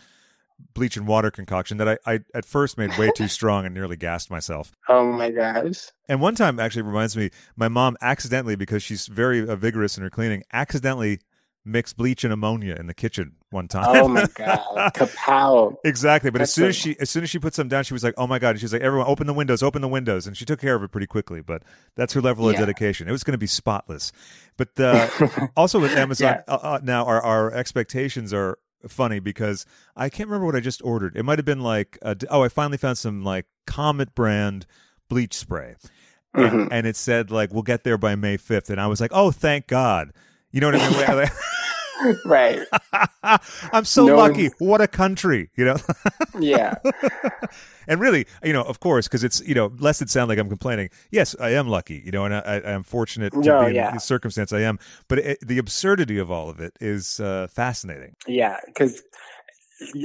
bleach 0.75 0.97
and 0.97 1.07
water 1.07 1.31
concoction 1.31 1.79
that 1.79 1.89
I, 1.89 1.99
I 2.07 2.21
at 2.35 2.45
first 2.45 2.79
made 2.79 2.97
way 2.99 3.11
too 3.15 3.29
strong 3.39 3.65
and 3.65 3.75
nearly 3.75 3.97
gassed 3.97 4.31
myself. 4.31 4.73
oh 4.89 5.05
my 5.13 5.31
gosh. 5.31 5.87
And 6.09 6.21
one 6.21 6.35
time 6.35 6.59
actually 6.59 6.83
reminds 6.83 7.17
me, 7.17 7.31
my 7.57 7.69
mom 7.69 7.97
accidentally, 8.01 8.57
because 8.57 8.83
she's 8.83 9.07
very 9.07 9.47
uh, 9.47 9.57
vigorous 9.57 9.97
in 9.97 10.03
her 10.03 10.11
cleaning, 10.11 10.43
accidentally 10.53 11.21
mixed 11.65 11.97
bleach 11.99 12.25
and 12.25 12.33
ammonia 12.33 12.75
in 12.79 12.87
the 12.87 12.95
kitchen 12.95 13.33
one 13.51 13.69
time. 13.69 13.85
Oh 13.89 14.09
my 14.09 14.27
god. 14.35 14.93
Kapow. 14.95 15.75
Exactly, 15.85 16.31
but 16.31 16.41
as 16.41 16.53
soon 16.53 16.69
as 16.69 16.77
she 16.77 16.99
as 16.99 17.11
soon 17.11 17.23
as 17.23 17.31
she 17.31 17.39
put 17.39 17.55
some 17.55 17.69
down, 17.69 17.85
she 17.85 17.93
was 17.93 18.03
like, 18.03 18.15
"Oh 18.17 18.27
my 18.27 18.39
god!" 18.39 18.51
And 18.51 18.61
she 18.61 18.65
was 18.65 18.73
like, 18.73 18.83
"Everyone, 18.83 19.07
open 19.07 19.27
the 19.27 19.35
windows, 19.35 19.63
open 19.63 19.83
the 19.83 19.89
windows," 19.89 20.27
and 20.27 20.37
she 20.37 20.45
took 20.45 20.61
care 20.61 20.75
of 20.75 20.83
it 20.83 20.91
pretty 20.91 21.07
quickly. 21.07 21.41
But 21.43 21.63
that's 21.95 22.13
her 22.15 22.21
level 22.21 22.49
of 22.49 22.57
dedication. 22.57 23.09
It 23.09 23.13
was 23.13 23.25
going 23.25 23.33
to 23.33 23.39
be 23.39 23.47
spotless. 23.47 24.13
But 24.57 24.79
uh, 24.79 25.09
also 25.57 25.79
with 25.79 25.93
Amazon 25.93 26.39
uh, 26.49 26.59
uh, 26.63 26.81
now, 26.83 27.05
our 27.05 27.23
our 27.23 27.53
expectations 27.53 28.33
are 28.33 28.59
funny 28.87 29.19
because 29.19 29.67
I 29.97 30.09
can't 30.09 30.29
remember 30.29 30.47
what 30.47 30.57
I 30.57 30.61
just 30.61 30.83
ordered. 30.85 31.17
It 31.17 31.25
might 31.25 31.39
have 31.39 31.45
been 31.47 31.61
like, 31.63 31.99
uh, 32.03 32.15
oh, 32.31 32.43
I 32.45 32.49
finally 32.49 32.79
found 32.79 32.99
some 32.99 33.25
like 33.25 33.47
Comet 33.67 34.15
brand 34.15 34.67
bleach 35.09 35.35
spray, 35.35 35.75
and, 36.35 36.53
Mhm. 36.53 36.69
and 36.71 36.87
it 36.87 36.97
said 36.97 37.31
like 37.31 37.53
we'll 37.53 37.63
get 37.63 37.85
there 37.85 37.99
by 37.99 38.15
May 38.15 38.37
fifth, 38.37 38.71
and 38.71 38.81
I 38.81 38.87
was 38.87 39.01
like, 39.01 39.11
oh, 39.15 39.31
thank 39.31 39.67
God. 39.67 40.13
You 40.51 40.61
know 40.61 40.71
what 40.71 40.81
I 40.81 41.15
mean? 41.21 41.29
Right. 42.25 42.61
I'm 43.73 43.85
so 43.85 44.07
No 44.07 44.17
lucky. 44.17 44.43
one's- 44.45 44.55
What 44.59 44.81
a 44.81 44.89
country, 44.89 45.51
you 45.57 45.65
know. 45.65 45.77
Yeah. 46.41 46.77
and 47.89 48.01
really, 48.01 48.27
you 48.45 48.53
know, 48.53 48.63
of 48.63 48.79
course, 48.81 49.09
because 49.09 49.25
it's 49.25 49.41
you 49.41 49.55
know, 49.55 49.73
lest 49.79 50.01
it 50.03 50.09
sound 50.11 50.29
like 50.29 50.39
I'm 50.39 50.49
complaining. 50.49 50.91
Yes, 51.11 51.35
I 51.41 51.51
am 51.51 51.69
lucky, 51.69 52.01
you 52.05 52.13
know, 52.13 52.25
and 52.25 52.35
I, 52.35 52.41
I 52.65 52.71
am 52.71 52.85
fortunate 52.85 53.33
to 53.33 53.41
No, 53.41 53.61
be 53.63 53.71
in 53.71 53.75
yeah. 53.75 53.91
the 53.93 53.99
circumstance 53.99 54.53
I 54.53 54.61
am. 54.61 54.79
But 55.09 55.19
it, 55.19 55.39
the 55.47 55.59
absurdity 55.59 56.19
of 56.19 56.31
all 56.31 56.49
of 56.49 56.61
it 56.61 56.75
is 56.81 57.19
uh, 57.19 57.49
fascinating. 57.51 58.15
Yeah. 58.27 58.59
Because 58.67 59.03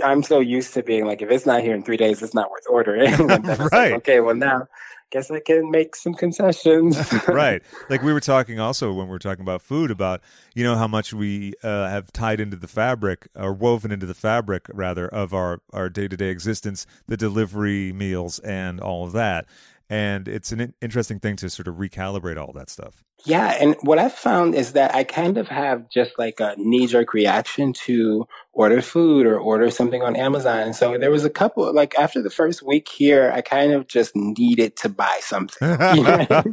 I'm 0.04 0.24
so 0.24 0.40
used 0.40 0.74
to 0.76 0.82
being 0.84 1.06
like, 1.06 1.22
if 1.22 1.30
it's 1.30 1.46
not 1.46 1.62
here 1.62 1.76
in 1.76 1.84
three 1.84 1.98
days, 1.98 2.22
it's 2.24 2.34
not 2.34 2.50
worth 2.50 2.64
ordering. 2.70 3.12
It's 3.14 3.20
like, 3.60 3.72
Right. 3.72 3.94
okay. 3.94 4.20
Well, 4.22 4.36
now 4.36 4.68
guess 5.14 5.30
I 5.30 5.40
can 5.40 5.70
make 5.70 5.96
some 5.96 6.16
concessions. 6.16 6.98
right. 7.28 7.62
Like 7.88 8.02
we 8.02 8.12
were 8.12 8.20
talking 8.20 8.60
also 8.60 8.92
when 8.92 9.06
we 9.06 9.12
were 9.12 9.20
talking 9.20 9.44
about 9.44 9.62
food 9.62 9.92
about 9.92 10.22
you 10.56 10.64
know 10.64 10.76
how 10.76 10.88
much 10.88 11.14
we 11.14 11.54
uh, 11.62 11.88
have 11.88 12.12
tied 12.12 12.40
into 12.40 12.58
the 12.58 12.68
fabric 12.68 13.28
or 13.36 13.54
woven 13.54 13.92
into 13.92 14.08
the 14.08 14.16
fabric 14.16 14.66
rather 14.74 15.08
of 15.08 15.34
our 15.34 15.60
our 15.72 15.88
day 15.88 16.08
to 16.08 16.18
day 16.18 16.30
existence, 16.30 16.88
the 17.08 17.16
delivery 17.16 17.94
meals 17.94 18.40
and 18.40 18.82
all 18.82 19.06
of 19.06 19.12
that. 19.14 19.46
And 19.94 20.28
it's 20.28 20.52
an 20.52 20.74
interesting 20.82 21.20
thing 21.20 21.36
to 21.36 21.52
sort 21.52 21.68
of 21.68 21.76
recalibrate 21.76 22.36
all 22.36 22.52
that 22.54 22.72
stuff. 22.72 23.04
Yeah, 23.26 23.56
and 23.62 23.76
what 23.82 24.00
I've 24.00 24.12
found 24.12 24.56
is 24.56 24.74
that 24.74 24.96
I 24.96 25.04
kind 25.04 25.38
of 25.38 25.48
have 25.50 25.88
just 25.88 26.18
like 26.18 26.40
a 26.40 26.56
knee 26.58 26.88
jerk 26.88 27.14
reaction 27.14 27.74
to 27.86 28.28
order 28.54 28.82
food 28.82 29.28
or 29.28 29.38
order 29.38 29.70
something 29.70 30.02
on 30.02 30.16
Amazon. 30.16 30.74
So 30.74 30.98
there 30.98 31.12
was 31.12 31.26
a 31.26 31.30
couple, 31.30 31.72
like 31.76 31.94
after 31.94 32.24
the 32.24 32.32
first 32.32 32.64
week 32.64 32.90
here, 32.90 33.32
I 33.36 33.42
kind 33.42 33.72
of 33.72 33.86
just 33.86 34.16
needed 34.16 34.76
to 34.78 34.90
buy 34.90 35.20
something. 35.22 35.78
You 35.94 36.02
know? 36.02 36.44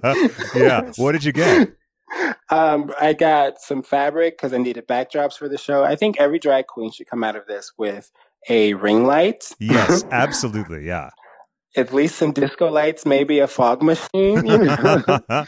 yeah. 0.54 0.92
What 0.96 1.12
did 1.12 1.24
you 1.24 1.32
get? 1.32 1.72
um, 2.50 2.92
I 3.00 3.14
got 3.14 3.58
some 3.58 3.82
fabric 3.82 4.36
because 4.36 4.52
I 4.52 4.58
needed 4.58 4.86
backdrops 4.86 5.38
for 5.38 5.48
the 5.48 5.56
show. 5.56 5.82
I 5.82 5.96
think 5.96 6.20
every 6.20 6.38
drag 6.38 6.66
queen 6.66 6.92
should 6.92 7.08
come 7.08 7.24
out 7.24 7.36
of 7.36 7.46
this 7.46 7.72
with 7.78 8.10
a 8.50 8.74
ring 8.74 9.06
light. 9.06 9.50
Yes, 9.58 10.04
absolutely. 10.10 10.86
Yeah. 10.86 11.10
At 11.76 11.92
least 11.92 12.16
some 12.16 12.32
disco 12.32 12.68
lights, 12.70 13.06
maybe 13.06 13.38
a 13.38 13.46
fog 13.46 13.82
machine. 13.82 14.44
You 14.44 14.58
know? 14.58 15.04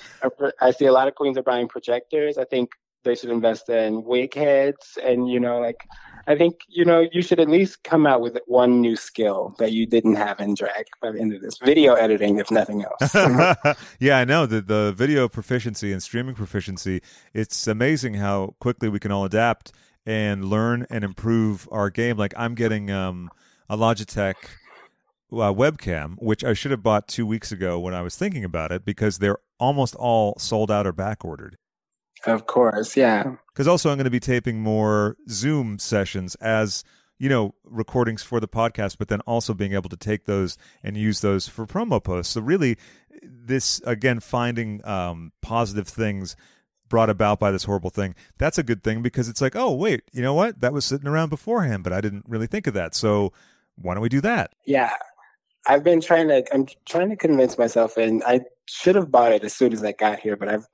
I 0.60 0.70
see 0.70 0.86
a 0.86 0.92
lot 0.92 1.08
of 1.08 1.14
queens 1.14 1.36
are 1.36 1.42
buying 1.42 1.68
projectors. 1.68 2.38
I 2.38 2.44
think 2.44 2.70
they 3.04 3.14
should 3.14 3.30
invest 3.30 3.68
in 3.68 4.04
wig 4.04 4.34
heads 4.34 4.98
and 5.02 5.28
you 5.28 5.40
know 5.40 5.58
like 5.58 5.88
I 6.26 6.36
think 6.36 6.60
you 6.68 6.84
know 6.84 7.04
you 7.10 7.20
should 7.20 7.40
at 7.40 7.48
least 7.48 7.82
come 7.82 8.06
out 8.06 8.20
with 8.20 8.38
one 8.46 8.80
new 8.80 8.94
skill 8.94 9.56
that 9.58 9.72
you 9.72 9.86
didn't 9.86 10.14
have 10.14 10.38
in 10.38 10.54
drag 10.54 10.86
by 11.00 11.10
the 11.10 11.20
end 11.20 11.34
of 11.34 11.42
this 11.42 11.58
video 11.58 11.94
editing 11.94 12.38
if 12.38 12.48
nothing 12.48 12.84
else. 12.84 13.76
yeah, 13.98 14.18
I 14.18 14.24
know 14.24 14.46
the 14.46 14.60
the 14.60 14.92
video 14.96 15.28
proficiency 15.28 15.92
and 15.92 16.00
streaming 16.00 16.36
proficiency. 16.36 17.02
It's 17.34 17.66
amazing 17.66 18.14
how 18.14 18.54
quickly 18.60 18.88
we 18.88 19.00
can 19.00 19.10
all 19.10 19.24
adapt 19.24 19.72
and 20.06 20.44
learn 20.44 20.86
and 20.90 21.02
improve 21.02 21.68
our 21.72 21.90
game. 21.90 22.16
Like 22.16 22.34
I'm 22.36 22.54
getting 22.54 22.88
um, 22.92 23.28
a 23.68 23.76
Logitech 23.76 24.34
uh, 25.32 25.52
webcam, 25.52 26.14
which 26.18 26.44
I 26.44 26.52
should 26.52 26.70
have 26.70 26.82
bought 26.82 27.08
two 27.08 27.26
weeks 27.26 27.52
ago 27.52 27.78
when 27.78 27.94
I 27.94 28.02
was 28.02 28.16
thinking 28.16 28.44
about 28.44 28.72
it, 28.72 28.84
because 28.84 29.18
they're 29.18 29.38
almost 29.58 29.94
all 29.94 30.34
sold 30.38 30.70
out 30.70 30.86
or 30.86 30.92
back 30.92 31.24
ordered. 31.24 31.56
of 32.26 32.46
course, 32.46 32.96
yeah. 32.96 33.36
Because 33.52 33.66
also 33.66 33.90
I'm 33.90 33.96
going 33.96 34.04
to 34.04 34.10
be 34.10 34.20
taping 34.20 34.60
more 34.60 35.16
Zoom 35.28 35.78
sessions 35.78 36.34
as 36.36 36.84
you 37.18 37.28
know 37.28 37.54
recordings 37.64 38.22
for 38.22 38.40
the 38.40 38.48
podcast, 38.48 38.98
but 38.98 39.08
then 39.08 39.20
also 39.20 39.54
being 39.54 39.74
able 39.74 39.88
to 39.90 39.96
take 39.96 40.24
those 40.24 40.58
and 40.82 40.96
use 40.96 41.20
those 41.20 41.48
for 41.48 41.66
promo 41.66 42.02
posts. 42.02 42.34
So 42.34 42.40
really, 42.40 42.76
this 43.22 43.80
again 43.84 44.20
finding 44.20 44.84
um, 44.86 45.32
positive 45.40 45.88
things 45.88 46.36
brought 46.88 47.08
about 47.08 47.40
by 47.40 47.50
this 47.50 47.64
horrible 47.64 47.90
thing. 47.90 48.14
That's 48.36 48.58
a 48.58 48.62
good 48.62 48.82
thing 48.82 49.00
because 49.00 49.28
it's 49.28 49.40
like, 49.40 49.56
oh 49.56 49.72
wait, 49.72 50.02
you 50.12 50.20
know 50.20 50.34
what? 50.34 50.60
That 50.60 50.72
was 50.72 50.84
sitting 50.84 51.08
around 51.08 51.30
beforehand, 51.30 51.84
but 51.84 51.92
I 51.92 52.00
didn't 52.00 52.24
really 52.28 52.46
think 52.46 52.66
of 52.66 52.74
that. 52.74 52.94
So 52.94 53.32
why 53.76 53.94
don't 53.94 54.02
we 54.02 54.08
do 54.08 54.20
that? 54.20 54.52
Yeah. 54.66 54.92
I've 55.66 55.84
been 55.84 56.00
trying 56.00 56.28
to 56.28 56.44
I'm 56.52 56.66
trying 56.86 57.10
to 57.10 57.16
convince 57.16 57.56
myself 57.56 57.96
and 57.96 58.22
I 58.24 58.40
should 58.66 58.96
have 58.96 59.10
bought 59.10 59.32
it 59.32 59.44
as 59.44 59.54
soon 59.54 59.72
as 59.72 59.84
I 59.84 59.92
got 59.92 60.20
here, 60.20 60.36
but 60.36 60.48
I've 60.48 60.66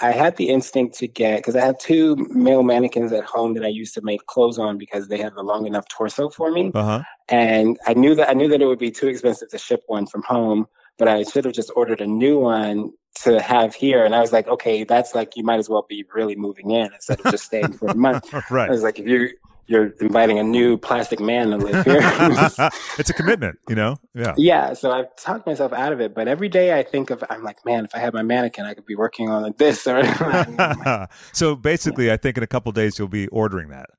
I 0.00 0.10
had 0.10 0.36
the 0.36 0.48
instinct 0.48 0.96
to 0.98 1.08
get 1.08 1.38
because 1.38 1.54
I 1.54 1.64
have 1.64 1.78
two 1.78 2.16
male 2.30 2.62
mannequins 2.62 3.12
at 3.12 3.24
home 3.24 3.54
that 3.54 3.64
I 3.64 3.68
used 3.68 3.94
to 3.94 4.00
make 4.02 4.26
clothes 4.26 4.58
on 4.58 4.78
because 4.78 5.08
they 5.08 5.18
have 5.18 5.36
a 5.36 5.42
long 5.42 5.66
enough 5.66 5.86
torso 5.88 6.30
for 6.30 6.50
me. 6.50 6.72
Uh-huh. 6.74 7.02
And 7.28 7.78
I 7.86 7.94
knew 7.94 8.14
that 8.14 8.30
I 8.30 8.32
knew 8.32 8.48
that 8.48 8.62
it 8.62 8.66
would 8.66 8.78
be 8.78 8.90
too 8.90 9.08
expensive 9.08 9.50
to 9.50 9.58
ship 9.58 9.82
one 9.86 10.06
from 10.06 10.22
home, 10.22 10.66
but 10.98 11.08
I 11.08 11.22
should 11.24 11.44
have 11.44 11.54
just 11.54 11.70
ordered 11.76 12.00
a 12.00 12.06
new 12.06 12.40
one 12.40 12.92
to 13.22 13.40
have 13.40 13.74
here. 13.74 14.04
And 14.04 14.14
I 14.14 14.20
was 14.20 14.32
like, 14.32 14.48
okay, 14.48 14.84
that's 14.84 15.14
like 15.14 15.36
you 15.36 15.44
might 15.44 15.58
as 15.58 15.68
well 15.68 15.86
be 15.88 16.04
really 16.14 16.36
moving 16.36 16.70
in 16.70 16.92
instead 16.92 17.20
of 17.20 17.30
just 17.30 17.44
staying 17.44 17.74
for 17.74 17.88
a 17.88 17.94
month. 17.94 18.32
right. 18.50 18.68
I 18.68 18.72
was 18.72 18.82
like, 18.82 18.98
if 18.98 19.06
you 19.06 19.30
you're 19.66 19.90
inviting 20.00 20.38
a 20.38 20.42
new 20.42 20.76
plastic 20.76 21.20
man 21.20 21.50
to 21.50 21.56
live 21.56 21.84
here. 21.84 22.00
it's 22.98 23.10
a 23.10 23.14
commitment, 23.14 23.58
you 23.68 23.74
know? 23.74 23.96
Yeah. 24.14 24.34
Yeah. 24.36 24.72
So 24.74 24.90
I've 24.90 25.14
talked 25.16 25.46
myself 25.46 25.72
out 25.72 25.92
of 25.92 26.00
it. 26.00 26.14
But 26.14 26.28
every 26.28 26.48
day 26.48 26.78
I 26.78 26.82
think 26.82 27.10
of, 27.10 27.22
I'm 27.30 27.42
like, 27.42 27.64
man, 27.64 27.84
if 27.84 27.94
I 27.94 27.98
had 27.98 28.12
my 28.12 28.22
mannequin, 28.22 28.66
I 28.66 28.74
could 28.74 28.86
be 28.86 28.96
working 28.96 29.28
on 29.30 29.42
like 29.42 29.58
this 29.58 29.86
or. 29.86 30.02
so 31.32 31.56
basically, 31.56 32.06
yeah. 32.06 32.14
I 32.14 32.16
think 32.16 32.36
in 32.36 32.42
a 32.42 32.48
couple 32.48 32.72
days 32.72 32.98
you'll 32.98 33.08
be 33.08 33.28
ordering 33.28 33.68
that. 33.68 33.90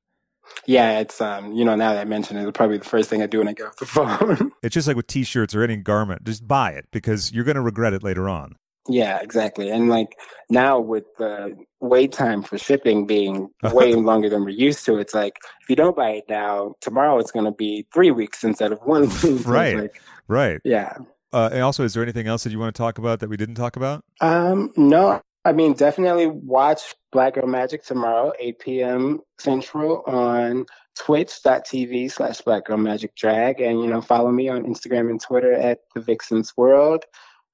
Yeah, 0.66 1.00
it's 1.00 1.20
um, 1.20 1.54
you 1.54 1.66
know, 1.66 1.76
now 1.76 1.94
that 1.94 2.02
I 2.02 2.06
mention 2.06 2.38
it, 2.38 2.48
it's 2.48 2.56
probably 2.56 2.78
the 2.78 2.86
first 2.86 3.10
thing 3.10 3.22
I 3.22 3.28
do 3.28 3.40
when 3.40 3.48
I 3.48 3.54
get 3.54 3.68
off 3.68 3.78
the 3.78 3.86
phone. 3.88 4.52
it's 4.62 4.74
just 4.74 4.88
like 4.88 4.96
with 4.96 5.08
t-shirts 5.08 5.56
or 5.56 5.64
any 5.64 5.78
garment, 5.78 6.24
just 6.24 6.48
buy 6.48 6.72
it 6.72 6.86
because 6.92 7.32
you're 7.32 7.44
going 7.44 7.56
to 7.56 7.62
regret 7.62 7.94
it 7.94 8.04
later 8.04 8.30
on. 8.30 8.56
Yeah, 8.88 9.20
exactly. 9.22 9.70
And 9.70 9.90
like 9.90 10.18
now 10.50 10.80
with 10.80 11.06
the 11.18 11.56
wait 11.80 12.12
time 12.12 12.44
for 12.44 12.58
shipping 12.58 13.08
being 13.08 13.50
way 13.64 13.96
longer 13.96 14.30
than 14.30 14.44
we're 14.44 14.50
used 14.50 14.86
to, 14.86 14.98
it's 14.98 15.14
like 15.14 15.38
if 15.62 15.70
you 15.70 15.76
don't 15.76 15.96
buy 15.96 16.12
it 16.12 16.26
now, 16.28 16.76
tomorrow 16.82 17.18
it's 17.20 17.32
going 17.32 17.46
to 17.46 17.52
be 17.52 17.88
three 17.94 18.12
weeks 18.12 18.44
instead 18.44 18.72
of 18.72 18.80
one 18.80 19.10
week. 19.24 19.48
right. 19.48 19.78
Like, 19.78 20.02
right. 20.28 20.60
Yeah. 20.64 20.98
Uh, 21.32 21.50
and 21.52 21.62
also, 21.62 21.84
is 21.84 21.94
there 21.94 22.04
anything 22.04 22.28
else 22.28 22.44
that 22.44 22.52
you 22.52 22.60
want 22.60 22.76
to 22.76 22.78
talk 22.78 22.98
about 23.00 23.20
that 23.22 23.30
we 23.30 23.38
didn't 23.38 23.56
talk 23.56 23.76
about? 23.76 24.04
Um, 24.22 24.72
no. 24.78 25.22
I 25.46 25.52
mean, 25.52 25.74
definitely 25.74 26.28
watch 26.28 26.94
Black 27.12 27.34
Girl 27.34 27.48
Magic 27.48 27.84
tomorrow, 27.84 28.32
8 28.40 28.60
p.m. 28.60 29.20
Central 29.40 30.04
on 30.06 30.66
twitch.tv 30.98 32.12
slash 32.12 32.40
Black 32.42 32.66
Girl 32.66 32.78
Magic 32.78 33.16
Drag. 33.16 33.60
And, 33.60 33.82
you 33.82 33.88
know, 33.88 34.00
follow 34.00 34.32
me 34.32 34.48
on 34.48 34.64
Instagram 34.64 35.10
and 35.10 35.20
Twitter 35.20 35.54
at 35.54 35.80
The 35.96 36.02
Vixen's 36.02 36.54
World 36.56 37.04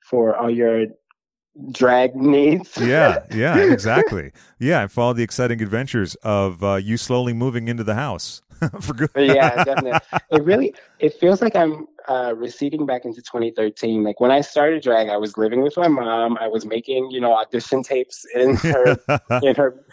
for 0.01 0.35
all 0.35 0.49
your 0.49 0.87
drag 1.71 2.15
needs. 2.15 2.77
yeah, 2.81 3.19
yeah, 3.31 3.57
exactly. 3.57 4.31
Yeah, 4.59 4.81
and 4.81 4.91
follow 4.91 5.13
the 5.13 5.23
exciting 5.23 5.61
adventures 5.61 6.15
of 6.15 6.63
uh, 6.63 6.75
you 6.75 6.97
slowly 6.97 7.33
moving 7.33 7.67
into 7.67 7.83
the 7.83 7.95
house 7.95 8.41
for 8.81 8.93
good. 8.93 9.09
yeah, 9.15 9.63
definitely. 9.63 9.99
It 10.31 10.43
really 10.43 10.73
it 10.99 11.13
feels 11.13 11.41
like 11.41 11.55
I'm 11.55 11.87
uh, 12.07 12.33
receding 12.35 12.85
back 12.85 13.05
into 13.05 13.21
2013. 13.21 14.03
Like 14.03 14.19
when 14.19 14.31
I 14.31 14.41
started 14.41 14.83
drag, 14.83 15.09
I 15.09 15.17
was 15.17 15.37
living 15.37 15.61
with 15.61 15.77
my 15.77 15.87
mom. 15.87 16.37
I 16.39 16.47
was 16.47 16.65
making 16.65 17.11
you 17.11 17.21
know 17.21 17.33
audition 17.33 17.83
tapes 17.83 18.25
in 18.35 18.55
her 18.57 18.97
in 19.43 19.55
her 19.55 19.83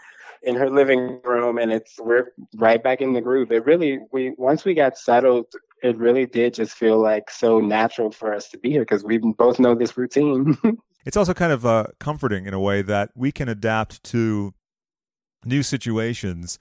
in 0.42 0.54
her 0.54 0.70
living 0.70 1.20
room, 1.24 1.58
and 1.58 1.72
it's 1.72 1.98
we're 1.98 2.32
right 2.56 2.82
back 2.82 3.00
in 3.00 3.12
the 3.12 3.20
groove. 3.20 3.50
It 3.50 3.64
really 3.64 4.00
we 4.12 4.34
once 4.36 4.64
we 4.64 4.74
got 4.74 4.98
settled. 4.98 5.46
It 5.82 5.98
really 5.98 6.24
did 6.24 6.54
just 6.54 6.72
feel 6.72 6.98
like 6.98 7.30
so 7.30 7.60
natural 7.60 8.10
for 8.10 8.32
us 8.32 8.48
to 8.48 8.58
be 8.58 8.70
here 8.70 8.80
because 8.80 9.04
we 9.04 9.18
both 9.18 9.60
know 9.60 9.74
this 9.74 9.96
routine. 9.96 10.56
It's 11.06 11.16
also 11.16 11.32
kind 11.32 11.52
of 11.52 11.64
uh, 11.64 11.86
comforting 11.98 12.44
in 12.44 12.52
a 12.52 12.60
way 12.60 12.82
that 12.82 13.10
we 13.14 13.32
can 13.32 13.48
adapt 13.48 14.02
to 14.04 14.52
new 15.44 15.62
situations 15.62 16.58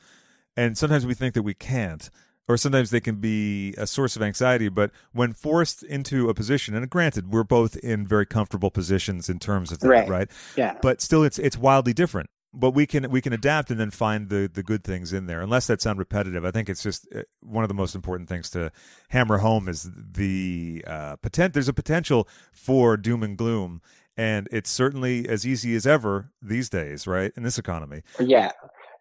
and 0.56 0.78
sometimes 0.78 1.06
we 1.06 1.14
think 1.14 1.34
that 1.34 1.44
we 1.44 1.54
can't 1.54 2.10
or 2.48 2.58
sometimes 2.58 2.92
they 2.92 3.00
can 3.00 3.16
be 3.16 3.74
a 3.78 3.88
source 3.88 4.16
of 4.16 4.22
anxiety 4.22 4.70
but 4.70 4.92
when 5.12 5.34
forced 5.34 5.84
into 5.84 6.30
a 6.30 6.34
position 6.34 6.76
and 6.76 6.90
granted 6.90 7.34
we're 7.34 7.44
both 7.44 7.76
in 7.78 8.06
very 8.06 8.26
comfortable 8.26 8.70
positions 8.70 9.28
in 9.28 9.40
terms 9.40 9.72
of 9.72 9.80
that 9.80 9.90
right, 9.90 10.08
right? 10.08 10.32
yeah. 10.56 10.78
But 10.82 11.02
still 11.02 11.24
it's 11.24 11.40
it's 11.40 11.58
wildly 11.58 11.94
different. 11.94 12.30
But 12.58 12.72
we 12.72 12.86
can 12.86 13.10
we 13.12 13.20
can 13.20 13.34
adapt 13.34 13.70
and 13.70 13.80
then 13.80 13.92
find 13.92 14.30
the 14.30 14.50
the 14.54 14.64
good 14.64 14.84
things 14.84 15.12
in 15.12 15.26
there. 15.26 15.42
Unless 15.42 15.68
that 15.68 15.82
sound 15.82 16.00
repetitive 16.00 16.46
i 16.46 16.52
think 16.52 16.70
it's 16.70 16.84
just 16.84 17.08
uh, 17.14 17.24
one 17.42 17.64
of 17.64 17.68
the 17.68 17.74
most 17.74 17.96
important 17.96 18.30
things 18.30 18.50
to 18.52 18.72
hammer 19.10 19.40
home 19.40 19.68
is 19.68 19.90
the 19.94 20.84
uh 20.88 21.18
potent 21.18 21.54
there's 21.54 21.68
a 21.68 21.74
potential 21.74 22.28
for 22.54 22.96
doom 22.96 23.24
and 23.24 23.38
gloom 23.38 23.82
and 24.18 24.48
it's 24.52 24.70
certainly 24.70 25.28
as 25.28 25.46
easy 25.46 25.76
as 25.76 25.86
ever 25.86 26.32
these 26.42 26.70
days 26.70 27.08
right 27.08 27.32
in 27.36 27.44
this 27.44 27.58
economy. 27.58 28.02
Yeah. 28.20 28.52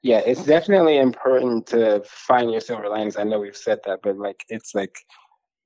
Yeah 0.02 0.20
it's 0.24 0.44
definitely 0.44 0.98
important 0.98 1.66
to 1.68 2.02
find 2.06 2.50
your 2.50 2.60
silver 2.60 2.88
linings. 2.88 3.16
I 3.16 3.24
know 3.24 3.40
we've 3.40 3.56
said 3.56 3.80
that 3.86 4.00
but 4.02 4.16
like 4.18 4.44
it's 4.48 4.74
like 4.74 4.96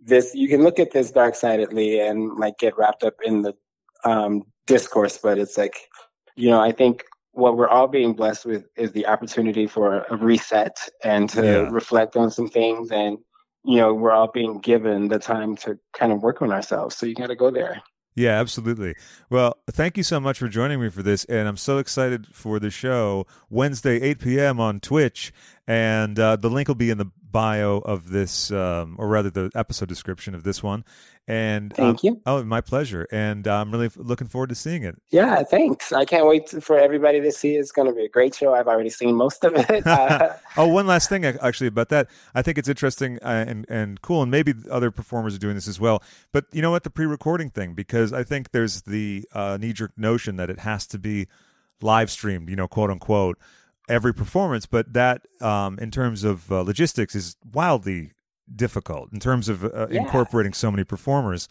this 0.01 0.35
you 0.35 0.49
can 0.49 0.63
look 0.63 0.79
at 0.79 0.93
this 0.93 1.11
dark 1.11 1.35
sidedly 1.35 2.01
and 2.01 2.37
like 2.39 2.59
get 2.59 2.77
wrapped 2.79 3.03
up 3.03 3.15
in 3.25 3.43
the 3.43 3.55
um 4.05 4.43
discourse 4.67 5.19
but 5.19 5.39
it's 5.39 5.59
like 5.59 5.77
you 6.37 6.49
know 6.49 6.61
i 6.61 6.71
think 6.71 7.03
what 7.33 7.57
we're 7.57 7.69
all 7.69 7.89
being 7.89 8.13
blessed 8.13 8.47
with 8.47 8.65
is 8.77 8.93
the 8.93 9.07
opportunity 9.07 9.67
for 9.67 10.05
a 10.11 10.17
reset 10.17 10.77
and 11.03 11.29
to 11.31 11.43
Yeah. 11.43 11.69
reflect 11.71 12.17
on 12.17 12.31
some 12.31 12.49
things 12.49 12.91
and 12.93 13.19
you 13.65 13.77
know 13.77 13.93
we're 13.93 14.13
all 14.13 14.31
being 14.33 14.61
given 14.61 15.09
the 15.09 15.19
time 15.19 15.57
to 15.57 15.79
kind 15.99 16.13
of 16.13 16.23
work 16.23 16.43
on 16.43 16.53
ourselves. 16.53 16.97
So 16.97 17.07
you 17.07 17.15
got 17.15 17.27
to 17.29 17.37
go 17.37 17.51
there 17.51 17.83
Yeah, 18.19 18.41
absolutely. 18.41 18.97
Well, 19.31 19.59
thank 19.71 19.97
you 19.97 20.03
so 20.03 20.19
much 20.19 20.41
for 20.41 20.49
joining 20.49 20.81
me 20.81 20.89
for 20.91 21.05
this, 21.05 21.25
and 21.27 21.47
I'm 21.47 21.57
so 21.57 21.79
excited 21.79 22.27
for 22.33 22.59
the 22.59 22.69
show 22.69 23.29
Wednesday, 23.49 24.01
8 24.01 24.19
p.m. 24.19 24.59
on 24.59 24.81
Twitch, 24.81 25.33
and 25.69 26.19
uh, 26.19 26.37
the 26.37 26.49
link 26.49 26.67
will 26.67 26.75
be 26.75 26.89
in 26.89 26.97
the 26.97 27.11
bio 27.31 27.77
of 27.79 28.09
this, 28.09 28.51
um, 28.51 28.97
or 28.99 29.07
rather, 29.07 29.29
the 29.29 29.51
episode 29.55 29.87
description 29.87 30.35
of 30.35 30.43
this 30.43 30.63
one. 30.63 30.83
And 31.29 31.75
Thank 31.75 31.97
um, 31.97 32.01
you. 32.03 32.23
Oh, 32.25 32.43
my 32.43 32.63
pleasure, 32.63 33.07
and 33.13 33.47
uh, 33.47 33.61
I'm 33.61 33.71
really 33.71 33.87
f- 33.87 33.99
looking 33.99 34.29
forward 34.29 34.49
to 34.49 34.55
seeing 34.55 34.83
it. 34.83 34.97
yeah 35.11 35.43
thanks 35.43 35.93
i 35.93 36.07
can't 36.07 36.27
wait 36.27 36.49
for 36.49 36.79
everybody 36.79 37.21
to 37.21 37.31
see 37.31 37.55
it. 37.55 37.59
it's 37.59 37.71
going 37.71 37.87
to 37.87 37.95
be 37.95 38.05
a 38.05 38.09
great 38.09 38.35
show 38.35 38.55
i've 38.55 38.67
already 38.67 38.89
seen 38.89 39.15
most 39.15 39.45
of 39.45 39.53
it 39.55 39.87
uh, 39.87 40.33
oh, 40.57 40.67
one 40.69 40.87
last 40.87 41.11
thing 41.11 41.27
actually 41.27 41.67
about 41.67 41.91
that. 41.91 42.09
I 42.35 42.41
think 42.41 42.57
it's 42.57 42.69
interesting 42.69 43.19
uh, 43.23 43.45
and 43.47 43.67
and 43.69 44.01
cool, 44.01 44.23
and 44.23 44.31
maybe 44.31 44.55
other 44.71 44.91
performers 44.91 45.35
are 45.35 45.39
doing 45.39 45.55
this 45.55 45.69
as 45.69 45.79
well. 45.79 46.03
But 46.33 46.47
you 46.51 46.63
know 46.63 46.71
what, 46.71 46.85
the 46.85 46.91
pre-recording 46.91 47.51
thing, 47.51 47.75
because 47.75 48.11
I 48.15 48.25
think 48.25 48.53
there's 48.53 48.83
the 48.83 49.29
uh, 49.35 49.59
knee-jerk 49.61 49.93
notion 49.99 50.37
that 50.37 50.49
it 50.49 50.61
has 50.61 50.87
to 50.89 50.99
be 50.99 51.27
live 51.83 52.11
streamed, 52.11 52.49
you 52.49 52.57
know, 52.57 52.69
quote 52.69 52.91
unquote, 52.91 53.39
every 53.89 54.13
performance. 54.15 54.67
But 54.67 54.93
that, 54.93 55.23
um, 55.41 55.79
in 55.81 55.91
terms 55.91 56.25
of 56.25 56.51
uh, 56.53 56.63
logistics, 56.63 57.15
is 57.15 57.37
wildly 57.53 58.13
difficult 58.55 59.13
in 59.13 59.21
terms 59.21 59.49
of 59.49 59.65
uh, 59.65 59.89
Yeah. 59.91 60.01
incorporating 60.03 60.53
so 60.55 60.71
many 60.71 60.85
performers. 60.85 61.49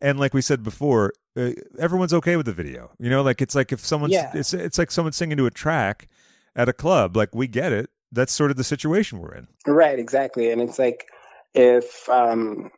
And 0.00 0.20
like 0.20 0.34
we 0.34 0.42
said 0.42 0.62
before, 0.62 1.12
uh, 1.36 1.50
everyone's 1.78 2.12
okay 2.14 2.36
with 2.36 2.46
the 2.46 2.52
video. 2.52 2.90
You 2.98 3.10
know, 3.10 3.22
like 3.22 3.40
it's 3.42 3.54
like 3.54 3.72
if 3.72 3.80
someone's 3.84 4.12
Yeah. 4.12 4.30
it's 4.34 4.52
it's 4.54 4.78
like 4.78 4.90
someone 4.90 5.12
singing 5.12 5.36
to 5.38 5.46
a 5.46 5.50
track 5.50 6.08
at 6.54 6.68
a 6.68 6.72
club. 6.72 7.16
Like 7.16 7.34
we 7.34 7.46
get 7.46 7.72
it. 7.72 7.90
That's 8.12 8.32
sort 8.32 8.50
of 8.50 8.56
the 8.56 8.64
situation 8.64 9.18
we're 9.18 9.34
in. 9.34 9.48
Right, 9.66 9.98
exactly. 9.98 10.50
And 10.50 10.60
it's 10.62 10.78
like 10.78 11.06
if 11.54 12.08
um 12.08 12.70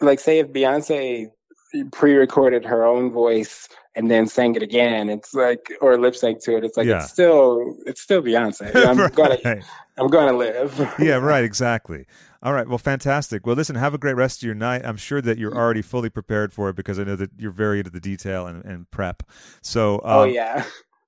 like 0.00 0.20
say 0.20 0.40
if 0.40 0.48
Beyonce 0.48 1.28
pre-recorded 1.92 2.64
her 2.64 2.84
own 2.84 3.10
voice 3.10 3.68
and 3.94 4.10
then 4.10 4.26
sang 4.26 4.54
it 4.54 4.62
again, 4.62 5.08
it's 5.08 5.32
like 5.34 5.72
or 5.80 5.98
lip 5.98 6.14
sync 6.14 6.42
to 6.44 6.56
it, 6.56 6.64
it's 6.64 6.76
like 6.76 6.86
Yeah. 6.86 6.98
it's 7.02 7.10
still 7.10 7.76
it's 7.86 8.00
still 8.00 8.22
Beyonce. 8.22 8.74
I'm 8.86 9.08
gonna 9.12 9.62
I'm 9.96 10.08
gonna 10.08 10.36
live. 10.36 10.94
yeah, 10.98 11.14
right, 11.16 11.44
exactly. 11.44 12.06
All 12.42 12.52
right, 12.52 12.68
well, 12.68 12.78
fantastic. 12.78 13.46
Well, 13.46 13.56
listen, 13.56 13.74
have 13.76 13.94
a 13.94 13.98
great 13.98 14.14
rest 14.14 14.40
of 14.40 14.46
your 14.46 14.54
night. 14.54 14.82
I'm 14.84 14.98
sure 14.98 15.20
that 15.22 15.38
you're 15.38 15.56
already 15.56 15.82
fully 15.82 16.10
prepared 16.10 16.52
for 16.52 16.68
it 16.68 16.76
because 16.76 16.98
I 16.98 17.04
know 17.04 17.16
that 17.16 17.30
you're 17.38 17.50
very 17.50 17.78
into 17.78 17.90
the 17.90 17.98
detail 18.00 18.46
and, 18.46 18.64
and 18.64 18.88
prep. 18.90 19.22
So, 19.62 19.96
um, 19.96 20.02
oh 20.04 20.24
yeah. 20.24 20.64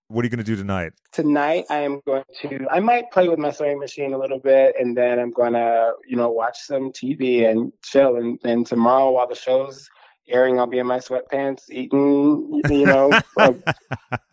what 0.08 0.22
are 0.22 0.26
you 0.26 0.30
going 0.30 0.38
to 0.38 0.44
do 0.44 0.56
tonight? 0.56 0.94
Tonight 1.12 1.66
I 1.68 1.80
am 1.80 2.00
going 2.06 2.24
to 2.40 2.66
I 2.70 2.80
might 2.80 3.10
play 3.12 3.28
with 3.28 3.38
my 3.38 3.50
sewing 3.52 3.78
machine 3.78 4.14
a 4.14 4.18
little 4.18 4.40
bit 4.40 4.74
and 4.80 4.96
then 4.96 5.18
I'm 5.18 5.30
gonna, 5.30 5.92
you 6.08 6.16
know, 6.16 6.30
watch 6.30 6.58
some 6.60 6.90
TV 6.92 7.48
and 7.48 7.72
chill 7.84 8.16
and 8.16 8.38
then 8.42 8.64
tomorrow 8.64 9.10
while 9.10 9.28
the 9.28 9.36
show's 9.36 9.88
airing 10.28 10.58
I'll 10.58 10.66
be 10.66 10.78
in 10.78 10.86
my 10.86 10.98
sweatpants 10.98 11.70
eating 11.70 12.62
you 12.68 12.86
know 12.86 13.20
a 13.36 13.54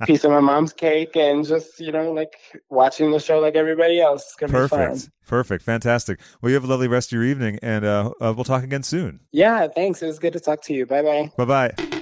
piece 0.05 0.23
of 0.23 0.31
my 0.31 0.39
mom's 0.39 0.73
cake 0.73 1.15
and 1.15 1.45
just, 1.45 1.79
you 1.79 1.91
know, 1.91 2.11
like 2.11 2.37
watching 2.69 3.11
the 3.11 3.19
show 3.19 3.39
like 3.39 3.55
everybody 3.55 3.99
else. 3.99 4.23
It's 4.23 4.35
gonna 4.35 4.63
be 4.63 4.67
fun. 4.67 4.79
Perfect, 4.79 5.09
perfect, 5.27 5.63
fantastic. 5.63 6.19
Well, 6.41 6.49
you 6.49 6.55
have 6.55 6.63
a 6.63 6.67
lovely 6.67 6.87
rest 6.87 7.09
of 7.09 7.13
your 7.13 7.23
evening, 7.23 7.59
and 7.61 7.85
uh, 7.85 8.11
uh, 8.21 8.33
we'll 8.35 8.43
talk 8.43 8.63
again 8.63 8.83
soon. 8.83 9.21
Yeah, 9.31 9.67
thanks. 9.67 10.01
It 10.01 10.07
was 10.07 10.19
good 10.19 10.33
to 10.33 10.39
talk 10.39 10.61
to 10.63 10.73
you. 10.73 10.85
Bye 10.85 11.01
bye. 11.01 11.31
Bye 11.37 11.45
bye. 11.75 12.01